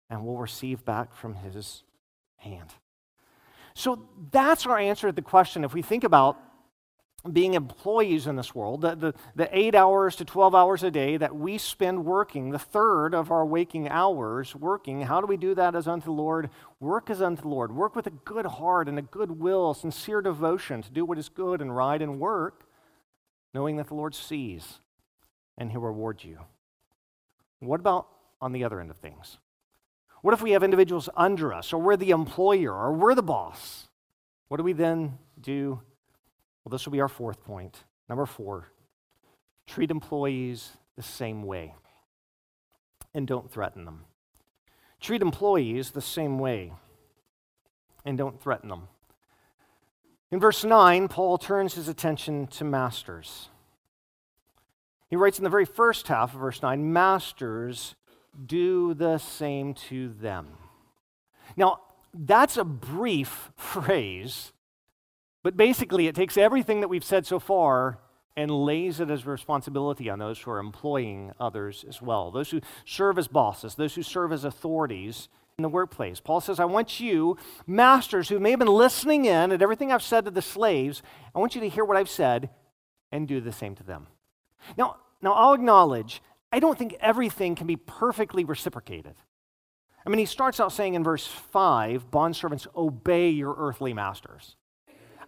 and 0.07 0.23
will 0.23 0.37
receive 0.37 0.85
back 0.85 1.15
from 1.15 1.33
His 1.33 1.81
hand. 2.35 2.75
So 3.73 4.07
that's 4.29 4.67
our 4.67 4.77
answer 4.77 5.07
to 5.07 5.13
the 5.13 5.23
question. 5.23 5.63
If 5.63 5.73
we 5.73 5.81
think 5.81 6.03
about 6.03 6.37
being 7.29 7.53
employees 7.53 8.25
in 8.25 8.35
this 8.35 8.55
world, 8.55 8.81
the, 8.81 8.95
the, 8.95 9.13
the, 9.35 9.57
eight 9.57 9.75
hours 9.75 10.15
to 10.15 10.25
12 10.25 10.55
hours 10.55 10.81
a 10.81 10.89
day 10.89 11.17
that 11.17 11.35
we 11.35 11.57
spend 11.57 12.03
working, 12.03 12.49
the 12.49 12.57
third 12.57 13.13
of 13.13 13.29
our 13.29 13.45
waking 13.45 13.87
hours 13.89 14.55
working, 14.55 15.01
how 15.01 15.21
do 15.21 15.27
we 15.27 15.37
do 15.37 15.53
that 15.53 15.75
as 15.75 15.87
unto 15.87 16.05
the 16.05 16.11
Lord? 16.11 16.49
Work 16.79 17.11
as 17.11 17.21
unto 17.21 17.43
the 17.43 17.47
Lord. 17.47 17.75
Work 17.75 17.95
with 17.95 18.07
a 18.07 18.11
good 18.11 18.47
heart 18.47 18.89
and 18.89 18.97
a 18.97 19.03
good 19.03 19.39
will, 19.39 19.75
sincere 19.75 20.21
devotion 20.21 20.81
to 20.81 20.89
do 20.89 21.05
what 21.05 21.19
is 21.19 21.29
good 21.29 21.61
and 21.61 21.75
right 21.75 22.01
and 22.01 22.19
work, 22.19 22.65
knowing 23.53 23.77
that 23.77 23.87
the 23.89 23.95
Lord 23.95 24.15
sees 24.15 24.79
and 25.57 25.71
he'll 25.71 25.81
reward 25.81 26.23
you. 26.23 26.39
What 27.59 27.79
about 27.79 28.07
on 28.41 28.51
the 28.51 28.63
other 28.63 28.79
end 28.79 28.89
of 28.89 28.97
things? 28.97 29.37
What 30.23 30.33
if 30.33 30.41
we 30.41 30.51
have 30.51 30.63
individuals 30.63 31.09
under 31.15 31.53
us, 31.53 31.71
or 31.73 31.81
we're 31.81 31.97
the 31.97 32.11
employer, 32.11 32.73
or 32.73 32.93
we're 32.93 33.15
the 33.15 33.23
boss? 33.23 33.87
What 34.47 34.57
do 34.57 34.63
we 34.63 34.73
then 34.73 35.17
do? 35.39 35.81
Well, 36.63 36.71
this 36.71 36.85
will 36.85 36.91
be 36.91 37.01
our 37.01 37.07
fourth 37.07 37.43
point. 37.43 37.83
Number 38.09 38.25
four 38.25 38.67
treat 39.67 39.91
employees 39.91 40.71
the 40.97 41.03
same 41.03 41.43
way 41.43 41.75
and 43.13 43.25
don't 43.25 43.49
threaten 43.49 43.85
them. 43.85 44.05
Treat 44.99 45.21
employees 45.21 45.91
the 45.91 46.01
same 46.01 46.37
way 46.39 46.73
and 48.05 48.17
don't 48.17 48.41
threaten 48.41 48.69
them. 48.69 48.87
In 50.31 50.39
verse 50.39 50.63
9, 50.63 51.07
Paul 51.07 51.37
turns 51.37 51.73
his 51.73 51.87
attention 51.87 52.47
to 52.47 52.63
masters. 52.63 53.49
He 55.09 55.17
writes 55.17 55.37
in 55.37 55.43
the 55.43 55.49
very 55.49 55.65
first 55.65 56.07
half 56.07 56.33
of 56.33 56.39
verse 56.39 56.61
9 56.61 56.93
Masters, 56.93 57.95
do 58.45 58.93
the 58.93 59.17
same 59.17 59.73
to 59.73 60.07
them. 60.09 60.47
Now, 61.57 61.81
that's 62.13 62.55
a 62.55 62.63
brief 62.63 63.51
phrase, 63.57 64.53
but 65.43 65.57
basically 65.57 66.07
it 66.07 66.15
takes 66.15 66.37
everything 66.37 66.81
that 66.81 66.87
we've 66.87 67.03
said 67.03 67.25
so 67.25 67.39
far 67.39 67.99
and 68.35 68.49
lays 68.49 68.99
it 68.99 69.09
as 69.09 69.25
responsibility 69.25 70.09
on 70.09 70.19
those 70.19 70.39
who 70.39 70.51
are 70.51 70.59
employing 70.59 71.31
others 71.39 71.83
as 71.87 72.01
well, 72.01 72.31
those 72.31 72.51
who 72.51 72.61
serve 72.85 73.17
as 73.17 73.27
bosses, 73.27 73.75
those 73.75 73.95
who 73.95 74.03
serve 74.03 74.31
as 74.31 74.45
authorities 74.45 75.27
in 75.57 75.63
the 75.63 75.69
workplace. 75.69 76.19
Paul 76.19 76.41
says, 76.41 76.59
I 76.59 76.65
want 76.65 76.99
you, 76.99 77.37
masters 77.67 78.29
who 78.29 78.39
may 78.39 78.51
have 78.51 78.59
been 78.59 78.67
listening 78.67 79.25
in 79.25 79.51
at 79.51 79.61
everything 79.61 79.91
I've 79.91 80.01
said 80.01 80.25
to 80.25 80.31
the 80.31 80.41
slaves, 80.41 81.03
I 81.35 81.39
want 81.39 81.55
you 81.55 81.61
to 81.61 81.69
hear 81.69 81.83
what 81.83 81.97
I've 81.97 82.09
said 82.09 82.49
and 83.11 83.27
do 83.27 83.41
the 83.41 83.51
same 83.51 83.75
to 83.75 83.83
them. 83.83 84.07
Now, 84.77 84.97
now 85.21 85.33
I'll 85.33 85.53
acknowledge 85.53 86.21
I 86.53 86.59
don't 86.59 86.77
think 86.77 86.95
everything 86.99 87.55
can 87.55 87.67
be 87.67 87.75
perfectly 87.75 88.43
reciprocated. 88.43 89.15
I 90.05 90.09
mean, 90.09 90.19
he 90.19 90.25
starts 90.25 90.59
out 90.59 90.71
saying 90.71 90.95
in 90.95 91.03
verse 91.03 91.27
5 91.27 92.09
bondservants, 92.09 92.67
obey 92.75 93.29
your 93.29 93.55
earthly 93.57 93.93
masters. 93.93 94.55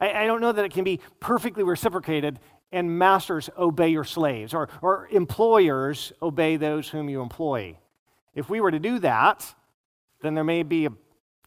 I, 0.03 0.23
I, 0.23 0.25
don't 0.25 0.41
know 0.41 0.51
that 0.51 0.65
it 0.65 0.73
can 0.73 0.83
be 0.83 0.99
perfectly 1.21 1.63
reciprocated 1.63 2.39
and 2.73 2.97
masters 2.97 3.49
obey 3.57 3.89
your 3.89 4.03
slaves, 4.03 4.53
or, 4.53 4.67
or 4.81 5.07
employers 5.11 6.11
obey 6.21 6.57
those 6.57 6.89
whom 6.89 7.07
you 7.07 7.21
employ. 7.21 7.77
If 8.35 8.49
we 8.49 8.59
were 8.59 8.71
to 8.71 8.79
do 8.79 8.99
that, 8.99 9.55
then 10.21 10.33
there 10.33 10.43
may 10.43 10.63
be 10.63 10.87
a 10.87 10.89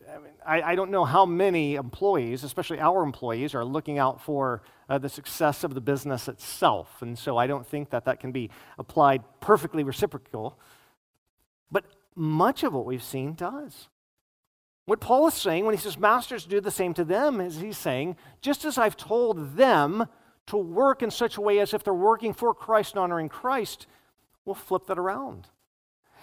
I, 0.08 0.18
mean, 0.18 0.32
I, 0.46 0.62
I, 0.62 0.74
don't 0.76 0.92
know 0.92 1.04
how 1.04 1.26
many 1.26 1.74
employees, 1.74 2.44
especially 2.44 2.78
our 2.78 3.02
employees, 3.02 3.56
are 3.56 3.64
looking 3.64 3.98
out 3.98 4.20
for 4.20 4.62
uh, 4.88 4.98
the 4.98 5.08
success 5.08 5.64
of 5.64 5.74
the 5.74 5.80
business 5.80 6.28
itself. 6.28 7.02
And 7.02 7.18
so 7.18 7.36
I 7.36 7.48
don't 7.48 7.66
think 7.66 7.90
that 7.90 8.04
that 8.04 8.20
can 8.20 8.30
be 8.30 8.50
applied 8.78 9.24
perfectly 9.40 9.82
reciprocal. 9.82 10.56
But 11.72 11.86
much 12.14 12.62
of 12.62 12.72
what 12.72 12.86
we've 12.86 13.02
seen 13.02 13.34
does. 13.34 13.88
What 14.86 15.00
Paul 15.00 15.26
is 15.26 15.34
saying 15.34 15.66
when 15.66 15.74
he 15.74 15.80
says, 15.80 15.98
Masters, 15.98 16.46
do 16.46 16.60
the 16.60 16.70
same 16.70 16.94
to 16.94 17.04
them, 17.04 17.40
is 17.40 17.60
he's 17.60 17.76
saying, 17.76 18.16
just 18.40 18.64
as 18.64 18.78
I've 18.78 18.96
told 18.96 19.56
them 19.56 20.06
to 20.46 20.56
work 20.56 21.02
in 21.02 21.10
such 21.10 21.36
a 21.36 21.40
way 21.40 21.58
as 21.58 21.74
if 21.74 21.82
they're 21.82 21.92
working 21.92 22.32
for 22.32 22.54
Christ 22.54 22.92
and 22.94 23.00
honoring 23.00 23.28
Christ, 23.28 23.88
we'll 24.44 24.54
flip 24.54 24.86
that 24.86 24.98
around. 24.98 25.48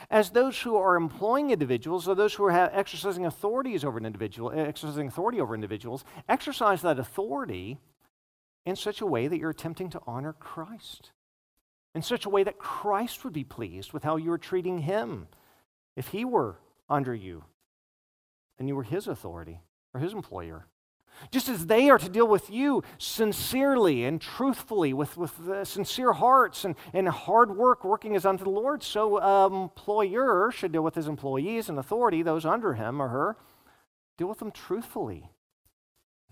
As 0.10 0.30
those 0.30 0.62
who 0.62 0.78
are 0.78 0.96
employing 0.96 1.52
individuals 1.52 2.08
or 2.08 2.16
those 2.16 2.34
who 2.34 2.46
are 2.46 2.52
exercising 2.52 3.26
authorities 3.26 3.84
over 3.84 3.98
an 3.98 4.06
individual, 4.06 4.52
eh, 4.52 4.64
exercising 4.64 5.08
authority 5.08 5.42
over 5.42 5.54
individuals, 5.54 6.06
exercise 6.30 6.82
that 6.84 7.00
authority 7.00 7.80
in 8.66 8.78
such 8.78 9.02
a 9.02 9.06
way 9.06 9.28
that 9.28 9.40
you're 9.40 9.50
attempting 9.50 9.90
to 9.90 10.02
honor 10.08 10.32
Christ, 10.32 11.12
in 11.94 12.02
such 12.02 12.26
a 12.26 12.30
way 12.30 12.44
that 12.44 12.60
Christ 12.60 13.26
would 13.26 13.34
be 13.34 13.44
pleased 13.44 13.92
with 13.92 14.04
how 14.04 14.16
you're 14.16 14.38
treating 14.38 14.80
him 14.80 15.28
if 15.98 16.08
he 16.08 16.24
were 16.24 16.60
under 16.90 17.14
you 17.14 17.44
and 18.60 18.68
you 18.68 18.76
were 18.76 18.84
his 18.84 19.08
authority 19.08 19.62
or 19.94 20.00
his 20.00 20.14
employer. 20.14 20.68
Just 21.32 21.48
as 21.48 21.68
they 21.68 21.90
are 21.90 22.00
to 22.00 22.10
deal 22.10 22.28
with 22.28 22.50
you 22.50 22.84
sincerely 22.98 24.04
and 24.04 24.20
truthfully, 24.20 24.94
with, 24.94 25.16
with 25.16 25.48
uh, 25.48 25.64
sincere 25.64 26.14
hearts 26.14 26.66
and, 26.66 26.76
and 26.92 27.08
hard 27.08 27.56
work, 27.56 27.84
working 27.84 28.16
as 28.16 28.26
unto 28.26 28.44
the 28.44 28.50
Lord, 28.50 28.84
so 28.84 29.20
an 29.20 29.54
employer 29.54 30.52
should 30.52 30.72
deal 30.72 30.82
with 30.82 30.96
his 30.96 31.08
employees 31.08 31.70
and 31.70 31.78
authority, 31.78 32.24
those 32.24 32.46
under 32.46 32.74
him 32.74 33.02
or 33.02 33.10
her. 33.10 33.38
Deal 34.18 34.28
with 34.28 34.40
them 34.40 34.52
truthfully, 34.52 35.30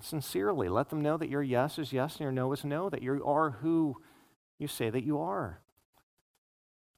sincerely. 0.02 0.68
Let 0.68 0.90
them 0.90 1.02
know 1.02 1.18
that 1.18 1.30
your 1.30 1.44
yes 1.44 1.78
is 1.78 1.94
yes 1.94 2.14
and 2.14 2.22
your 2.22 2.32
no 2.32 2.52
is 2.52 2.66
no, 2.66 2.90
that 2.90 3.02
you 3.02 3.24
are 3.26 3.52
who 3.62 3.98
you 4.60 4.68
say 4.68 4.90
that 4.90 5.04
you 5.04 5.20
are. 5.20 5.62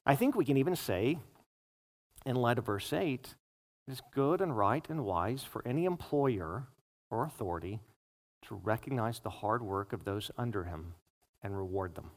I 0.06 0.16
think 0.16 0.34
we 0.34 0.44
can 0.44 0.56
even 0.56 0.76
say, 0.76 1.18
in 2.26 2.36
light 2.36 2.58
of 2.58 2.66
verse 2.66 2.92
8, 2.92 3.34
it 3.86 3.92
is 3.92 4.02
good 4.12 4.40
and 4.40 4.56
right 4.56 4.84
and 4.88 5.04
wise 5.04 5.42
for 5.42 5.66
any 5.66 5.84
employer 5.84 6.68
or 7.10 7.24
authority 7.24 7.80
to 8.42 8.54
recognize 8.54 9.20
the 9.20 9.30
hard 9.30 9.62
work 9.62 9.92
of 9.92 10.04
those 10.04 10.30
under 10.36 10.64
him 10.64 10.94
and 11.42 11.56
reward 11.56 11.94
them 11.94 12.10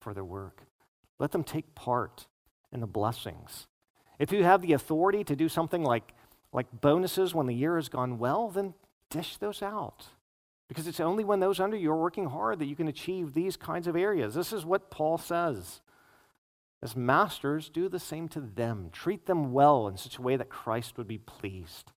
for 0.00 0.14
their 0.14 0.24
work. 0.24 0.62
Let 1.18 1.32
them 1.32 1.44
take 1.44 1.74
part 1.74 2.26
in 2.72 2.80
the 2.80 2.86
blessings. 2.86 3.66
If 4.18 4.32
you 4.32 4.44
have 4.44 4.62
the 4.62 4.72
authority 4.72 5.24
to 5.24 5.36
do 5.36 5.48
something 5.48 5.82
like, 5.82 6.12
like 6.52 6.66
bonuses 6.80 7.34
when 7.34 7.46
the 7.46 7.54
year 7.54 7.76
has 7.76 7.88
gone 7.88 8.18
well, 8.18 8.48
then 8.48 8.74
dish 9.10 9.36
those 9.38 9.62
out. 9.62 10.06
Because 10.68 10.86
it's 10.86 11.00
only 11.00 11.24
when 11.24 11.40
those 11.40 11.60
under 11.60 11.76
you 11.76 11.90
are 11.92 12.00
working 12.00 12.26
hard 12.26 12.58
that 12.58 12.66
you 12.66 12.76
can 12.76 12.88
achieve 12.88 13.32
these 13.32 13.56
kinds 13.56 13.86
of 13.86 13.96
areas. 13.96 14.34
This 14.34 14.52
is 14.52 14.64
what 14.64 14.90
Paul 14.90 15.16
says. 15.16 15.80
As 16.86 16.94
masters, 16.94 17.68
do 17.68 17.88
the 17.88 17.98
same 17.98 18.28
to 18.28 18.40
them. 18.40 18.90
Treat 18.92 19.26
them 19.26 19.52
well 19.52 19.88
in 19.88 19.96
such 19.96 20.18
a 20.18 20.22
way 20.22 20.36
that 20.36 20.48
Christ 20.48 20.96
would 20.96 21.08
be 21.08 21.18
pleased. 21.18 21.90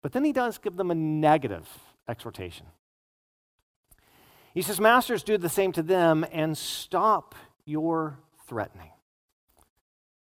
But 0.00 0.12
then 0.12 0.24
he 0.24 0.32
does 0.32 0.56
give 0.56 0.78
them 0.78 0.90
a 0.90 0.94
negative 0.94 1.68
exhortation. 2.08 2.64
He 4.54 4.62
says, 4.62 4.80
Masters, 4.80 5.22
do 5.22 5.36
the 5.36 5.50
same 5.50 5.72
to 5.72 5.82
them 5.82 6.24
and 6.32 6.56
stop 6.56 7.34
your 7.66 8.20
threatening, 8.48 8.92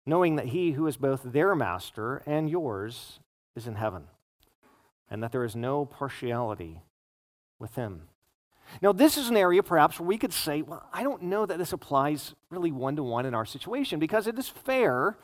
knowing 0.07 0.37
that 0.37 0.47
he 0.47 0.71
who 0.71 0.87
is 0.87 0.97
both 0.97 1.21
their 1.23 1.55
master 1.55 2.23
and 2.25 2.49
yours 2.49 3.21
is 3.55 3.67
in 3.67 3.75
heaven, 3.75 4.05
and 5.11 5.23
that 5.23 5.33
there 5.33 5.45
is 5.45 5.55
no 5.55 5.85
partiality 5.85 6.81
with 7.59 7.75
him. 7.75 8.09
Now, 8.83 8.93
this 8.93 9.17
is 9.17 9.29
an 9.29 9.37
area 9.37 9.63
perhaps 9.63 9.99
where 9.99 10.07
we 10.07 10.19
could 10.19 10.33
say, 10.33 10.63
well, 10.63 10.89
I 10.93 11.03
don't 11.03 11.23
know 11.23 11.47
that 11.47 11.59
this 11.59 11.73
applies 11.73 12.35
really 12.51 12.73
one 12.73 12.97
to 12.97 13.03
one 13.03 13.27
in 13.27 13.35
our 13.35 13.47
situation 13.47 13.99
because 13.99 14.27
it 14.27 14.39
is 14.39 14.49
fair 14.49 15.17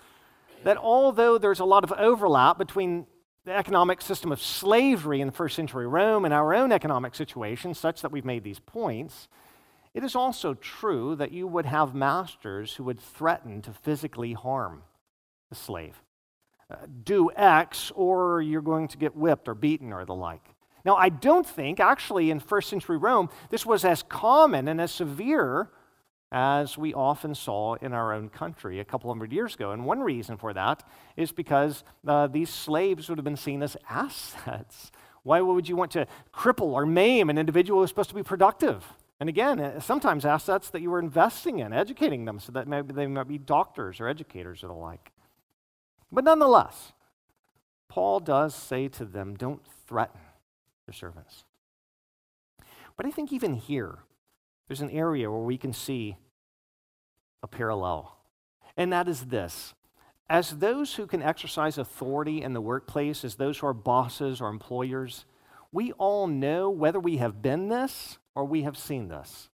that 0.64 0.76
although 0.76 1.38
there's 1.38 1.60
a 1.60 1.64
lot 1.64 1.84
of 1.84 1.92
overlap 1.92 2.58
between 2.58 3.06
the 3.44 3.52
economic 3.52 4.00
system 4.00 4.30
of 4.30 4.40
slavery 4.40 5.20
in 5.20 5.26
the 5.26 5.32
first 5.32 5.56
century 5.56 5.86
Rome 5.86 6.24
and 6.24 6.32
our 6.32 6.54
own 6.54 6.70
economic 6.70 7.14
situation, 7.14 7.74
such 7.74 8.02
that 8.02 8.12
we've 8.12 8.24
made 8.24 8.44
these 8.44 8.60
points, 8.60 9.28
it 9.94 10.04
is 10.04 10.14
also 10.14 10.54
true 10.54 11.16
that 11.16 11.32
you 11.32 11.46
would 11.46 11.66
have 11.66 11.94
masters 11.94 12.74
who 12.74 12.84
would 12.84 13.00
threaten 13.00 13.60
to 13.62 13.72
physically 13.72 14.32
harm 14.32 14.82
the 15.50 15.56
slave. 15.56 16.02
Uh, 16.70 16.76
do 17.04 17.30
X, 17.34 17.92
or 17.94 18.40
you're 18.40 18.62
going 18.62 18.88
to 18.88 18.96
get 18.96 19.16
whipped 19.16 19.48
or 19.48 19.54
beaten 19.54 19.92
or 19.92 20.04
the 20.04 20.14
like. 20.14 20.54
Now, 20.84 20.96
I 20.96 21.08
don't 21.08 21.46
think, 21.46 21.80
actually, 21.80 22.30
in 22.30 22.40
first 22.40 22.68
century 22.68 22.96
Rome, 22.96 23.28
this 23.50 23.64
was 23.64 23.84
as 23.84 24.02
common 24.02 24.68
and 24.68 24.80
as 24.80 24.90
severe 24.90 25.70
as 26.32 26.78
we 26.78 26.94
often 26.94 27.34
saw 27.34 27.74
in 27.74 27.92
our 27.92 28.14
own 28.14 28.30
country 28.30 28.80
a 28.80 28.84
couple 28.84 29.10
hundred 29.10 29.32
years 29.32 29.54
ago. 29.54 29.72
And 29.72 29.84
one 29.84 30.00
reason 30.00 30.38
for 30.38 30.54
that 30.54 30.82
is 31.14 31.30
because 31.30 31.84
uh, 32.06 32.26
these 32.26 32.48
slaves 32.48 33.08
would 33.08 33.18
have 33.18 33.24
been 33.24 33.36
seen 33.36 33.62
as 33.62 33.76
assets. 33.88 34.90
Why 35.24 35.40
would 35.40 35.68
you 35.68 35.76
want 35.76 35.90
to 35.92 36.06
cripple 36.34 36.72
or 36.72 36.86
maim 36.86 37.28
an 37.28 37.36
individual 37.36 37.80
who's 37.80 37.90
supposed 37.90 38.08
to 38.08 38.14
be 38.14 38.22
productive? 38.22 38.82
And 39.20 39.28
again, 39.28 39.60
uh, 39.60 39.78
sometimes 39.78 40.24
assets 40.24 40.70
that 40.70 40.80
you 40.80 40.90
were 40.90 40.98
investing 40.98 41.60
in, 41.60 41.72
educating 41.72 42.24
them 42.24 42.40
so 42.40 42.50
that 42.52 42.66
maybe 42.66 42.92
they 42.92 43.06
might 43.06 43.28
be 43.28 43.38
doctors 43.38 44.00
or 44.00 44.08
educators 44.08 44.64
or 44.64 44.68
the 44.68 44.72
like. 44.72 45.12
But 46.10 46.24
nonetheless, 46.24 46.92
Paul 47.88 48.20
does 48.20 48.54
say 48.54 48.88
to 48.88 49.04
them, 49.04 49.36
don't 49.36 49.62
threaten 49.86 50.18
servants. 50.92 51.44
But 52.96 53.06
I 53.06 53.10
think 53.10 53.32
even 53.32 53.54
here, 53.54 53.98
there's 54.68 54.80
an 54.80 54.90
area 54.90 55.30
where 55.30 55.40
we 55.40 55.58
can 55.58 55.72
see 55.72 56.16
a 57.42 57.48
parallel. 57.48 58.16
And 58.76 58.92
that 58.92 59.08
is 59.08 59.26
this 59.26 59.74
as 60.32 60.58
those 60.58 60.94
who 60.94 61.06
can 61.06 61.22
exercise 61.22 61.76
authority 61.76 62.42
in 62.42 62.54
the 62.54 62.60
workplace, 62.60 63.22
as 63.22 63.34
those 63.34 63.58
who 63.58 63.66
are 63.66 63.74
bosses 63.74 64.40
or 64.40 64.48
employers, 64.48 65.26
we 65.72 65.92
all 65.92 66.26
know 66.26 66.70
whether 66.70 66.98
we 66.98 67.18
have 67.18 67.42
been 67.42 67.68
this 67.68 68.18
or 68.34 68.44
we 68.44 68.62
have 68.62 68.78
seen 68.78 69.08
this. 69.08 69.50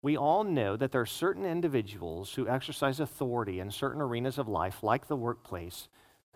We 0.00 0.16
all 0.16 0.42
know 0.42 0.76
that 0.76 0.90
there 0.90 1.02
are 1.02 1.06
certain 1.06 1.44
individuals 1.44 2.34
who 2.34 2.48
exercise 2.48 2.98
authority 2.98 3.60
in 3.60 3.70
certain 3.70 4.00
arenas 4.00 4.38
of 4.38 4.48
life, 4.48 4.82
like 4.82 5.06
the 5.06 5.16
workplace, 5.16 5.88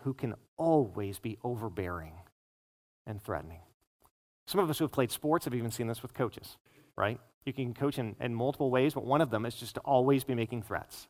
who 0.03 0.15
can 0.15 0.35
always 0.57 1.19
be 1.19 1.39
overbearing 1.43 2.13
and 3.07 3.23
threatening. 3.23 3.61
Some 4.47 4.61
of 4.61 4.71
us 4.71 4.79
who 4.79 4.85
have 4.85 4.93
played 4.93 5.11
sports 5.11 5.45
have 5.45 5.55
even 5.55 5.71
seen 5.71 5.89
this 5.89 6.03
with 6.03 6.15
coaches, 6.15 6.57
right? 6.97 7.21
You 7.45 7.53
can 7.53 7.75
coach 7.75 7.99
in, 7.99 8.17
in 8.21 8.35
multiple 8.35 8.71
ways, 8.71 8.95
but 8.95 9.05
one 9.05 9.21
of 9.21 9.31
them 9.31 9.45
is 9.45 9.55
just 9.55 9.75
to 9.75 9.81
always 9.81 10.25
be 10.25 10.35
making 10.35 10.63
threats. 10.63 11.09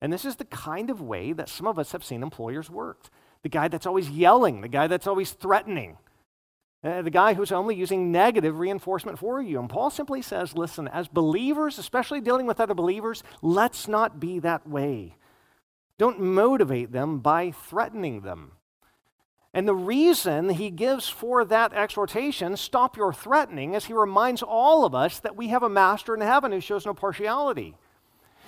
And 0.00 0.12
this 0.12 0.24
is 0.24 0.36
the 0.36 0.46
kind 0.46 0.90
of 0.90 1.00
way 1.00 1.32
that 1.32 1.48
some 1.48 1.66
of 1.66 1.78
us 1.78 1.92
have 1.92 2.04
seen 2.04 2.22
employers 2.22 2.70
work. 2.70 3.08
The 3.42 3.48
guy 3.50 3.68
that's 3.68 3.86
always 3.86 4.10
yelling, 4.10 4.62
the 4.62 4.68
guy 4.68 4.86
that's 4.86 5.06
always 5.06 5.32
threatening, 5.32 5.98
uh, 6.82 7.02
the 7.02 7.10
guy 7.10 7.34
who's 7.34 7.52
only 7.52 7.74
using 7.74 8.10
negative 8.10 8.58
reinforcement 8.58 9.18
for 9.18 9.42
you. 9.42 9.58
And 9.58 9.68
Paul 9.68 9.90
simply 9.90 10.22
says, 10.22 10.56
listen, 10.56 10.88
as 10.88 11.08
believers, 11.08 11.78
especially 11.78 12.22
dealing 12.22 12.46
with 12.46 12.60
other 12.60 12.74
believers, 12.74 13.22
let's 13.42 13.86
not 13.86 14.18
be 14.18 14.38
that 14.38 14.66
way. 14.66 15.16
Don't 15.98 16.20
motivate 16.20 16.92
them 16.92 17.18
by 17.18 17.50
threatening 17.50 18.22
them. 18.22 18.52
And 19.52 19.66
the 19.66 19.74
reason 19.74 20.50
he 20.50 20.70
gives 20.70 21.08
for 21.08 21.44
that 21.44 21.72
exhortation, 21.72 22.56
stop 22.56 22.96
your 22.96 23.12
threatening, 23.12 23.74
is 23.74 23.86
he 23.86 23.92
reminds 23.92 24.42
all 24.42 24.84
of 24.84 24.94
us 24.94 25.18
that 25.20 25.36
we 25.36 25.48
have 25.48 25.64
a 25.64 25.68
master 25.68 26.14
in 26.14 26.20
heaven 26.20 26.52
who 26.52 26.60
shows 26.60 26.86
no 26.86 26.94
partiality. 26.94 27.74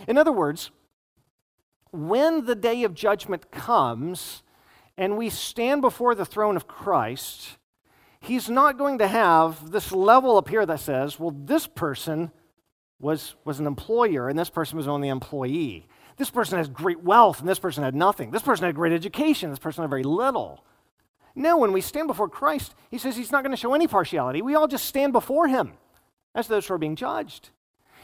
In 0.07 0.17
other 0.17 0.31
words, 0.31 0.71
when 1.91 2.45
the 2.45 2.55
day 2.55 2.85
of 2.85 2.95
judgment 2.95 3.51
comes 3.51 4.43
and 4.97 5.19
we 5.19 5.29
stand 5.29 5.83
before 5.83 6.15
the 6.15 6.25
throne 6.25 6.57
of 6.57 6.69
Christ, 6.69 7.59
he's 8.21 8.49
not 8.49 8.79
going 8.79 8.99
to 8.99 9.09
have 9.09 9.73
this 9.73 9.91
level 9.91 10.37
up 10.37 10.49
here 10.49 10.65
that 10.65 10.81
says, 10.81 11.19
well, 11.19 11.35
this 11.37 11.67
person 11.67 12.31
was, 13.01 13.35
was 13.45 13.59
an 13.59 13.67
employer 13.67 14.29
and 14.29 14.39
this 14.39 14.51
person 14.51 14.77
was 14.77 14.87
only 14.87 15.09
an 15.09 15.17
employee. 15.17 15.89
This 16.17 16.31
person 16.31 16.59
has 16.59 16.69
great 16.69 17.03
wealth 17.03 17.41
and 17.41 17.49
this 17.49 17.59
person 17.59 17.83
had 17.83 17.97
nothing. 17.97 18.31
This 18.31 18.43
person 18.43 18.65
had 18.65 18.77
great 18.77 18.93
education, 18.93 19.51
this 19.51 19.59
person 19.59 19.83
had 19.83 19.91
very 19.91 20.05
little. 20.05 20.65
No, 21.35 21.57
when 21.57 21.73
we 21.73 21.81
stand 21.81 22.09
before 22.09 22.29
Christ, 22.29 22.75
he 22.91 22.99
says 22.99 23.17
he's 23.17 23.33
not 23.33 23.43
going 23.43 23.53
to 23.53 23.61
show 23.61 23.75
any 23.75 23.87
partiality. 23.87 24.43
We 24.43 24.55
all 24.55 24.69
just 24.69 24.85
stand 24.85 25.13
before 25.13 25.49
him 25.49 25.75
as 26.35 26.47
those 26.47 26.67
who 26.67 26.75
are 26.75 26.79
being 26.79 26.97
judged. 26.97 27.51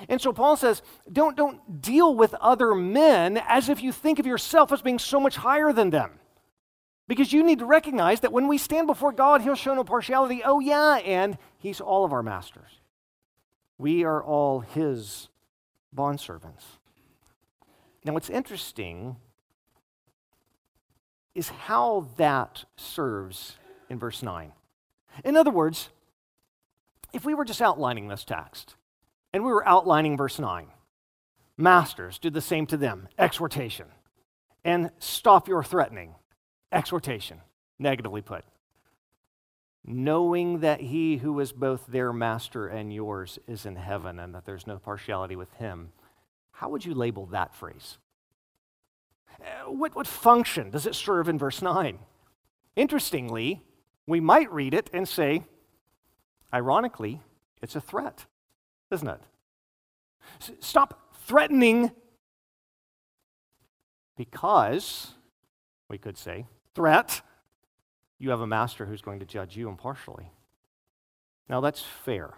And 0.09 0.20
so 0.20 0.33
Paul 0.33 0.57
says, 0.57 0.83
don't, 1.11 1.37
don't 1.37 1.83
deal 1.83 2.14
with 2.14 2.35
other 2.35 2.74
men 2.74 3.43
as 3.49 3.68
if 3.68 3.83
you 3.83 3.91
think 3.93 4.18
of 4.18 4.26
yourself 4.26 4.72
as 4.72 4.81
being 4.81 4.99
so 4.99 5.18
much 5.18 5.37
higher 5.37 5.72
than 5.72 5.91
them. 5.91 6.12
Because 7.09 7.33
you 7.33 7.43
need 7.43 7.59
to 7.61 7.66
recognize 7.66 8.20
that 8.20 8.33
when 8.33 8.49
we 8.49 8.59
stand 8.59 8.87
before 8.87 9.12
God, 9.12 9.41
he'll 9.41 9.55
show 9.55 9.74
no 9.74 9.83
partiality. 9.83 10.43
Oh, 10.45 10.61
yeah, 10.61 10.99
and 10.99 11.39
he's 11.59 11.81
all 11.81 12.05
of 12.05 12.12
our 12.12 12.22
masters. 12.22 12.81
We 13.79 14.05
are 14.05 14.22
all 14.22 14.61
his 14.61 15.31
bondservants. 15.95 16.64
Now, 18.05 18.12
what's 18.12 18.31
interesting 18.31 19.16
is 21.39 21.51
how 21.51 22.09
that 22.16 22.64
serves 22.76 23.57
in 23.89 23.97
verse 23.97 24.24
9. 24.24 24.51
In 25.24 25.36
other 25.36 25.53
words, 25.53 25.91
if 27.12 27.24
we 27.24 27.32
were 27.32 27.45
just 27.45 27.62
outlining 27.62 28.09
this 28.09 28.24
text 28.24 28.74
and 29.32 29.45
we 29.45 29.53
were 29.53 29.66
outlining 29.66 30.16
verse 30.16 30.41
9, 30.41 30.66
masters, 31.57 32.18
do 32.18 32.28
the 32.28 32.41
same 32.41 32.66
to 32.66 32.76
them, 32.76 33.07
exhortation, 33.16 33.86
and 34.64 34.91
stop 34.99 35.47
your 35.47 35.62
threatening, 35.62 36.16
exhortation, 36.72 37.41
negatively 37.78 38.20
put. 38.20 38.45
Knowing 39.84 40.59
that 40.59 40.80
he 40.80 41.18
who 41.18 41.39
is 41.39 41.53
both 41.53 41.86
their 41.86 42.12
master 42.12 42.66
and 42.66 42.93
yours 42.93 43.39
is 43.47 43.64
in 43.64 43.76
heaven 43.76 44.18
and 44.18 44.34
that 44.34 44.45
there's 44.45 44.66
no 44.66 44.76
partiality 44.76 45.36
with 45.36 45.53
him, 45.53 45.93
how 46.51 46.68
would 46.68 46.84
you 46.84 46.95
label 46.95 47.26
that 47.26 47.55
phrase? 47.55 47.97
Uh, 49.41 49.70
what, 49.70 49.95
what 49.95 50.07
function 50.07 50.70
does 50.70 50.87
it 50.87 50.95
serve 50.95 51.29
in 51.29 51.39
verse 51.39 51.62
9? 51.62 51.99
Interestingly, 52.76 53.62
we 54.07 54.20
might 54.20 54.53
read 54.53 54.74
it 54.74 54.91
and 54.93 55.07
say, 55.07 55.45
ironically, 56.53 57.20
it's 57.61 57.76
a 57.76 57.81
threat, 57.81 58.26
isn't 58.91 59.09
it? 59.09 59.20
Stop 60.61 61.14
threatening 61.26 61.91
because, 64.16 65.14
we 65.89 65.99
could 65.99 66.18
say, 66.18 66.47
threat, 66.74 67.22
you 68.18 68.31
have 68.31 68.41
a 68.41 68.47
master 68.47 68.87
who's 68.87 69.03
going 69.03 69.20
to 69.20 69.26
judge 69.26 69.57
you 69.57 69.68
impartially. 69.68 70.31
Now, 71.49 71.61
that's 71.61 71.83
fair. 71.83 72.35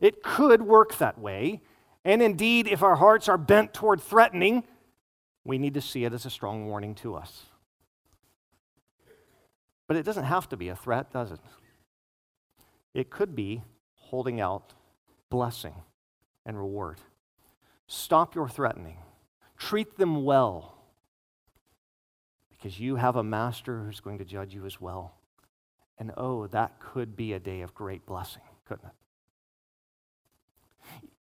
It 0.00 0.22
could 0.22 0.62
work 0.62 0.98
that 0.98 1.18
way. 1.18 1.62
And 2.04 2.22
indeed, 2.22 2.66
if 2.66 2.82
our 2.82 2.96
hearts 2.96 3.28
are 3.28 3.38
bent 3.38 3.74
toward 3.74 4.00
threatening, 4.00 4.64
we 5.44 5.58
need 5.58 5.74
to 5.74 5.80
see 5.80 6.04
it 6.04 6.12
as 6.12 6.24
a 6.24 6.30
strong 6.30 6.66
warning 6.66 6.94
to 6.96 7.14
us. 7.14 7.44
But 9.86 9.96
it 9.96 10.04
doesn't 10.04 10.24
have 10.24 10.48
to 10.48 10.56
be 10.56 10.68
a 10.68 10.76
threat, 10.76 11.12
does 11.12 11.30
it? 11.30 11.40
It 12.94 13.10
could 13.10 13.34
be 13.34 13.62
holding 13.94 14.40
out 14.40 14.72
blessing 15.28 15.74
and 16.46 16.56
reward. 16.56 17.00
Stop 17.86 18.34
your 18.34 18.48
threatening, 18.48 18.96
treat 19.58 19.98
them 19.98 20.24
well, 20.24 20.78
because 22.50 22.80
you 22.80 22.96
have 22.96 23.16
a 23.16 23.22
master 23.22 23.84
who's 23.84 24.00
going 24.00 24.18
to 24.18 24.24
judge 24.24 24.54
you 24.54 24.64
as 24.64 24.80
well. 24.80 25.14
And 25.98 26.12
oh, 26.16 26.46
that 26.48 26.80
could 26.80 27.14
be 27.14 27.34
a 27.34 27.38
day 27.38 27.60
of 27.60 27.74
great 27.74 28.06
blessing, 28.06 28.42
couldn't 28.66 28.86
it? 28.86 28.92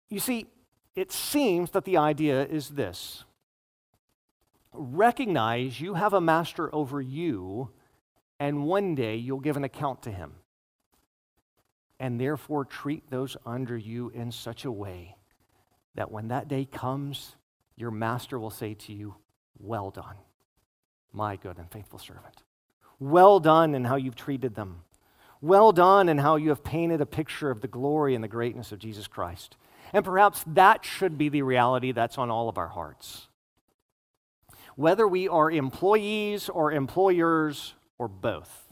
You 0.09 0.19
see, 0.19 0.47
it 0.95 1.11
seems 1.11 1.71
that 1.71 1.85
the 1.85 1.97
idea 1.97 2.45
is 2.45 2.69
this 2.69 3.23
recognize 4.73 5.81
you 5.81 5.95
have 5.95 6.13
a 6.13 6.21
master 6.21 6.73
over 6.73 7.01
you, 7.01 7.69
and 8.39 8.65
one 8.65 8.95
day 8.95 9.15
you'll 9.15 9.39
give 9.39 9.57
an 9.57 9.63
account 9.63 10.01
to 10.03 10.11
him. 10.11 10.33
And 11.99 12.19
therefore, 12.19 12.65
treat 12.65 13.09
those 13.09 13.37
under 13.45 13.77
you 13.77 14.09
in 14.09 14.31
such 14.31 14.65
a 14.65 14.71
way 14.71 15.15
that 15.95 16.11
when 16.11 16.29
that 16.29 16.47
day 16.47 16.65
comes, 16.65 17.35
your 17.75 17.91
master 17.91 18.39
will 18.39 18.49
say 18.49 18.73
to 18.73 18.93
you, 18.93 19.15
Well 19.59 19.91
done, 19.91 20.15
my 21.13 21.35
good 21.35 21.57
and 21.57 21.69
faithful 21.69 21.99
servant. 21.99 22.43
Well 22.99 23.39
done 23.39 23.75
in 23.75 23.85
how 23.85 23.97
you've 23.97 24.15
treated 24.15 24.55
them. 24.55 24.81
Well 25.41 25.71
done 25.71 26.09
in 26.09 26.19
how 26.19 26.35
you 26.35 26.49
have 26.49 26.63
painted 26.63 27.01
a 27.01 27.05
picture 27.05 27.51
of 27.51 27.61
the 27.61 27.67
glory 27.67 28.15
and 28.15 28.23
the 28.23 28.27
greatness 28.27 28.71
of 28.71 28.79
Jesus 28.79 29.07
Christ. 29.07 29.57
And 29.93 30.05
perhaps 30.05 30.43
that 30.47 30.85
should 30.85 31.17
be 31.17 31.29
the 31.29 31.41
reality 31.41 31.91
that's 31.91 32.17
on 32.17 32.29
all 32.29 32.47
of 32.47 32.57
our 32.57 32.69
hearts 32.69 33.27
whether 34.75 35.07
we 35.07 35.27
are 35.27 35.51
employees 35.51 36.49
or 36.49 36.71
employers 36.71 37.73
or 37.97 38.07
both. 38.07 38.67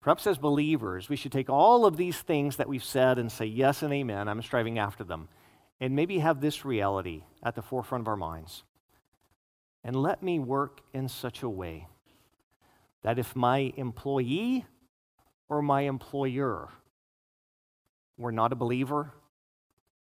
Perhaps 0.00 0.26
as 0.26 0.38
believers, 0.38 1.08
we 1.08 1.16
should 1.16 1.32
take 1.32 1.50
all 1.50 1.84
of 1.84 1.96
these 1.96 2.18
things 2.20 2.56
that 2.56 2.68
we've 2.68 2.84
said 2.84 3.18
and 3.18 3.30
say 3.30 3.44
yes 3.44 3.82
and 3.82 3.92
amen. 3.92 4.28
I'm 4.28 4.42
striving 4.42 4.78
after 4.78 5.04
them. 5.04 5.28
And 5.78 5.96
maybe 5.96 6.18
have 6.18 6.40
this 6.40 6.64
reality 6.64 7.24
at 7.42 7.54
the 7.54 7.62
forefront 7.62 8.02
of 8.02 8.08
our 8.08 8.16
minds. 8.16 8.64
And 9.82 9.96
let 9.96 10.22
me 10.22 10.38
work 10.38 10.80
in 10.92 11.08
such 11.08 11.42
a 11.42 11.48
way 11.48 11.86
that 13.02 13.18
if 13.18 13.34
my 13.34 13.72
employee 13.76 14.66
or 15.48 15.62
my 15.62 15.82
employer 15.82 16.68
were 18.18 18.32
not 18.32 18.52
a 18.52 18.56
believer, 18.56 19.12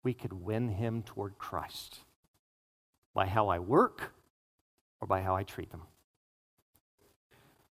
we 0.04 0.14
could 0.14 0.34
win 0.34 0.68
him 0.70 1.02
toward 1.02 1.38
Christ 1.38 2.00
by 3.14 3.26
how 3.26 3.48
I 3.48 3.60
work 3.60 4.14
or 5.04 5.06
by 5.06 5.22
how 5.22 5.36
I 5.36 5.44
treat 5.44 5.70
them. 5.70 5.82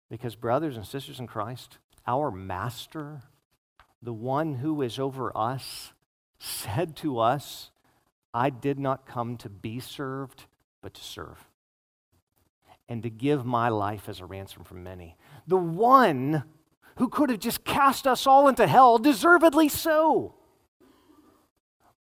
Because, 0.09 0.37
brothers 0.37 0.77
and 0.77 0.87
sisters 0.87 1.19
in 1.19 1.27
Christ, 1.27 1.77
our 2.07 2.31
master, 2.31 3.23
the 4.01 4.13
one 4.13 4.55
who 4.55 4.81
is 4.81 4.97
over 4.97 5.35
us, 5.35 5.91
said 6.39 6.95
to 6.95 7.19
us, 7.19 7.69
I 8.33 8.49
did 8.49 8.79
not 8.79 9.05
come 9.05 9.35
to 9.37 9.49
be 9.49 9.81
served, 9.81 10.45
but 10.81 10.93
to 10.93 11.03
serve, 11.03 11.49
and 12.87 13.03
to 13.03 13.09
give 13.09 13.45
my 13.45 13.67
life 13.67 14.07
as 14.07 14.21
a 14.21 14.25
ransom 14.25 14.63
for 14.63 14.75
many. 14.75 15.17
The 15.47 15.57
one 15.57 16.45
who 16.95 17.09
could 17.09 17.29
have 17.29 17.41
just 17.41 17.65
cast 17.65 18.07
us 18.07 18.25
all 18.25 18.47
into 18.47 18.67
hell, 18.67 18.99
deservedly 18.99 19.67
so 19.67 20.36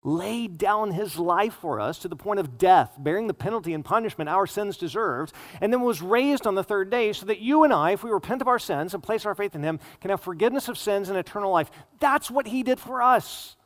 laid 0.05 0.59
down 0.59 0.93
his 0.93 1.19
life 1.19 1.55
for 1.55 1.81
us 1.81 1.99
to 1.99 2.09
the 2.09 2.15
point 2.15 2.39
of 2.39 2.59
death, 2.59 2.95
bearing 2.99 3.27
the 3.27 3.35
penalty 3.35 3.73
and 3.73 3.85
punishment 3.85 4.29
our 4.29 4.47
sins 4.47 4.77
deserved, 4.77 5.33
and 5.61 5.73
then 5.73 5.81
was 5.81 6.03
raised 6.03 6.47
on 6.47 6.55
the 6.55 6.63
third 6.63 6.91
day 6.91 7.13
so 7.13 7.25
that 7.27 7.41
you 7.41 7.65
and 7.65 7.73
I, 7.73 7.93
if 7.93 8.05
we 8.05 8.11
repent 8.11 8.43
of 8.43 8.49
our 8.49 8.59
sins 8.59 8.93
and 8.93 9.03
place 9.03 9.25
our 9.25 9.35
faith 9.35 9.55
in 9.55 9.63
him, 9.63 9.81
can 10.01 10.11
have 10.11 10.21
forgiveness 10.21 10.69
of 10.69 10.77
sins 10.77 11.09
and 11.09 11.19
eternal 11.19 11.51
life. 11.51 11.71
That's 11.99 12.31
what 12.31 12.47
he 12.47 12.63
did 12.63 12.79
for 12.79 13.03
us. 13.03 13.57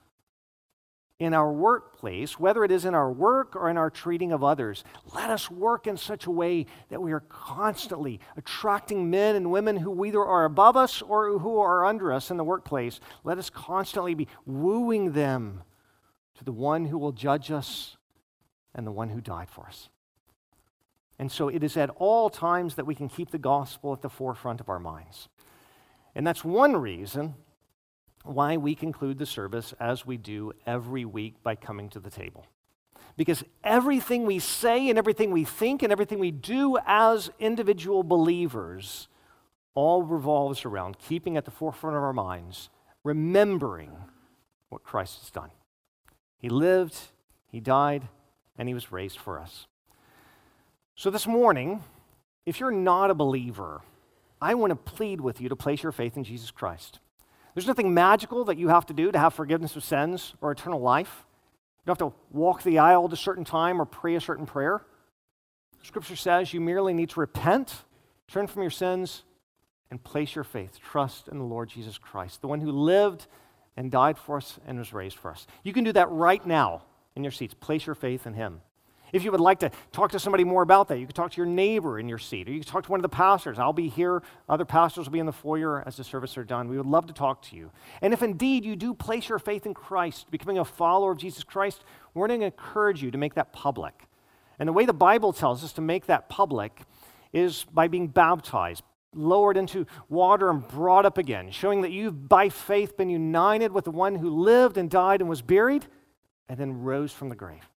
In 1.18 1.34
our 1.34 1.52
workplace, 1.52 2.38
whether 2.38 2.62
it 2.62 2.70
is 2.70 2.84
in 2.84 2.94
our 2.94 3.10
work 3.10 3.56
or 3.56 3.68
in 3.68 3.76
our 3.76 3.90
treating 3.90 4.30
of 4.30 4.44
others, 4.44 4.84
let 5.12 5.30
us 5.30 5.50
work 5.50 5.88
in 5.88 5.96
such 5.96 6.26
a 6.26 6.30
way 6.30 6.66
that 6.90 7.02
we 7.02 7.10
are 7.10 7.24
constantly 7.28 8.20
attracting 8.36 9.10
men 9.10 9.34
and 9.34 9.50
women 9.50 9.78
who 9.78 10.04
either 10.04 10.24
are 10.24 10.44
above 10.44 10.76
us 10.76 11.02
or 11.02 11.40
who 11.40 11.58
are 11.58 11.84
under 11.84 12.12
us 12.12 12.30
in 12.30 12.36
the 12.36 12.44
workplace. 12.44 13.00
Let 13.24 13.38
us 13.38 13.50
constantly 13.50 14.14
be 14.14 14.28
wooing 14.46 15.10
them 15.10 15.64
to 16.38 16.44
the 16.44 16.52
one 16.52 16.86
who 16.86 16.98
will 16.98 17.12
judge 17.12 17.50
us 17.50 17.96
and 18.74 18.86
the 18.86 18.92
one 18.92 19.10
who 19.10 19.20
died 19.20 19.50
for 19.50 19.66
us. 19.66 19.88
And 21.18 21.32
so 21.32 21.48
it 21.48 21.64
is 21.64 21.76
at 21.76 21.90
all 21.96 22.30
times 22.30 22.76
that 22.76 22.86
we 22.86 22.94
can 22.94 23.08
keep 23.08 23.30
the 23.30 23.38
gospel 23.38 23.92
at 23.92 24.02
the 24.02 24.08
forefront 24.08 24.60
of 24.60 24.68
our 24.68 24.78
minds. 24.78 25.28
And 26.14 26.26
that's 26.26 26.44
one 26.44 26.76
reason 26.76 27.34
why 28.22 28.56
we 28.56 28.74
conclude 28.74 29.18
the 29.18 29.26
service 29.26 29.74
as 29.80 30.06
we 30.06 30.16
do 30.16 30.52
every 30.64 31.04
week 31.04 31.42
by 31.42 31.56
coming 31.56 31.88
to 31.90 32.00
the 32.00 32.10
table. 32.10 32.46
Because 33.16 33.42
everything 33.64 34.26
we 34.26 34.38
say 34.38 34.88
and 34.88 34.96
everything 34.96 35.32
we 35.32 35.44
think 35.44 35.82
and 35.82 35.90
everything 35.90 36.20
we 36.20 36.30
do 36.30 36.78
as 36.86 37.30
individual 37.40 38.04
believers 38.04 39.08
all 39.74 40.04
revolves 40.04 40.64
around 40.64 40.98
keeping 41.00 41.36
at 41.36 41.44
the 41.44 41.50
forefront 41.50 41.96
of 41.96 42.02
our 42.02 42.12
minds, 42.12 42.68
remembering 43.02 43.90
what 44.68 44.84
Christ 44.84 45.18
has 45.20 45.30
done. 45.30 45.50
He 46.38 46.48
lived, 46.48 46.96
he 47.50 47.60
died, 47.60 48.08
and 48.56 48.68
he 48.68 48.74
was 48.74 48.92
raised 48.92 49.18
for 49.18 49.38
us. 49.38 49.66
So 50.94 51.10
this 51.10 51.26
morning, 51.26 51.82
if 52.46 52.60
you're 52.60 52.70
not 52.70 53.10
a 53.10 53.14
believer, 53.14 53.82
I 54.40 54.54
want 54.54 54.70
to 54.70 54.76
plead 54.76 55.20
with 55.20 55.40
you 55.40 55.48
to 55.48 55.56
place 55.56 55.82
your 55.82 55.92
faith 55.92 56.16
in 56.16 56.24
Jesus 56.24 56.50
Christ. 56.50 57.00
There's 57.54 57.66
nothing 57.66 57.92
magical 57.92 58.44
that 58.44 58.56
you 58.56 58.68
have 58.68 58.86
to 58.86 58.94
do 58.94 59.10
to 59.10 59.18
have 59.18 59.34
forgiveness 59.34 59.74
of 59.74 59.82
sins 59.82 60.34
or 60.40 60.52
eternal 60.52 60.80
life. 60.80 61.24
You 61.80 61.86
don't 61.86 62.00
have 62.00 62.12
to 62.12 62.16
walk 62.30 62.62
the 62.62 62.78
aisle 62.78 63.06
at 63.06 63.12
a 63.12 63.16
certain 63.16 63.44
time 63.44 63.80
or 63.80 63.84
pray 63.84 64.14
a 64.14 64.20
certain 64.20 64.46
prayer. 64.46 64.84
Scripture 65.82 66.16
says 66.16 66.52
you 66.52 66.60
merely 66.60 66.92
need 66.92 67.10
to 67.10 67.20
repent, 67.20 67.84
turn 68.28 68.46
from 68.46 68.62
your 68.62 68.70
sins, 68.70 69.24
and 69.90 70.02
place 70.02 70.34
your 70.34 70.44
faith, 70.44 70.78
trust 70.78 71.28
in 71.28 71.38
the 71.38 71.44
Lord 71.44 71.68
Jesus 71.68 71.98
Christ, 71.98 72.42
the 72.42 72.48
one 72.48 72.60
who 72.60 72.70
lived 72.70 73.26
and 73.78 73.92
died 73.92 74.18
for 74.18 74.38
us 74.38 74.58
and 74.66 74.76
was 74.76 74.92
raised 74.92 75.16
for 75.16 75.30
us. 75.30 75.46
You 75.62 75.72
can 75.72 75.84
do 75.84 75.92
that 75.92 76.10
right 76.10 76.44
now 76.44 76.82
in 77.14 77.22
your 77.22 77.30
seats. 77.30 77.54
Place 77.54 77.86
your 77.86 77.94
faith 77.94 78.26
in 78.26 78.34
Him. 78.34 78.60
If 79.12 79.22
you 79.22 79.30
would 79.30 79.40
like 79.40 79.60
to 79.60 79.70
talk 79.92 80.10
to 80.10 80.18
somebody 80.18 80.42
more 80.42 80.62
about 80.62 80.88
that, 80.88 80.98
you 80.98 81.06
can 81.06 81.14
talk 81.14 81.30
to 81.30 81.36
your 81.36 81.46
neighbor 81.46 81.96
in 81.96 82.08
your 82.08 82.18
seat, 82.18 82.48
or 82.48 82.52
you 82.52 82.60
can 82.60 82.68
talk 82.68 82.84
to 82.84 82.90
one 82.90 82.98
of 82.98 83.02
the 83.02 83.08
pastors. 83.08 83.56
I'll 83.56 83.72
be 83.72 83.88
here. 83.88 84.20
Other 84.48 84.64
pastors 84.64 85.06
will 85.06 85.12
be 85.12 85.20
in 85.20 85.26
the 85.26 85.32
foyer 85.32 85.84
as 85.86 85.96
the 85.96 86.02
service 86.02 86.36
are 86.36 86.42
done. 86.42 86.68
We 86.68 86.76
would 86.76 86.86
love 86.86 87.06
to 87.06 87.12
talk 87.12 87.40
to 87.42 87.56
you. 87.56 87.70
And 88.02 88.12
if 88.12 88.20
indeed 88.20 88.64
you 88.64 88.74
do 88.74 88.92
place 88.94 89.28
your 89.28 89.38
faith 89.38 89.64
in 89.64 89.74
Christ, 89.74 90.28
becoming 90.28 90.58
a 90.58 90.64
follower 90.64 91.12
of 91.12 91.18
Jesus 91.18 91.44
Christ, 91.44 91.84
we're 92.14 92.26
going 92.26 92.40
to 92.40 92.46
encourage 92.46 93.00
you 93.00 93.12
to 93.12 93.18
make 93.18 93.34
that 93.34 93.52
public. 93.52 94.08
And 94.58 94.68
the 94.68 94.72
way 94.72 94.86
the 94.86 94.92
Bible 94.92 95.32
tells 95.32 95.62
us 95.62 95.72
to 95.74 95.80
make 95.80 96.06
that 96.06 96.28
public 96.28 96.82
is 97.32 97.64
by 97.72 97.86
being 97.86 98.08
baptized, 98.08 98.82
lowered 99.14 99.56
into 99.56 99.86
water 100.08 100.50
and 100.50 100.66
brought 100.68 101.06
up 101.06 101.18
again, 101.18 101.50
showing 101.50 101.82
that 101.82 101.90
you've 101.90 102.28
by 102.28 102.48
faith 102.48 102.96
been 102.96 103.10
united 103.10 103.72
with 103.72 103.84
the 103.84 103.90
one 103.90 104.14
who 104.14 104.30
lived 104.30 104.76
and 104.76 104.90
died 104.90 105.20
and 105.20 105.28
was 105.28 105.42
buried 105.42 105.86
and 106.48 106.58
then 106.58 106.82
rose 106.82 107.12
from 107.12 107.28
the 107.28 107.36
grave. 107.36 107.68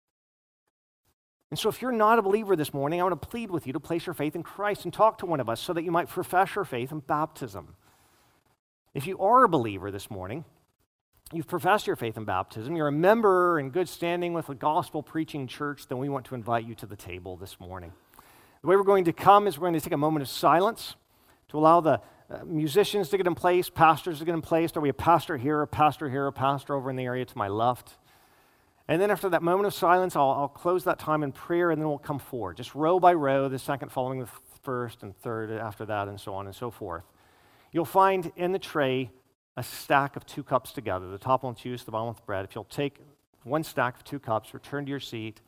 And 1.50 1.60
so, 1.60 1.68
if 1.68 1.82
you're 1.82 1.92
not 1.92 2.18
a 2.18 2.22
believer 2.22 2.56
this 2.56 2.74
morning, 2.74 3.02
I 3.02 3.04
want 3.04 3.22
to 3.22 3.28
plead 3.28 3.52
with 3.52 3.68
you 3.68 3.74
to 3.74 3.80
place 3.80 4.06
your 4.06 4.14
faith 4.14 4.36
in 4.36 4.44
Christ 4.44 4.86
and 4.86 4.94
talk 4.94 5.18
to 5.18 5.26
one 5.26 5.42
of 5.42 5.50
us 5.50 5.60
so 5.60 5.74
that 5.74 5.84
you 5.84 5.92
might 5.92 6.08
profess 6.08 6.56
your 6.56 6.64
faith 6.64 6.94
in 6.94 7.00
baptism. 7.00 7.76
If 8.94 9.06
you 9.06 9.20
are 9.20 9.44
a 9.44 9.50
believer 9.50 9.92
this 9.92 10.10
morning, 10.10 10.46
you've 11.34 11.48
professed 11.48 11.88
your 11.88 11.98
faith 11.98 12.16
in 12.16 12.24
baptism, 12.24 12.76
you're 12.76 12.88
a 12.88 12.92
member 12.92 13.60
in 13.60 13.70
good 13.70 13.90
standing 13.90 14.34
with 14.34 14.48
a 14.48 14.56
gospel 14.56 15.04
preaching 15.04 15.46
church, 15.46 15.88
then 15.88 15.98
we 15.98 16.08
want 16.08 16.26
to 16.26 16.36
invite 16.36 16.66
you 16.66 16.76
to 16.76 16.86
the 16.86 16.96
table 16.96 17.36
this 17.36 17.60
morning. 17.60 17.92
The 18.62 18.68
way 18.68 18.76
we're 18.76 18.84
going 18.84 19.06
to 19.06 19.14
come 19.14 19.48
is 19.48 19.58
we're 19.58 19.70
going 19.70 19.74
to 19.74 19.82
take 19.82 19.94
a 19.94 19.98
moment 19.98 20.24
of 20.24 20.30
silence 20.30 20.96
to 21.52 21.60
allow 21.60 21.82
the 21.82 22.02
uh, 22.30 22.40
musicians 22.46 23.10
to 23.10 23.18
get 23.18 23.28
in 23.28 23.36
place, 23.36 23.70
pastors 23.70 24.20
to 24.20 24.26
get 24.26 24.34
in 24.34 24.42
place. 24.42 24.76
Are 24.76 24.82
we 24.82 24.90
a 24.90 24.94
pastor 24.94 25.38
here, 25.38 25.62
a 25.62 25.68
pastor 25.68 26.10
here, 26.10 26.28
a 26.28 26.34
pastor 26.34 26.76
over 26.76 26.90
in 26.90 26.96
the 26.96 27.04
area 27.04 27.26
to 27.26 27.38
my 27.38 27.50
left? 27.50 27.98
And 28.88 29.02
then 29.02 29.12
after 29.12 29.30
that 29.30 29.44
moment 29.44 29.68
of 29.68 29.74
silence, 29.74 30.16
I'll, 30.16 30.32
I'll, 30.32 30.48
close 30.48 30.86
that 30.86 30.98
time 30.98 31.24
in 31.24 31.34
prayer 31.34 31.72
and 31.72 31.82
then 31.82 31.90
we'll 31.90 31.98
come 31.98 32.20
forward, 32.20 32.58
just 32.58 32.74
row 32.74 33.00
by 33.00 33.14
row, 33.14 33.50
the 33.50 33.60
second 33.60 33.92
following 33.92 34.20
the 34.20 34.30
first 34.64 35.04
and 35.04 35.16
third 35.18 35.52
after 35.52 35.86
that, 35.86 36.08
and 36.08 36.20
so 36.20 36.34
on 36.34 36.46
and 36.46 36.56
so 36.56 36.72
forth. 36.72 37.04
You'll 37.74 37.86
find 37.86 38.32
in 38.38 38.54
the 38.54 38.60
tray 38.60 39.12
a 39.58 39.64
stack 39.64 40.16
of 40.16 40.26
two 40.26 40.44
cups 40.44 40.72
together. 40.72 41.10
The 41.10 41.18
top 41.18 41.44
one's 41.44 41.60
juice, 41.60 41.84
the 41.84 41.92
bottom 41.92 42.08
one's 42.08 42.22
bread. 42.22 42.46
If 42.46 42.56
you'll 42.56 42.64
take 42.64 43.00
one 43.44 43.64
stack 43.64 43.98
of 43.98 44.04
two 44.06 44.20
cups, 44.20 44.54
return 44.54 44.86
to 44.86 44.90
your 44.90 45.00
seat, 45.02 45.42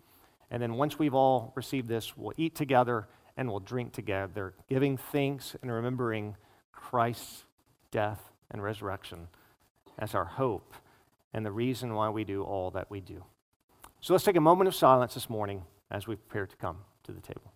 and 0.51 0.61
then 0.61 0.75
once 0.75 0.99
we've 0.99 1.15
all 1.15 1.53
received 1.55 1.87
this, 1.87 2.17
we'll 2.17 2.33
eat 2.35 2.55
together 2.55 3.07
and 3.37 3.49
we'll 3.49 3.59
drink 3.59 3.93
together, 3.93 4.53
giving 4.69 4.97
thanks 4.97 5.55
and 5.61 5.71
remembering 5.71 6.35
Christ's 6.71 7.45
death 7.91 8.31
and 8.51 8.61
resurrection 8.61 9.27
as 9.97 10.13
our 10.13 10.25
hope 10.25 10.73
and 11.33 11.45
the 11.45 11.51
reason 11.51 11.93
why 11.93 12.09
we 12.09 12.23
do 12.23 12.43
all 12.43 12.71
that 12.71 12.89
we 12.89 12.99
do. 12.99 13.23
So 14.01 14.13
let's 14.13 14.25
take 14.25 14.35
a 14.35 14.41
moment 14.41 14.67
of 14.67 14.75
silence 14.75 15.13
this 15.13 15.29
morning 15.29 15.63
as 15.89 16.07
we 16.07 16.15
prepare 16.15 16.45
to 16.45 16.55
come 16.57 16.77
to 17.03 17.11
the 17.11 17.21
table. 17.21 17.52